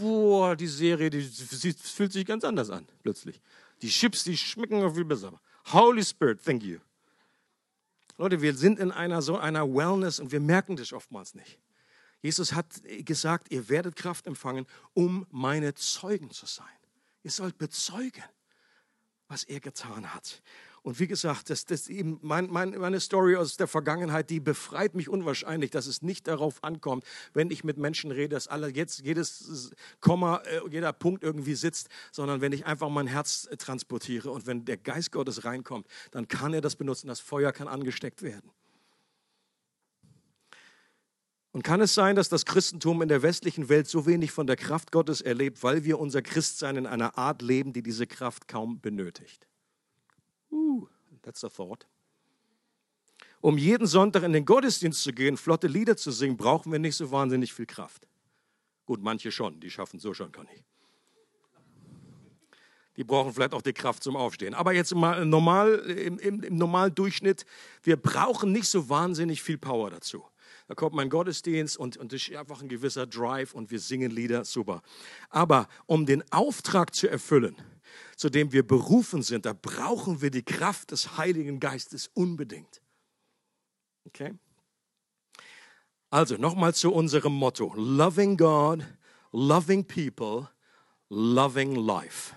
Boah, 0.00 0.56
die 0.56 0.66
Serie, 0.66 1.10
die, 1.10 1.28
die 1.28 1.72
fühlt 1.72 2.12
sich 2.12 2.26
ganz 2.26 2.42
anders 2.42 2.70
an, 2.70 2.88
plötzlich. 3.02 3.40
Die 3.82 3.88
Chips, 3.88 4.24
die 4.24 4.36
schmecken 4.36 4.80
noch 4.80 4.94
viel 4.94 5.04
besser. 5.04 5.40
Holy 5.72 6.04
Spirit, 6.04 6.42
thank 6.44 6.64
you. 6.64 6.78
Leute, 8.18 8.40
wir 8.42 8.54
sind 8.54 8.78
in 8.78 8.92
einer 8.92 9.22
so 9.22 9.38
einer 9.38 9.66
Wellness 9.66 10.20
und 10.20 10.32
wir 10.32 10.40
merken 10.40 10.76
das 10.76 10.92
oftmals 10.92 11.34
nicht. 11.34 11.58
Jesus 12.20 12.52
hat 12.52 12.66
gesagt, 13.00 13.50
ihr 13.50 13.68
werdet 13.68 13.96
Kraft 13.96 14.26
empfangen, 14.26 14.66
um 14.94 15.26
meine 15.30 15.74
Zeugen 15.74 16.30
zu 16.30 16.46
sein. 16.46 16.66
Ihr 17.24 17.30
sollt 17.30 17.58
bezeugen, 17.58 18.22
was 19.26 19.44
er 19.44 19.60
getan 19.60 20.14
hat. 20.14 20.42
Und 20.82 20.98
wie 20.98 21.06
gesagt, 21.06 21.48
das, 21.48 21.64
das 21.64 21.88
eben 21.88 22.18
mein, 22.22 22.50
mein, 22.50 22.70
meine 22.70 22.98
Story 22.98 23.36
aus 23.36 23.56
der 23.56 23.68
Vergangenheit, 23.68 24.30
die 24.30 24.40
befreit 24.40 24.96
mich 24.96 25.08
unwahrscheinlich, 25.08 25.70
dass 25.70 25.86
es 25.86 26.02
nicht 26.02 26.26
darauf 26.26 26.64
ankommt, 26.64 27.04
wenn 27.34 27.52
ich 27.52 27.62
mit 27.62 27.76
Menschen 27.78 28.10
rede, 28.10 28.30
dass 28.30 28.48
alle 28.48 28.68
jetzt 28.68 29.00
jedes 29.00 29.70
Komma, 30.00 30.38
äh, 30.38 30.60
jeder 30.70 30.92
Punkt 30.92 31.22
irgendwie 31.22 31.54
sitzt, 31.54 31.88
sondern 32.10 32.40
wenn 32.40 32.50
ich 32.50 32.66
einfach 32.66 32.88
mein 32.88 33.06
Herz 33.06 33.48
transportiere 33.58 34.32
und 34.32 34.48
wenn 34.48 34.64
der 34.64 34.76
Geist 34.76 35.12
Gottes 35.12 35.44
reinkommt, 35.44 35.86
dann 36.10 36.26
kann 36.26 36.52
er 36.52 36.60
das 36.60 36.74
benutzen. 36.74 37.06
Das 37.06 37.20
Feuer 37.20 37.52
kann 37.52 37.68
angesteckt 37.68 38.22
werden. 38.22 38.50
Und 41.52 41.62
kann 41.62 41.80
es 41.80 41.94
sein, 41.94 42.16
dass 42.16 42.28
das 42.28 42.44
Christentum 42.44 43.02
in 43.02 43.08
der 43.08 43.22
westlichen 43.22 43.68
Welt 43.68 43.86
so 43.86 44.06
wenig 44.06 44.32
von 44.32 44.48
der 44.48 44.56
Kraft 44.56 44.90
Gottes 44.90 45.20
erlebt, 45.20 45.62
weil 45.62 45.84
wir 45.84 46.00
unser 46.00 46.22
Christsein 46.22 46.76
in 46.76 46.86
einer 46.86 47.18
Art 47.18 47.40
leben, 47.40 47.72
die 47.72 47.82
diese 47.82 48.06
Kraft 48.06 48.48
kaum 48.48 48.80
benötigt? 48.80 49.46
Uh, 50.52 50.86
a 51.26 51.48
thought. 51.48 51.86
Um 53.40 53.58
jeden 53.58 53.86
Sonntag 53.86 54.22
in 54.22 54.32
den 54.32 54.44
Gottesdienst 54.44 55.02
zu 55.02 55.12
gehen, 55.12 55.36
flotte 55.36 55.66
Lieder 55.66 55.96
zu 55.96 56.12
singen, 56.12 56.36
brauchen 56.36 56.70
wir 56.70 56.78
nicht 56.78 56.94
so 56.94 57.10
wahnsinnig 57.10 57.52
viel 57.52 57.66
Kraft. 57.66 58.06
Gut, 58.86 59.02
manche 59.02 59.32
schon, 59.32 59.58
die 59.58 59.70
schaffen 59.70 59.98
so 59.98 60.14
schon, 60.14 60.30
kann 60.30 60.46
ich. 60.54 60.62
Die 62.96 63.04
brauchen 63.04 63.32
vielleicht 63.32 63.54
auch 63.54 63.62
die 63.62 63.72
Kraft 63.72 64.02
zum 64.02 64.16
Aufstehen. 64.16 64.54
Aber 64.54 64.72
jetzt 64.74 64.94
mal 64.94 65.24
normal, 65.24 65.74
im, 65.74 66.18
im, 66.18 66.42
im 66.42 66.56
Normaldurchschnitt, 66.56 67.46
wir 67.82 67.96
brauchen 67.96 68.52
nicht 68.52 68.66
so 68.66 68.88
wahnsinnig 68.88 69.42
viel 69.42 69.58
Power 69.58 69.90
dazu. 69.90 70.22
Da 70.68 70.74
kommt 70.74 70.94
mein 70.94 71.08
Gottesdienst 71.08 71.76
und, 71.76 71.96
und 71.96 72.12
das 72.12 72.28
ist 72.28 72.36
einfach 72.36 72.62
ein 72.62 72.68
gewisser 72.68 73.06
Drive 73.06 73.54
und 73.54 73.70
wir 73.70 73.80
singen 73.80 74.10
Lieder, 74.10 74.44
super. 74.44 74.82
Aber 75.30 75.68
um 75.86 76.06
den 76.06 76.22
Auftrag 76.30 76.94
zu 76.94 77.08
erfüllen, 77.08 77.56
zu 78.16 78.30
dem 78.30 78.52
wir 78.52 78.66
berufen 78.66 79.22
sind, 79.22 79.46
da 79.46 79.52
brauchen 79.52 80.20
wir 80.20 80.30
die 80.30 80.44
Kraft 80.44 80.90
des 80.90 81.16
Heiligen 81.16 81.60
Geistes 81.60 82.10
unbedingt. 82.14 82.80
Okay? 84.04 84.34
Also 86.10 86.36
nochmal 86.36 86.74
zu 86.74 86.92
unserem 86.92 87.32
Motto: 87.32 87.72
Loving 87.74 88.36
God, 88.36 88.84
loving 89.32 89.86
people, 89.86 90.48
loving 91.08 91.74
life. 91.74 92.34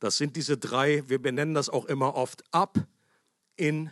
Das 0.00 0.16
sind 0.16 0.36
diese 0.36 0.58
drei, 0.58 1.08
wir 1.08 1.22
benennen 1.22 1.54
das 1.54 1.70
auch 1.70 1.86
immer 1.86 2.14
oft 2.14 2.42
up, 2.52 2.78
in 3.56 3.90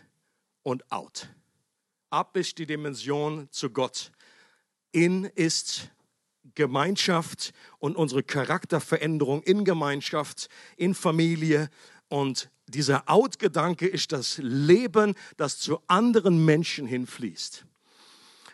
und 0.61 0.91
out. 0.91 1.29
Up 2.09 2.37
ist 2.37 2.57
die 2.57 2.65
Dimension 2.65 3.47
zu 3.49 3.69
Gott. 3.69 4.11
In 4.91 5.23
ist 5.23 5.89
Gemeinschaft 6.55 7.53
und 7.79 7.95
unsere 7.95 8.23
Charakterveränderung 8.23 9.43
in 9.43 9.65
Gemeinschaft, 9.65 10.49
in 10.77 10.93
Familie. 10.93 11.69
Und 12.09 12.49
dieser 12.67 13.09
Out-Gedanke 13.09 13.87
ist 13.87 14.11
das 14.11 14.37
Leben, 14.37 15.15
das 15.37 15.59
zu 15.59 15.79
anderen 15.87 16.45
Menschen 16.45 16.85
hinfließt. 16.85 17.65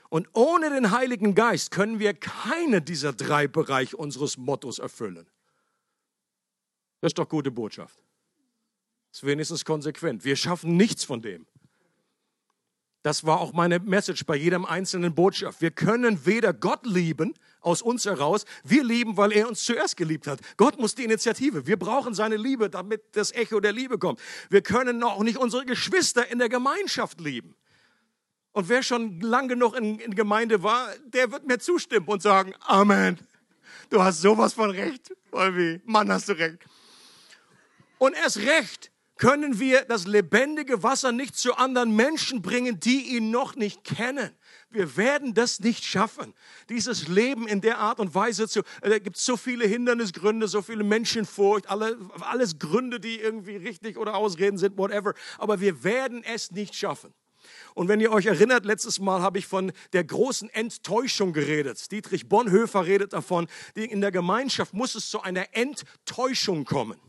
Und 0.10 0.28
ohne 0.34 0.72
den 0.72 0.92
Heiligen 0.92 1.36
Geist 1.36 1.72
können 1.72 2.00
wir 2.00 2.14
keine 2.14 2.82
dieser 2.82 3.14
drei 3.14 3.48
Bereiche 3.48 3.96
unseres 3.96 4.38
Mottos 4.38 4.80
erfüllen. 4.80 5.28
Das 7.02 7.10
ist 7.10 7.20
doch 7.20 7.30
gute 7.30 7.52
Botschaft. 7.52 8.00
Das 9.12 9.20
ist 9.20 9.26
wenigstens 9.26 9.66
konsequent. 9.66 10.26
Wir 10.26 10.36
schaffen 10.36 10.78
nichts 10.78 11.04
von 11.04 11.22
dem. 11.22 11.46
Das 13.02 13.26
war 13.26 13.40
auch 13.40 13.54
meine 13.54 13.80
Message 13.80 14.26
bei 14.26 14.36
jedem 14.36 14.66
einzelnen 14.66 15.16
Botschaft. 15.16 15.62
Wir 15.62 15.72
können 15.72 16.26
weder 16.26 16.52
Gott 16.52 16.86
lieben 16.86 17.34
aus 17.62 17.82
uns 17.82 18.06
heraus, 18.06 18.46
wir 18.64 18.84
lieben, 18.84 19.16
weil 19.18 19.32
er 19.32 19.48
uns 19.48 19.64
zuerst 19.64 19.96
geliebt 19.98 20.28
hat. 20.28 20.40
Gott 20.58 20.80
muss 20.80 20.96
die 20.96 21.04
Initiative. 21.04 21.66
Wir 21.66 21.78
brauchen 21.78 22.14
seine 22.14 22.36
Liebe, 22.36 22.70
damit 22.70 23.02
das 23.14 23.32
Echo 23.32 23.60
der 23.60 23.72
Liebe 23.72 23.98
kommt. 23.98 24.20
Wir 24.50 24.62
können 24.62 25.04
auch 25.04 25.24
nicht 25.24 25.38
unsere 25.38 25.66
Geschwister 25.66 26.30
in 26.30 26.40
der 26.40 26.50
Gemeinschaft 26.50 27.22
lieben. 27.22 27.56
Und 28.52 28.68
wer 28.68 28.84
schon 28.84 29.22
lang 29.22 29.48
genug 29.48 29.78
in, 29.78 30.00
in 30.00 30.16
Gemeinde 30.16 30.64
war, 30.64 30.90
der 31.06 31.32
wird 31.32 31.48
mir 31.48 31.60
zustimmen 31.60 32.08
und 32.08 32.22
sagen, 32.22 32.54
Amen. 32.62 33.18
Du 33.90 34.04
hast 34.04 34.22
sowas 34.22 34.54
von 34.54 34.70
recht. 34.72 35.16
Olvi, 35.32 35.82
Mann, 35.86 36.12
hast 36.12 36.30
du 36.30 36.34
recht. 36.34 36.60
Und 37.98 38.16
erst 38.16 38.38
recht, 38.38 38.89
können 39.20 39.60
wir 39.60 39.84
das 39.84 40.08
lebendige 40.08 40.82
Wasser 40.82 41.12
nicht 41.12 41.38
zu 41.38 41.54
anderen 41.56 41.94
Menschen 41.94 42.42
bringen, 42.42 42.80
die 42.80 43.18
ihn 43.18 43.32
noch 43.32 43.56
nicht 43.56 43.84
kennen. 43.84 44.32
Wir 44.70 44.96
werden 44.96 45.34
das 45.34 45.60
nicht 45.60 45.84
schaffen. 45.84 46.34
Dieses 46.70 47.10
Leben 47.10 47.46
in 47.46 47.60
der 47.60 47.80
Art 47.80 48.00
und 48.00 48.16
Weise 48.16 48.48
zu, 48.48 48.62
äh, 48.82 48.90
da 48.90 48.98
gibt 48.98 49.18
so 49.18 49.36
viele 49.36 49.68
Hindernisgründe, 49.68 50.48
so 50.48 50.62
viele 50.62 50.86
Menschenfurcht, 50.86 51.70
alle, 51.70 51.98
alles 52.22 52.60
Gründe, 52.60 53.02
die 53.02 53.20
irgendwie 53.20 53.58
richtig 53.58 53.98
oder 53.98 54.16
Ausreden 54.16 54.58
sind, 54.58 54.78
whatever. 54.78 55.14
Aber 55.38 55.60
wir 55.60 55.84
werden 55.84 56.24
es 56.24 56.52
nicht 56.52 56.74
schaffen. 56.74 57.14
Und 57.74 57.90
wenn 57.90 58.00
ihr 58.00 58.14
euch 58.14 58.28
erinnert, 58.28 58.64
letztes 58.64 59.00
Mal 59.00 59.22
habe 59.22 59.38
ich 59.38 59.48
von 59.48 59.74
der 59.92 60.06
großen 60.06 60.50
Enttäuschung 60.50 61.34
geredet. 61.34 61.92
Dietrich 61.92 62.30
Bonhoeffer 62.30 62.86
redet 62.86 63.12
davon, 63.12 63.48
in 63.74 64.00
der 64.00 64.12
Gemeinschaft 64.14 64.74
muss 64.74 64.96
es 64.96 65.10
zu 65.10 65.22
einer 65.22 65.46
Enttäuschung 65.54 66.64
kommen 66.64 67.00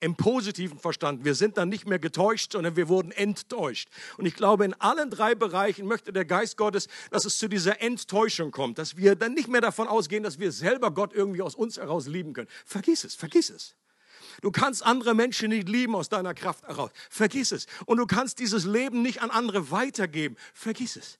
im 0.00 0.16
positiven 0.16 0.78
verstanden. 0.78 1.24
Wir 1.24 1.34
sind 1.34 1.56
dann 1.56 1.68
nicht 1.68 1.86
mehr 1.86 1.98
getäuscht, 1.98 2.52
sondern 2.52 2.76
wir 2.76 2.88
wurden 2.88 3.12
enttäuscht. 3.12 3.88
Und 4.16 4.26
ich 4.26 4.34
glaube, 4.34 4.64
in 4.64 4.74
allen 4.74 5.10
drei 5.10 5.34
Bereichen 5.34 5.86
möchte 5.86 6.12
der 6.12 6.24
Geist 6.24 6.56
Gottes, 6.56 6.88
dass 7.10 7.24
es 7.24 7.38
zu 7.38 7.48
dieser 7.48 7.80
Enttäuschung 7.80 8.50
kommt, 8.50 8.78
dass 8.78 8.96
wir 8.96 9.14
dann 9.14 9.34
nicht 9.34 9.48
mehr 9.48 9.60
davon 9.60 9.88
ausgehen, 9.88 10.22
dass 10.22 10.38
wir 10.38 10.52
selber 10.52 10.90
Gott 10.90 11.12
irgendwie 11.12 11.42
aus 11.42 11.54
uns 11.54 11.76
heraus 11.76 12.06
lieben 12.06 12.32
können. 12.32 12.48
Vergiss 12.64 13.04
es, 13.04 13.14
vergiss 13.14 13.50
es. 13.50 13.76
Du 14.42 14.50
kannst 14.50 14.84
andere 14.84 15.14
Menschen 15.14 15.50
nicht 15.50 15.68
lieben 15.68 15.94
aus 15.94 16.08
deiner 16.08 16.34
Kraft 16.34 16.66
heraus. 16.66 16.90
Vergiss 17.10 17.52
es. 17.52 17.66
Und 17.84 17.98
du 17.98 18.06
kannst 18.06 18.38
dieses 18.38 18.64
Leben 18.64 19.02
nicht 19.02 19.22
an 19.22 19.30
andere 19.30 19.70
weitergeben. 19.70 20.36
Vergiss 20.54 20.96
es. 20.96 21.18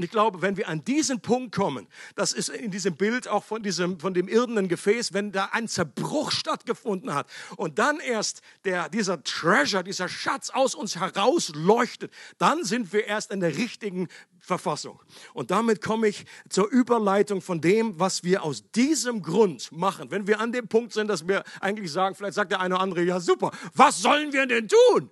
Und 0.00 0.04
ich 0.04 0.10
glaube, 0.10 0.40
wenn 0.40 0.56
wir 0.56 0.66
an 0.66 0.82
diesen 0.82 1.20
Punkt 1.20 1.54
kommen, 1.54 1.86
das 2.14 2.32
ist 2.32 2.48
in 2.48 2.70
diesem 2.70 2.96
Bild 2.96 3.28
auch 3.28 3.44
von, 3.44 3.62
diesem, 3.62 4.00
von 4.00 4.14
dem 4.14 4.28
irdenen 4.28 4.66
Gefäß, 4.66 5.12
wenn 5.12 5.30
da 5.30 5.50
ein 5.52 5.68
Zerbruch 5.68 6.30
stattgefunden 6.30 7.12
hat 7.12 7.28
und 7.58 7.78
dann 7.78 8.00
erst 8.00 8.40
der, 8.64 8.88
dieser 8.88 9.22
Treasure, 9.22 9.84
dieser 9.84 10.08
Schatz 10.08 10.48
aus 10.48 10.74
uns 10.74 10.96
herausleuchtet, 10.96 12.10
dann 12.38 12.64
sind 12.64 12.94
wir 12.94 13.04
erst 13.04 13.30
in 13.30 13.40
der 13.40 13.58
richtigen 13.58 14.08
Verfassung. 14.38 14.98
Und 15.34 15.50
damit 15.50 15.82
komme 15.82 16.08
ich 16.08 16.24
zur 16.48 16.70
Überleitung 16.70 17.42
von 17.42 17.60
dem, 17.60 18.00
was 18.00 18.24
wir 18.24 18.42
aus 18.42 18.70
diesem 18.70 19.20
Grund 19.20 19.70
machen. 19.70 20.10
Wenn 20.10 20.26
wir 20.26 20.40
an 20.40 20.50
dem 20.50 20.66
Punkt 20.66 20.94
sind, 20.94 21.08
dass 21.08 21.28
wir 21.28 21.44
eigentlich 21.60 21.92
sagen, 21.92 22.14
vielleicht 22.14 22.36
sagt 22.36 22.52
der 22.52 22.60
eine 22.60 22.76
oder 22.76 22.82
andere, 22.82 23.02
ja 23.02 23.20
super, 23.20 23.50
was 23.74 24.00
sollen 24.00 24.32
wir 24.32 24.46
denn 24.46 24.66
tun? 24.66 25.10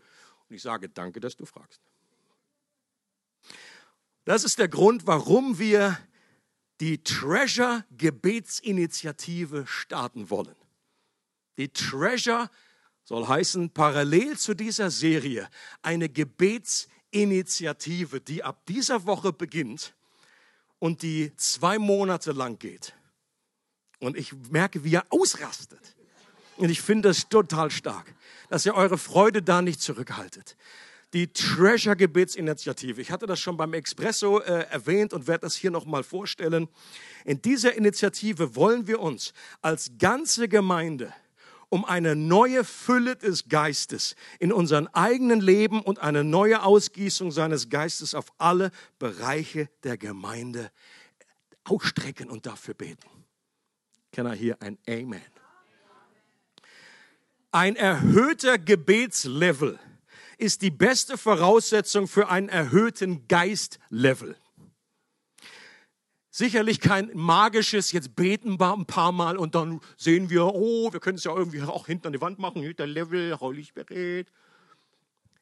Und 0.48 0.56
ich 0.56 0.62
sage, 0.62 0.88
danke, 0.88 1.20
dass 1.20 1.36
du 1.36 1.44
fragst. 1.44 1.82
Das 4.28 4.44
ist 4.44 4.58
der 4.58 4.68
Grund, 4.68 5.06
warum 5.06 5.58
wir 5.58 5.98
die 6.80 7.02
Treasure 7.02 7.86
Gebetsinitiative 7.96 9.66
starten 9.66 10.28
wollen. 10.28 10.54
Die 11.56 11.70
Treasure 11.70 12.50
soll 13.04 13.26
heißen, 13.26 13.70
parallel 13.70 14.36
zu 14.36 14.52
dieser 14.52 14.90
Serie 14.90 15.48
eine 15.80 16.10
Gebetsinitiative, 16.10 18.20
die 18.20 18.44
ab 18.44 18.66
dieser 18.66 19.06
Woche 19.06 19.32
beginnt 19.32 19.94
und 20.78 21.00
die 21.00 21.34
zwei 21.36 21.78
Monate 21.78 22.32
lang 22.32 22.58
geht. 22.58 22.92
Und 23.98 24.14
ich 24.14 24.34
merke, 24.50 24.84
wie 24.84 24.90
ihr 24.90 25.06
ausrastet. 25.08 25.96
Und 26.58 26.68
ich 26.68 26.82
finde 26.82 27.08
das 27.08 27.30
total 27.30 27.70
stark, 27.70 28.14
dass 28.50 28.66
ihr 28.66 28.74
eure 28.74 28.98
Freude 28.98 29.40
da 29.40 29.62
nicht 29.62 29.80
zurückhaltet. 29.80 30.54
Die 31.14 31.32
Treasure 31.32 31.96
Gebetsinitiative. 31.96 33.00
Ich 33.00 33.10
hatte 33.10 33.26
das 33.26 33.40
schon 33.40 33.56
beim 33.56 33.72
Expresso 33.72 34.40
äh, 34.40 34.66
erwähnt 34.70 35.14
und 35.14 35.26
werde 35.26 35.42
das 35.42 35.56
hier 35.56 35.70
nochmal 35.70 36.02
vorstellen. 36.02 36.68
In 37.24 37.40
dieser 37.40 37.74
Initiative 37.74 38.54
wollen 38.54 38.86
wir 38.86 39.00
uns 39.00 39.32
als 39.62 39.90
ganze 39.98 40.48
Gemeinde 40.48 41.14
um 41.70 41.84
eine 41.84 42.16
neue 42.16 42.64
Fülle 42.64 43.16
des 43.16 43.48
Geistes 43.48 44.16
in 44.38 44.52
unserem 44.52 44.88
eigenen 44.92 45.40
Leben 45.40 45.82
und 45.82 45.98
eine 45.98 46.24
neue 46.24 46.62
Ausgießung 46.62 47.30
seines 47.30 47.68
Geistes 47.68 48.14
auf 48.14 48.26
alle 48.38 48.70
Bereiche 48.98 49.68
der 49.84 49.98
Gemeinde 49.98 50.70
ausstrecken 51.64 52.30
und 52.30 52.46
dafür 52.46 52.74
beten. 52.74 53.08
Kann 54.12 54.26
er 54.26 54.34
hier 54.34 54.60
ein 54.62 54.78
Amen? 54.88 55.22
Ein 57.50 57.76
erhöhter 57.76 58.58
Gebetslevel 58.58 59.78
ist 60.38 60.62
die 60.62 60.70
beste 60.70 61.18
Voraussetzung 61.18 62.06
für 62.08 62.28
einen 62.28 62.48
erhöhten 62.48 63.26
Geistlevel. 63.28 64.36
Sicherlich 66.30 66.78
kein 66.80 67.10
magisches, 67.14 67.90
jetzt 67.90 68.14
beten 68.14 68.60
wir 68.60 68.72
ein 68.72 68.86
paar 68.86 69.10
Mal 69.10 69.36
und 69.36 69.56
dann 69.56 69.80
sehen 69.96 70.30
wir, 70.30 70.46
oh, 70.46 70.92
wir 70.92 71.00
können 71.00 71.18
es 71.18 71.24
ja 71.24 71.34
irgendwie 71.34 71.60
auch 71.62 71.86
hinter 71.86 72.12
die 72.12 72.20
Wand 72.20 72.38
machen, 72.38 72.62
hinter 72.62 72.86
Level, 72.86 73.38
Holy 73.40 73.64
Spirit. 73.64 74.30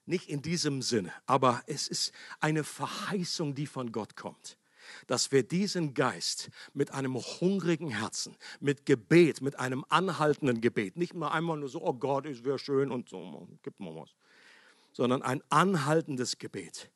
Nicht 0.07 0.31
in 0.31 0.41
diesem 0.41 0.81
Sinne, 0.81 1.13
aber 1.27 1.63
es 1.67 1.89
ist 1.89 2.13
eine 2.41 2.65
Verheißung, 2.65 3.55
die 3.55 3.67
von 3.67 3.93
Gott 3.93 4.17
kommt 4.17 4.57
dass 5.07 5.33
wir 5.33 5.43
diesen 5.43 5.95
Geist 5.95 6.51
mit 6.73 6.93
einem 6.93 7.17
hungrigen 7.17 7.91
Herzen, 7.91 8.37
mit 8.61 8.87
Gebet, 8.87 9.41
mit 9.41 9.59
einem 9.59 9.85
anhaltenden 9.89 10.61
Gebet, 10.61 10.97
nicht 10.97 11.15
mal 11.15 11.31
einmal 11.31 11.57
nur 11.57 11.69
so, 11.69 11.83
oh 11.83 11.95
Gott, 11.95 12.27
es 12.27 12.45
wäre 12.45 12.59
schön 12.59 12.91
und 12.91 13.09
so, 13.09 13.49
gib 13.63 13.79
mal 13.81 13.95
was, 13.95 14.15
sondern 14.97 15.23
ein 15.23 15.43
anhaltendes 15.51 16.39
Gebet 16.39 16.91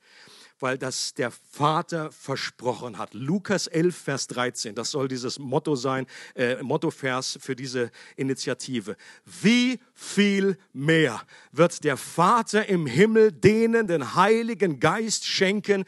weil 0.62 0.76
das 0.76 1.14
der 1.14 1.30
Vater 1.30 2.12
versprochen 2.12 2.98
hat. 2.98 3.14
Lukas 3.14 3.66
11, 3.66 3.96
Vers 3.96 4.26
13, 4.28 4.74
das 4.74 4.90
soll 4.90 5.09
dieses 5.09 5.38
Motto 5.38 5.74
sein, 5.74 6.07
äh, 6.34 6.62
Mottovers 6.62 7.38
für 7.40 7.57
diese 7.57 7.90
Initiative. 8.16 8.96
Wie 9.24 9.80
viel 9.94 10.59
mehr 10.72 11.22
wird 11.51 11.82
der 11.82 11.96
Vater 11.96 12.68
im 12.68 12.86
Himmel 12.86 13.32
denen 13.32 13.86
den 13.86 14.14
Heiligen 14.14 14.80
Geist 14.80 15.24
schenken, 15.24 15.84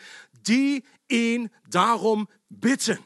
die 0.47 0.83
ihn 1.09 1.51
darum 1.69 2.27
bitten? 2.49 2.99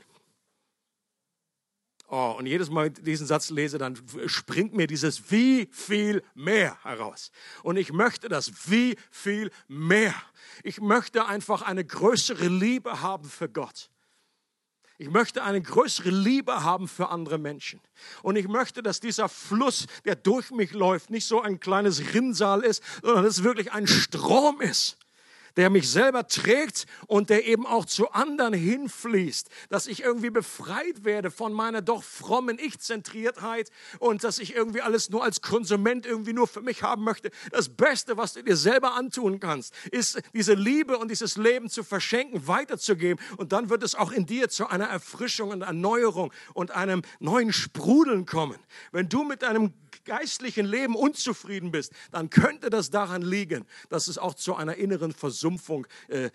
Oh, 2.08 2.36
und 2.38 2.46
jedes 2.46 2.70
Mal 2.70 2.90
diesen 2.90 3.26
Satz 3.26 3.50
lese, 3.50 3.78
dann 3.78 3.98
springt 4.26 4.74
mir 4.74 4.86
dieses 4.86 5.30
wie 5.32 5.68
viel 5.72 6.22
mehr 6.34 6.78
heraus. 6.84 7.32
Und 7.64 7.76
ich 7.76 7.92
möchte 7.92 8.28
das 8.28 8.70
wie 8.70 8.96
viel 9.10 9.50
mehr. 9.66 10.14
Ich 10.62 10.80
möchte 10.80 11.26
einfach 11.26 11.62
eine 11.62 11.84
größere 11.84 12.46
Liebe 12.46 13.02
haben 13.02 13.28
für 13.28 13.48
Gott. 13.48 13.90
Ich 14.98 15.10
möchte 15.10 15.42
eine 15.42 15.60
größere 15.60 16.10
Liebe 16.10 16.62
haben 16.62 16.86
für 16.86 17.08
andere 17.08 17.38
Menschen. 17.38 17.80
Und 18.22 18.36
ich 18.36 18.46
möchte, 18.48 18.82
dass 18.82 19.00
dieser 19.00 19.28
Fluss, 19.28 19.86
der 20.04 20.14
durch 20.14 20.52
mich 20.52 20.72
läuft, 20.72 21.10
nicht 21.10 21.26
so 21.26 21.42
ein 21.42 21.60
kleines 21.60 22.14
Rinnsal 22.14 22.62
ist, 22.62 22.82
sondern 23.02 23.24
dass 23.24 23.38
es 23.38 23.44
wirklich 23.44 23.72
ein 23.72 23.86
Strom 23.86 24.60
ist 24.60 24.96
der 25.56 25.70
mich 25.70 25.90
selber 25.90 26.26
trägt 26.26 26.86
und 27.06 27.30
der 27.30 27.46
eben 27.46 27.66
auch 27.66 27.84
zu 27.84 28.10
anderen 28.12 28.54
hinfließt, 28.54 29.48
dass 29.68 29.86
ich 29.86 30.02
irgendwie 30.02 30.30
befreit 30.30 31.04
werde 31.04 31.30
von 31.30 31.52
meiner 31.52 31.82
doch 31.82 32.02
frommen 32.02 32.58
Ich-Zentriertheit 32.58 33.70
und 33.98 34.24
dass 34.24 34.38
ich 34.38 34.54
irgendwie 34.54 34.82
alles 34.82 35.10
nur 35.10 35.22
als 35.22 35.40
Konsument 35.40 36.06
irgendwie 36.06 36.32
nur 36.32 36.46
für 36.46 36.60
mich 36.60 36.82
haben 36.82 37.04
möchte. 37.04 37.30
Das 37.50 37.68
Beste, 37.68 38.16
was 38.16 38.34
du 38.34 38.42
dir 38.42 38.56
selber 38.56 38.94
antun 38.94 39.40
kannst, 39.40 39.74
ist 39.90 40.20
diese 40.34 40.54
Liebe 40.54 40.98
und 40.98 41.10
dieses 41.10 41.36
Leben 41.36 41.68
zu 41.68 41.84
verschenken, 41.84 42.46
weiterzugeben 42.46 43.22
und 43.36 43.52
dann 43.52 43.70
wird 43.70 43.82
es 43.82 43.94
auch 43.94 44.12
in 44.12 44.26
dir 44.26 44.48
zu 44.48 44.68
einer 44.68 44.86
Erfrischung 44.86 45.50
und 45.50 45.62
Erneuerung 45.62 46.32
und 46.54 46.70
einem 46.70 47.02
neuen 47.18 47.52
Sprudeln 47.52 48.26
kommen. 48.26 48.58
Wenn 48.92 49.08
du 49.08 49.24
mit 49.24 49.42
deinem 49.42 49.72
geistlichen 50.06 50.64
Leben 50.64 50.94
unzufrieden 50.94 51.70
bist, 51.70 51.92
dann 52.10 52.30
könnte 52.30 52.70
das 52.70 52.90
daran 52.90 53.20
liegen, 53.20 53.66
dass 53.90 54.08
es 54.08 54.16
auch 54.16 54.34
zu 54.34 54.54
einer 54.54 54.76
inneren 54.76 55.12
Versumpfung 55.12 55.86
äh, 56.08 56.26
äh, 56.26 56.30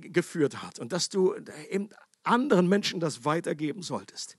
geführt 0.00 0.62
hat 0.62 0.78
und 0.78 0.92
dass 0.92 1.08
du 1.08 1.34
eben 1.70 1.88
anderen 2.22 2.68
Menschen 2.68 3.00
das 3.00 3.24
weitergeben 3.24 3.82
solltest. 3.82 4.36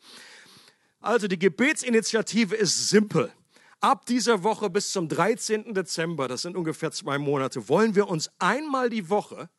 Also 1.00 1.28
die 1.28 1.40
Gebetsinitiative 1.40 2.56
ist 2.56 2.90
simpel. 2.90 3.32
Ab 3.80 4.06
dieser 4.08 4.44
Woche 4.44 4.70
bis 4.70 4.92
zum 4.92 5.08
13. 5.08 5.74
Dezember, 5.74 6.28
das 6.28 6.42
sind 6.42 6.56
ungefähr 6.56 6.92
zwei 6.92 7.20
Monate, 7.20 7.70
wollen 7.70 7.96
wir 7.96 8.08
uns 8.08 8.32
einmal 8.40 8.90
die 8.90 9.10
Woche 9.10 9.50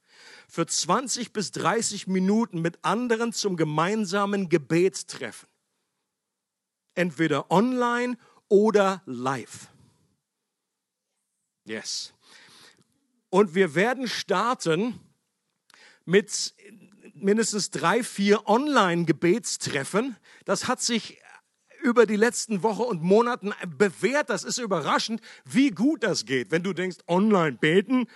für 0.49 0.67
20 0.67 1.33
bis 1.33 1.53
30 1.53 2.09
Minuten 2.09 2.61
mit 2.61 2.79
anderen 2.83 3.33
zum 3.33 3.57
gemeinsamen 3.57 4.49
Gebet 4.49 5.07
treffen. 5.07 5.47
Entweder 6.95 7.51
online 7.53 8.19
oder 8.49 9.03
live. 9.07 9.69
Yes. 11.65 12.15
Und 13.31 13.55
wir 13.55 13.75
werden 13.75 14.09
starten 14.09 14.99
mit 16.05 16.55
mindestens 17.15 17.71
drei, 17.71 18.03
vier 18.03 18.49
Online-Gebetstreffen. 18.49 20.17
Das 20.45 20.67
hat 20.67 20.81
sich 20.81 21.21
über 21.83 22.07
die 22.07 22.17
letzten 22.17 22.63
Wochen 22.63 22.83
und 22.83 23.03
Monaten 23.03 23.53
bewährt. 23.77 24.31
Das 24.31 24.45
ist 24.45 24.59
überraschend, 24.59 25.21
wie 25.45 25.71
gut 25.71 26.03
das 26.03 26.25
geht. 26.25 26.51
Wenn 26.51 26.63
du 26.63 26.73
denkst, 26.73 26.99
online 27.07 27.59
beten, 27.59 28.07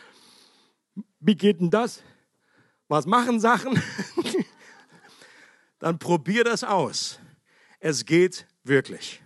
wie 1.21 1.37
geht 1.37 1.61
denn 1.61 1.71
das? 1.71 2.03
Was 2.89 3.07
machen 3.07 3.41
Sachen? 3.41 3.81
Dann 5.79 5.99
probier 5.99 6.45
das 6.45 6.65
aus. 6.65 7.19
Es 7.81 8.05
geht 8.05 8.47
wirklich 8.65 9.23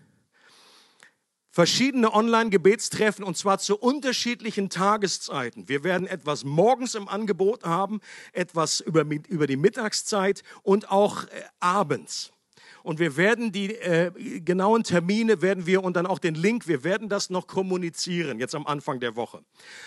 verschiedene 1.57 2.13
Online-Gebetstreffen 2.13 3.25
und 3.25 3.39
zwar 3.39 3.57
zu 3.57 3.79
unterschiedlichen 3.79 4.69
Tageszeiten. 4.69 5.71
Wir 5.71 5.85
werden 5.85 6.07
etwas 6.07 6.45
morgens 6.45 6.95
im 6.95 7.09
Angebot 7.09 7.65
haben, 7.65 8.03
etwas 8.35 8.81
über, 8.81 9.07
über 9.27 9.47
die 9.47 9.57
Mittagszeit 9.57 10.43
und 10.63 10.91
auch 10.91 11.25
äh, 11.25 11.29
abends. 11.59 12.31
Und 12.83 12.99
wir 12.99 13.17
werden 13.17 13.53
die 13.53 13.75
äh, 13.75 14.11
genauen 14.43 14.85
Termine 14.85 15.41
werden 15.41 15.65
wir 15.65 15.83
und 15.83 15.97
dann 15.97 16.07
auch 16.07 16.19
den 16.19 16.35
Link, 16.35 16.69
wir 16.69 16.85
werden 16.85 17.09
das 17.09 17.31
noch 17.31 17.47
kommunizieren, 17.47 18.39
jetzt 18.39 18.55
am 18.55 18.67
Anfang 18.67 19.01
der 19.01 19.17
Woche. 19.17 19.43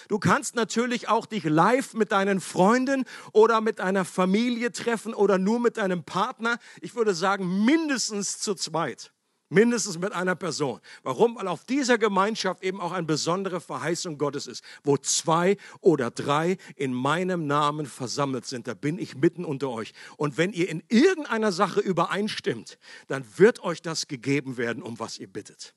Du 0.08 0.18
kannst 0.18 0.56
natürlich 0.56 1.08
auch 1.08 1.28
dich 1.28 1.44
live 1.44 1.94
mit 1.94 2.12
deinen 2.12 2.42
Freunden 2.42 3.06
oder 3.32 3.62
mit 3.62 3.78
deiner 3.78 4.06
Familie 4.06 4.72
treffen 4.72 5.14
oder 5.14 5.38
nur 5.38 5.60
mit 5.60 5.78
deinem 5.78 6.04
Partner. 6.04 6.58
Ich 6.82 6.96
würde 6.96 7.14
sagen, 7.14 7.64
mindestens 7.64 8.40
zu 8.40 8.56
zweit. 8.56 9.12
Mindestens 9.50 9.98
mit 9.98 10.14
einer 10.14 10.36
Person. 10.36 10.80
Warum? 11.02 11.36
Weil 11.36 11.48
auf 11.48 11.64
dieser 11.64 11.98
Gemeinschaft 11.98 12.64
eben 12.64 12.80
auch 12.80 12.92
eine 12.92 13.08
besondere 13.08 13.60
Verheißung 13.60 14.20
Gottes 14.20 14.46
ist. 14.46 14.64
Wo 14.84 14.96
zwei 14.98 15.58
oder 15.82 16.12
drei 16.12 16.58
in 16.76 16.94
meinem 16.94 17.48
Namen 17.48 17.88
versammelt 17.88 18.46
sind, 18.46 18.68
da 18.68 18.76
bin 18.76 19.00
ich 19.00 19.16
mitten 19.16 19.46
unter 19.46 19.70
euch. 19.70 19.94
Und 20.18 20.38
wenn 20.38 20.54
ihr 20.54 20.70
in 20.70 20.84
irgendeiner 20.88 21.52
Sache 21.52 21.80
übereinstimmt, 21.80 22.78
dann 23.08 23.26
wird 23.38 23.64
euch 23.64 23.82
das 23.82 24.08
gegeben 24.08 24.58
werden, 24.58 24.84
um 24.84 25.00
was 25.00 25.18
ihr 25.18 25.28
bittet. 25.28 25.74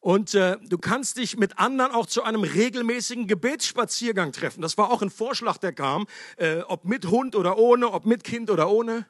Und 0.00 0.34
äh, 0.34 0.56
du 0.62 0.78
kannst 0.78 1.16
dich 1.16 1.36
mit 1.36 1.58
anderen 1.58 1.92
auch 1.92 2.06
zu 2.06 2.22
einem 2.22 2.42
regelmäßigen 2.42 3.26
Gebetsspaziergang 3.26 4.32
treffen. 4.32 4.62
Das 4.62 4.78
war 4.78 4.90
auch 4.90 5.02
ein 5.02 5.10
Vorschlag, 5.10 5.58
der 5.58 5.72
kam, 5.72 6.06
äh, 6.36 6.60
ob 6.60 6.84
mit 6.84 7.06
Hund 7.06 7.36
oder 7.36 7.58
ohne, 7.58 7.92
ob 7.92 8.06
mit 8.06 8.22
Kind 8.24 8.50
oder 8.50 8.68
ohne 8.70 9.06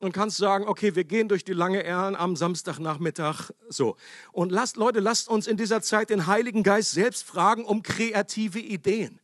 und 0.00 0.12
kannst 0.12 0.36
sagen, 0.36 0.66
okay, 0.66 0.94
wir 0.94 1.04
gehen 1.04 1.28
durch 1.28 1.44
die 1.44 1.52
lange 1.52 1.82
Ehren 1.82 2.14
am 2.14 2.36
Samstagnachmittag 2.36 3.50
so. 3.68 3.96
Und 4.32 4.52
lasst 4.52 4.76
Leute, 4.76 5.00
lasst 5.00 5.28
uns 5.28 5.46
in 5.46 5.56
dieser 5.56 5.82
Zeit 5.82 6.10
den 6.10 6.26
Heiligen 6.26 6.62
Geist 6.62 6.92
selbst 6.92 7.24
fragen 7.24 7.64
um 7.64 7.82
kreative 7.82 8.60
Ideen. 8.60 9.20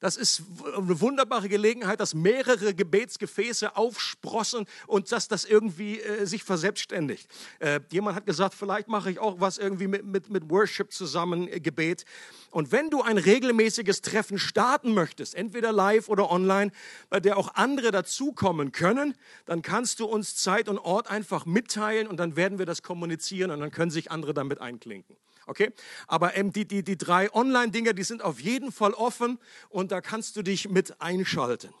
Das 0.00 0.16
ist 0.16 0.42
eine 0.76 1.00
wunderbare 1.00 1.48
Gelegenheit, 1.48 2.00
dass 2.00 2.14
mehrere 2.14 2.74
Gebetsgefäße 2.74 3.76
aufsprossen 3.76 4.66
und 4.86 5.10
dass 5.12 5.28
das 5.28 5.44
irgendwie 5.44 6.00
äh, 6.00 6.26
sich 6.26 6.44
verselbstständigt. 6.44 7.28
Äh, 7.58 7.80
jemand 7.90 8.16
hat 8.16 8.26
gesagt, 8.26 8.54
vielleicht 8.54 8.88
mache 8.88 9.10
ich 9.10 9.18
auch 9.18 9.40
was 9.40 9.58
irgendwie 9.58 9.86
mit, 9.86 10.04
mit, 10.04 10.30
mit 10.30 10.50
Worship 10.50 10.92
zusammen, 10.92 11.48
äh, 11.48 11.60
Gebet. 11.60 12.04
Und 12.50 12.72
wenn 12.72 12.90
du 12.90 13.02
ein 13.02 13.18
regelmäßiges 13.18 14.00
Treffen 14.00 14.38
starten 14.38 14.94
möchtest, 14.94 15.34
entweder 15.34 15.72
live 15.72 16.08
oder 16.08 16.30
online, 16.30 16.70
bei 17.10 17.20
der 17.20 17.36
auch 17.36 17.54
andere 17.54 17.90
dazukommen 17.90 18.72
können, 18.72 19.14
dann 19.46 19.62
kannst 19.62 20.00
du 20.00 20.06
uns 20.06 20.36
Zeit 20.36 20.68
und 20.68 20.78
Ort 20.78 21.10
einfach 21.10 21.46
mitteilen 21.46 22.06
und 22.06 22.18
dann 22.18 22.36
werden 22.36 22.58
wir 22.58 22.66
das 22.66 22.82
kommunizieren 22.82 23.50
und 23.50 23.60
dann 23.60 23.70
können 23.70 23.90
sich 23.90 24.10
andere 24.10 24.34
damit 24.34 24.60
einklinken. 24.60 25.16
Okay? 25.46 25.72
Aber 26.06 26.36
ähm, 26.36 26.52
die, 26.52 26.66
die, 26.66 26.82
die 26.82 26.96
drei 26.96 27.32
Online-Dinger, 27.32 27.92
die 27.92 28.04
sind 28.04 28.22
auf 28.22 28.40
jeden 28.40 28.72
Fall 28.72 28.92
offen 28.94 29.38
und 29.68 29.92
da 29.92 30.00
kannst 30.00 30.36
du 30.36 30.42
dich 30.42 30.68
mit 30.68 31.00
einschalten. 31.00 31.72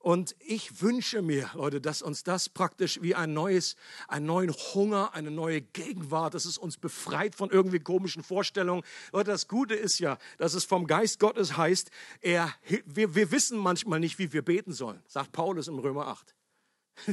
Und 0.00 0.34
ich 0.38 0.80
wünsche 0.80 1.20
mir, 1.20 1.50
Leute, 1.52 1.78
dass 1.78 2.00
uns 2.00 2.22
das 2.22 2.48
praktisch 2.48 3.02
wie 3.02 3.14
ein 3.14 3.34
neues, 3.34 3.76
einen 4.08 4.24
neuen 4.24 4.50
Hunger, 4.50 5.12
eine 5.12 5.30
neue 5.30 5.60
Gegenwart, 5.60 6.32
dass 6.32 6.46
es 6.46 6.56
uns 6.56 6.78
befreit 6.78 7.34
von 7.34 7.50
irgendwie 7.50 7.80
komischen 7.80 8.22
Vorstellungen. 8.22 8.82
Leute, 9.12 9.30
das 9.30 9.46
Gute 9.46 9.74
ist 9.74 9.98
ja, 9.98 10.16
dass 10.38 10.54
es 10.54 10.64
vom 10.64 10.86
Geist 10.86 11.18
Gottes 11.18 11.58
heißt, 11.58 11.90
er, 12.22 12.50
wir, 12.86 13.14
wir 13.14 13.30
wissen 13.30 13.58
manchmal 13.58 14.00
nicht, 14.00 14.18
wie 14.18 14.32
wir 14.32 14.42
beten 14.42 14.72
sollen, 14.72 15.02
sagt 15.06 15.32
Paulus 15.32 15.68
im 15.68 15.78
Römer 15.78 16.06
8. 16.06 16.34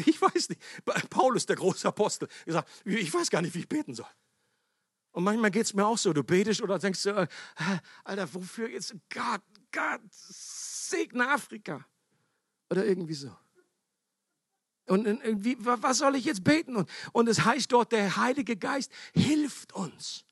Ich 0.05 0.21
weiß 0.21 0.49
nicht. 0.49 0.61
Paulus, 1.09 1.45
der 1.45 1.55
große 1.57 1.87
Apostel, 1.87 2.27
ich, 2.45 2.53
sag, 2.53 2.65
ich 2.85 3.13
weiß 3.13 3.29
gar 3.29 3.41
nicht, 3.41 3.53
wie 3.53 3.59
ich 3.59 3.69
beten 3.69 3.93
soll. 3.93 4.07
Und 5.17 5.23
manchmal 5.23 5.49
geht 5.49 5.65
es 5.65 5.73
mir 5.73 5.83
auch 5.83 5.97
so, 5.97 6.13
du 6.13 6.23
betest 6.23 6.61
oder 6.61 6.77
denkst, 6.77 7.07
äh, 7.07 7.25
Alter, 8.03 8.31
wofür 8.35 8.69
jetzt? 8.69 8.93
Gott, 9.11 9.41
Gott, 9.71 10.01
segne 10.11 11.27
Afrika. 11.27 11.83
Oder 12.69 12.85
irgendwie 12.85 13.15
so. 13.15 13.35
Und 14.85 15.07
irgendwie, 15.07 15.57
was 15.59 15.97
soll 15.97 16.17
ich 16.17 16.25
jetzt 16.25 16.43
beten? 16.43 16.75
Und, 16.75 16.87
und 17.13 17.27
es 17.27 17.43
heißt 17.43 17.71
dort, 17.71 17.93
der 17.93 18.17
Heilige 18.17 18.57
Geist 18.57 18.91
hilft 19.11 19.73
uns 19.73 20.23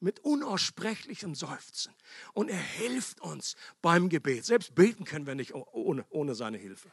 mit 0.00 0.20
unaussprechlichem 0.20 1.34
Seufzen. 1.34 1.92
Und 2.32 2.48
er 2.48 2.56
hilft 2.56 3.20
uns 3.20 3.54
beim 3.82 4.08
Gebet. 4.08 4.46
Selbst 4.46 4.74
beten 4.74 5.04
können 5.04 5.26
wir 5.26 5.34
nicht 5.34 5.52
ohne, 5.52 6.06
ohne 6.08 6.34
seine 6.34 6.56
Hilfe. 6.56 6.90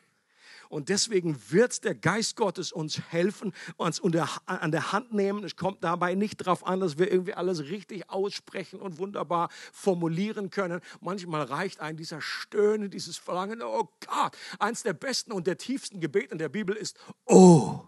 Und 0.69 0.89
deswegen 0.89 1.35
wird 1.49 1.83
der 1.83 1.95
Geist 1.95 2.35
Gottes 2.35 2.71
uns 2.71 3.01
helfen, 3.09 3.53
uns 3.77 4.01
an 4.01 4.71
der 4.71 4.91
Hand 4.91 5.13
nehmen. 5.13 5.43
Es 5.43 5.55
kommt 5.55 5.83
dabei 5.83 6.13
nicht 6.13 6.41
darauf 6.41 6.65
an, 6.65 6.79
dass 6.79 6.99
wir 6.99 7.11
irgendwie 7.11 7.33
alles 7.33 7.63
richtig 7.63 8.09
aussprechen 8.09 8.79
und 8.79 8.99
wunderbar 8.99 9.49
formulieren 9.73 10.51
können. 10.51 10.79
Manchmal 11.01 11.41
reicht 11.43 11.79
ein 11.79 11.97
dieser 11.97 12.21
Stöhnen, 12.21 12.91
dieses 12.91 13.17
Verlangen, 13.17 13.63
oh 13.63 13.89
Gott. 14.05 14.37
Eins 14.59 14.83
der 14.83 14.93
besten 14.93 15.31
und 15.31 15.47
der 15.47 15.57
tiefsten 15.57 15.99
Gebete 15.99 16.33
in 16.33 16.37
der 16.37 16.49
Bibel 16.49 16.75
ist, 16.75 16.97
oh. 17.25 17.81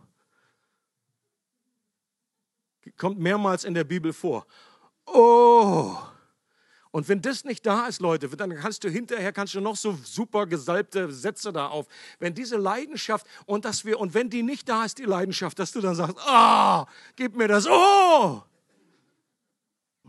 Kommt 2.97 3.19
mehrmals 3.19 3.63
in 3.63 3.75
der 3.75 3.83
Bibel 3.83 4.11
vor. 4.11 4.47
Oh. 5.05 5.95
Und 6.91 7.07
wenn 7.07 7.21
das 7.21 7.45
nicht 7.45 7.65
da 7.65 7.87
ist, 7.87 8.01
Leute, 8.01 8.27
dann 8.27 8.53
kannst 8.55 8.83
du 8.83 8.89
hinterher 8.89 9.31
kannst 9.31 9.55
du 9.55 9.61
noch 9.61 9.77
so 9.77 9.97
super 10.03 10.45
gesalbte 10.45 11.11
Sätze 11.11 11.53
da 11.53 11.67
auf. 11.67 11.87
Wenn 12.19 12.33
diese 12.33 12.57
Leidenschaft 12.57 13.25
und 13.45 13.63
dass 13.63 13.85
wir 13.85 13.99
und 13.99 14.13
wenn 14.13 14.29
die 14.29 14.43
nicht 14.43 14.67
da 14.67 14.83
ist, 14.83 14.97
die 14.97 15.05
Leidenschaft, 15.05 15.57
dass 15.57 15.71
du 15.71 15.79
dann 15.79 15.95
sagst, 15.95 16.17
ah, 16.19 16.81
oh, 16.81 16.85
gib 17.15 17.35
mir 17.35 17.47
das, 17.47 17.65
oh. 17.67 18.43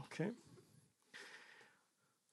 Okay. 0.01 0.35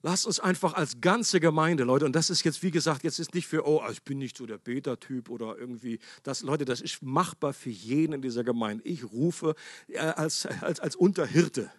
Lasst 0.01 0.25
uns 0.25 0.39
einfach 0.39 0.73
als 0.73 0.99
ganze 0.99 1.39
Gemeinde, 1.39 1.83
Leute, 1.83 2.05
und 2.05 2.15
das 2.15 2.31
ist 2.31 2.43
jetzt, 2.43 2.63
wie 2.63 2.71
gesagt, 2.71 3.03
jetzt 3.03 3.19
ist 3.19 3.35
nicht 3.35 3.47
für, 3.47 3.67
oh, 3.67 3.83
ich 3.91 4.01
bin 4.01 4.17
nicht 4.17 4.35
so 4.35 4.47
der 4.47 4.57
Beta-Typ 4.57 5.29
oder 5.29 5.57
irgendwie, 5.57 5.99
das, 6.23 6.41
Leute, 6.41 6.65
das 6.65 6.81
ist 6.81 7.03
machbar 7.03 7.53
für 7.53 7.69
jeden 7.69 8.13
in 8.13 8.21
dieser 8.21 8.43
Gemeinde. 8.43 8.83
Ich 8.85 9.03
rufe 9.03 9.53
äh, 9.89 9.99
als, 9.99 10.47
als, 10.61 10.79
als 10.79 10.95
Unterhirte 10.95 11.69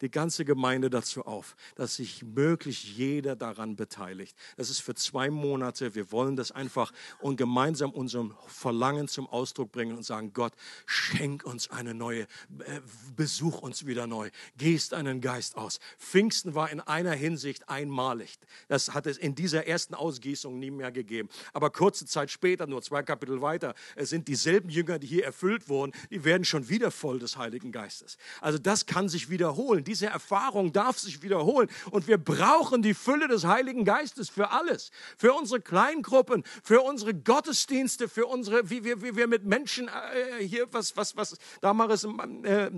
die 0.00 0.10
ganze 0.10 0.44
Gemeinde 0.44 0.90
dazu 0.90 1.24
auf, 1.24 1.56
dass 1.74 1.96
sich 1.96 2.22
möglichst 2.22 2.84
jeder 2.84 3.36
daran 3.36 3.76
beteiligt. 3.76 4.36
Das 4.56 4.70
ist 4.70 4.80
für 4.80 4.94
zwei 4.94 5.30
Monate. 5.30 5.94
Wir 5.94 6.12
wollen 6.12 6.36
das 6.36 6.52
einfach 6.52 6.92
und 7.20 7.36
gemeinsam 7.36 7.90
unserem 7.90 8.34
Verlangen 8.46 9.08
zum 9.08 9.26
Ausdruck 9.26 9.72
bringen 9.72 9.96
und 9.96 10.04
sagen, 10.04 10.32
Gott, 10.32 10.52
schenk 10.86 11.44
uns 11.44 11.70
eine 11.70 11.94
neue, 11.94 12.22
äh, 12.22 12.80
besuch 13.16 13.60
uns 13.60 13.86
wieder 13.86 14.06
neu, 14.06 14.30
gehst 14.56 14.94
einen 14.94 15.20
Geist 15.20 15.56
aus. 15.56 15.80
Pfingsten 15.98 16.54
war 16.54 16.70
in 16.70 16.80
einer 16.80 17.12
Hinsicht 17.12 17.68
einmalig. 17.68 18.38
Das 18.68 18.94
hat 18.94 19.06
es 19.06 19.18
in 19.18 19.34
dieser 19.34 19.66
ersten 19.66 19.94
Ausgießung 19.94 20.58
nie 20.58 20.70
mehr 20.70 20.92
gegeben. 20.92 21.28
Aber 21.52 21.70
kurze 21.70 22.06
Zeit 22.06 22.30
später, 22.30 22.66
nur 22.66 22.82
zwei 22.82 23.02
Kapitel 23.02 23.40
weiter, 23.40 23.74
es 23.96 24.10
sind 24.10 24.28
dieselben 24.28 24.70
Jünger, 24.70 24.98
die 24.98 25.06
hier 25.06 25.24
erfüllt 25.24 25.68
wurden, 25.68 25.92
die 26.10 26.24
werden 26.24 26.44
schon 26.44 26.68
wieder 26.68 26.90
voll 26.90 27.18
des 27.18 27.36
Heiligen 27.36 27.72
Geistes. 27.72 28.16
Also 28.40 28.58
das 28.58 28.86
kann 28.86 29.08
sich 29.08 29.30
wiederholen 29.30 29.84
diese 29.88 30.06
Erfahrung 30.06 30.72
darf 30.72 30.98
sich 30.98 31.22
wiederholen. 31.22 31.68
Und 31.90 32.06
wir 32.06 32.18
brauchen 32.18 32.82
die 32.82 32.94
Fülle 32.94 33.26
des 33.26 33.44
Heiligen 33.44 33.84
Geistes 33.84 34.28
für 34.28 34.50
alles. 34.50 34.90
Für 35.16 35.32
unsere 35.32 35.60
Kleingruppen, 35.60 36.44
für 36.62 36.82
unsere 36.82 37.14
Gottesdienste, 37.14 38.08
für 38.08 38.26
unsere, 38.26 38.70
wie 38.70 38.84
wir, 38.84 39.02
wie 39.02 39.16
wir 39.16 39.26
mit 39.26 39.44
Menschen 39.44 39.88
äh, 39.88 40.46
hier, 40.46 40.72
was, 40.72 40.96
was, 40.96 41.16
was 41.16 41.36
damals 41.60 42.04
äh, 42.04 42.70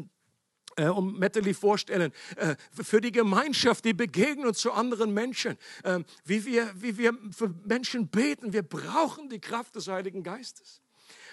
äh, 0.76 0.86
um 0.86 1.18
Metteli 1.18 1.52
vorstellen, 1.52 2.12
äh, 2.36 2.54
für 2.72 3.00
die 3.00 3.12
Gemeinschaft, 3.12 3.84
die 3.84 3.92
Begegnung 3.92 4.54
zu 4.54 4.72
anderen 4.72 5.12
Menschen, 5.12 5.58
äh, 5.82 6.00
wie, 6.24 6.44
wir, 6.44 6.70
wie 6.76 6.96
wir 6.96 7.12
für 7.32 7.52
Menschen 7.64 8.08
beten. 8.08 8.52
Wir 8.52 8.62
brauchen 8.62 9.28
die 9.28 9.40
Kraft 9.40 9.74
des 9.74 9.88
Heiligen 9.88 10.22
Geistes. 10.22 10.80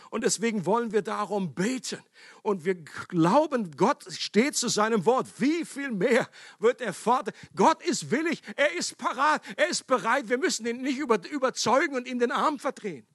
Und 0.10 0.24
deswegen 0.24 0.66
wollen 0.66 0.92
wir 0.92 1.02
darum 1.02 1.54
beten. 1.54 2.02
Und 2.42 2.66
wir 2.66 2.76
glauben, 2.76 3.76
Gott 3.76 4.06
steht 4.14 4.56
zu 4.56 4.70
seinem 4.70 5.06
Wort. 5.06 5.28
Wie 5.38 5.66
viel 5.66 5.92
mehr 5.92 6.30
wird 6.60 6.80
der 6.80 6.94
Vater? 6.94 7.32
Gott 7.56 7.84
ist 7.84 8.12
willig, 8.12 8.42
er 8.56 8.74
ist 8.74 8.98
parat, 8.98 9.42
er 9.56 9.68
ist 9.68 9.88
bereit. 9.88 10.30
Wir 10.30 10.38
müssen 10.38 10.66
ihn 10.66 10.82
nicht 10.82 10.98
über, 10.98 11.20
überzeugen 11.30 11.96
und 11.96 12.08
ihm 12.08 12.20
den 12.20 12.32
Arm 12.32 12.60
verdrehen. 12.60 13.06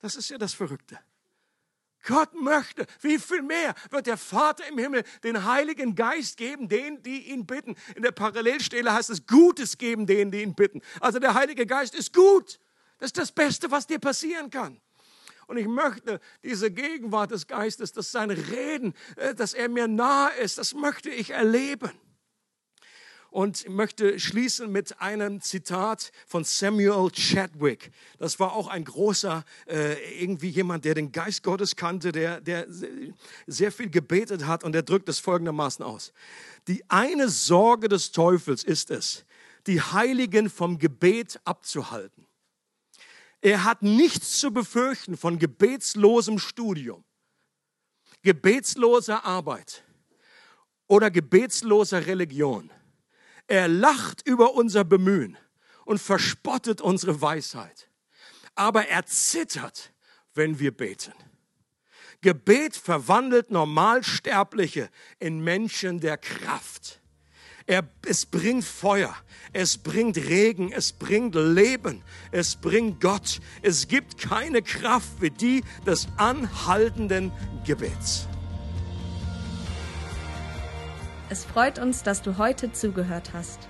Das 0.00 0.16
ist 0.16 0.28
ja 0.28 0.38
das 0.38 0.52
Verrückte. 0.52 0.98
Gott 2.04 2.34
möchte, 2.34 2.86
wie 3.00 3.18
viel 3.18 3.42
mehr 3.42 3.74
wird 3.90 4.06
der 4.06 4.18
Vater 4.18 4.66
im 4.68 4.78
Himmel 4.78 5.04
den 5.22 5.44
Heiligen 5.44 5.94
Geist 5.94 6.36
geben, 6.36 6.68
denen, 6.68 7.02
die 7.02 7.30
ihn 7.30 7.46
bitten. 7.46 7.76
In 7.96 8.02
der 8.02 8.12
Parallelstelle 8.12 8.92
heißt 8.92 9.10
es 9.10 9.26
Gutes 9.26 9.78
geben, 9.78 10.06
denen, 10.06 10.30
die 10.30 10.42
ihn 10.42 10.54
bitten. 10.54 10.82
Also 11.00 11.18
der 11.18 11.34
Heilige 11.34 11.66
Geist 11.66 11.94
ist 11.94 12.12
gut. 12.12 12.60
Das 12.98 13.08
ist 13.08 13.18
das 13.18 13.32
Beste, 13.32 13.70
was 13.70 13.86
dir 13.86 13.98
passieren 13.98 14.50
kann. 14.50 14.80
Und 15.46 15.56
ich 15.56 15.66
möchte 15.66 16.20
diese 16.42 16.70
Gegenwart 16.70 17.30
des 17.30 17.46
Geistes, 17.46 17.92
dass 17.92 18.12
sein 18.12 18.30
Reden, 18.30 18.94
äh, 19.16 19.34
dass 19.34 19.54
er 19.54 19.68
mir 19.68 19.88
nahe 19.88 20.34
ist, 20.36 20.58
das 20.58 20.74
möchte 20.74 21.10
ich 21.10 21.30
erleben. 21.30 21.90
Und 23.34 23.64
ich 23.64 23.68
möchte 23.68 24.20
schließen 24.20 24.70
mit 24.70 25.00
einem 25.00 25.40
Zitat 25.40 26.12
von 26.24 26.44
Samuel 26.44 27.10
Chadwick. 27.10 27.90
Das 28.18 28.38
war 28.38 28.52
auch 28.52 28.68
ein 28.68 28.84
großer, 28.84 29.44
äh, 29.66 30.22
irgendwie 30.22 30.50
jemand, 30.50 30.84
der 30.84 30.94
den 30.94 31.10
Geist 31.10 31.42
Gottes 31.42 31.74
kannte, 31.74 32.12
der, 32.12 32.40
der 32.40 32.68
sehr 33.48 33.72
viel 33.72 33.90
gebetet 33.90 34.46
hat 34.46 34.62
und 34.62 34.70
der 34.70 34.84
drückt 34.84 35.08
es 35.08 35.18
folgendermaßen 35.18 35.84
aus. 35.84 36.12
Die 36.68 36.88
eine 36.88 37.28
Sorge 37.28 37.88
des 37.88 38.12
Teufels 38.12 38.62
ist 38.62 38.92
es, 38.92 39.24
die 39.66 39.82
Heiligen 39.82 40.48
vom 40.48 40.78
Gebet 40.78 41.40
abzuhalten. 41.44 42.28
Er 43.44 43.64
hat 43.64 43.82
nichts 43.82 44.40
zu 44.40 44.52
befürchten 44.52 45.18
von 45.18 45.38
gebetslosem 45.38 46.38
Studium, 46.38 47.04
gebetsloser 48.22 49.26
Arbeit 49.26 49.84
oder 50.86 51.10
gebetsloser 51.10 52.06
Religion. 52.06 52.72
Er 53.46 53.68
lacht 53.68 54.26
über 54.26 54.54
unser 54.54 54.82
Bemühen 54.82 55.36
und 55.84 56.00
verspottet 56.00 56.80
unsere 56.80 57.20
Weisheit. 57.20 57.90
Aber 58.54 58.88
er 58.88 59.04
zittert, 59.04 59.92
wenn 60.32 60.58
wir 60.58 60.74
beten. 60.74 61.12
Gebet 62.22 62.74
verwandelt 62.74 63.50
Normalsterbliche 63.50 64.88
in 65.18 65.44
Menschen 65.44 66.00
der 66.00 66.16
Kraft. 66.16 67.02
Er, 67.66 67.82
es 68.06 68.26
bringt 68.26 68.64
Feuer, 68.64 69.14
es 69.54 69.78
bringt 69.78 70.18
Regen, 70.18 70.70
es 70.70 70.92
bringt 70.92 71.34
Leben, 71.34 72.02
es 72.30 72.56
bringt 72.56 73.00
Gott. 73.00 73.40
Es 73.62 73.88
gibt 73.88 74.18
keine 74.18 74.60
Kraft 74.60 75.08
wie 75.20 75.30
die 75.30 75.64
des 75.86 76.06
anhaltenden 76.18 77.32
Gebets. 77.64 78.28
Es 81.30 81.46
freut 81.46 81.78
uns, 81.78 82.02
dass 82.02 82.20
du 82.20 82.36
heute 82.36 82.70
zugehört 82.72 83.30
hast. 83.32 83.60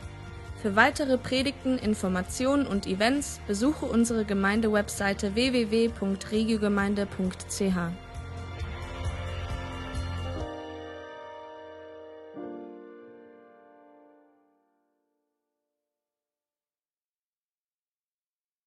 Für 0.61 0.74
weitere 0.74 1.16
Predigten, 1.16 1.78
Informationen 1.78 2.66
und 2.66 2.88
Events 2.88 3.40
besuche 3.47 3.86
unsere 3.86 4.24
Gemeindewebseite 4.24 5.36
www.regiogemeinde.ch. 5.36 8.03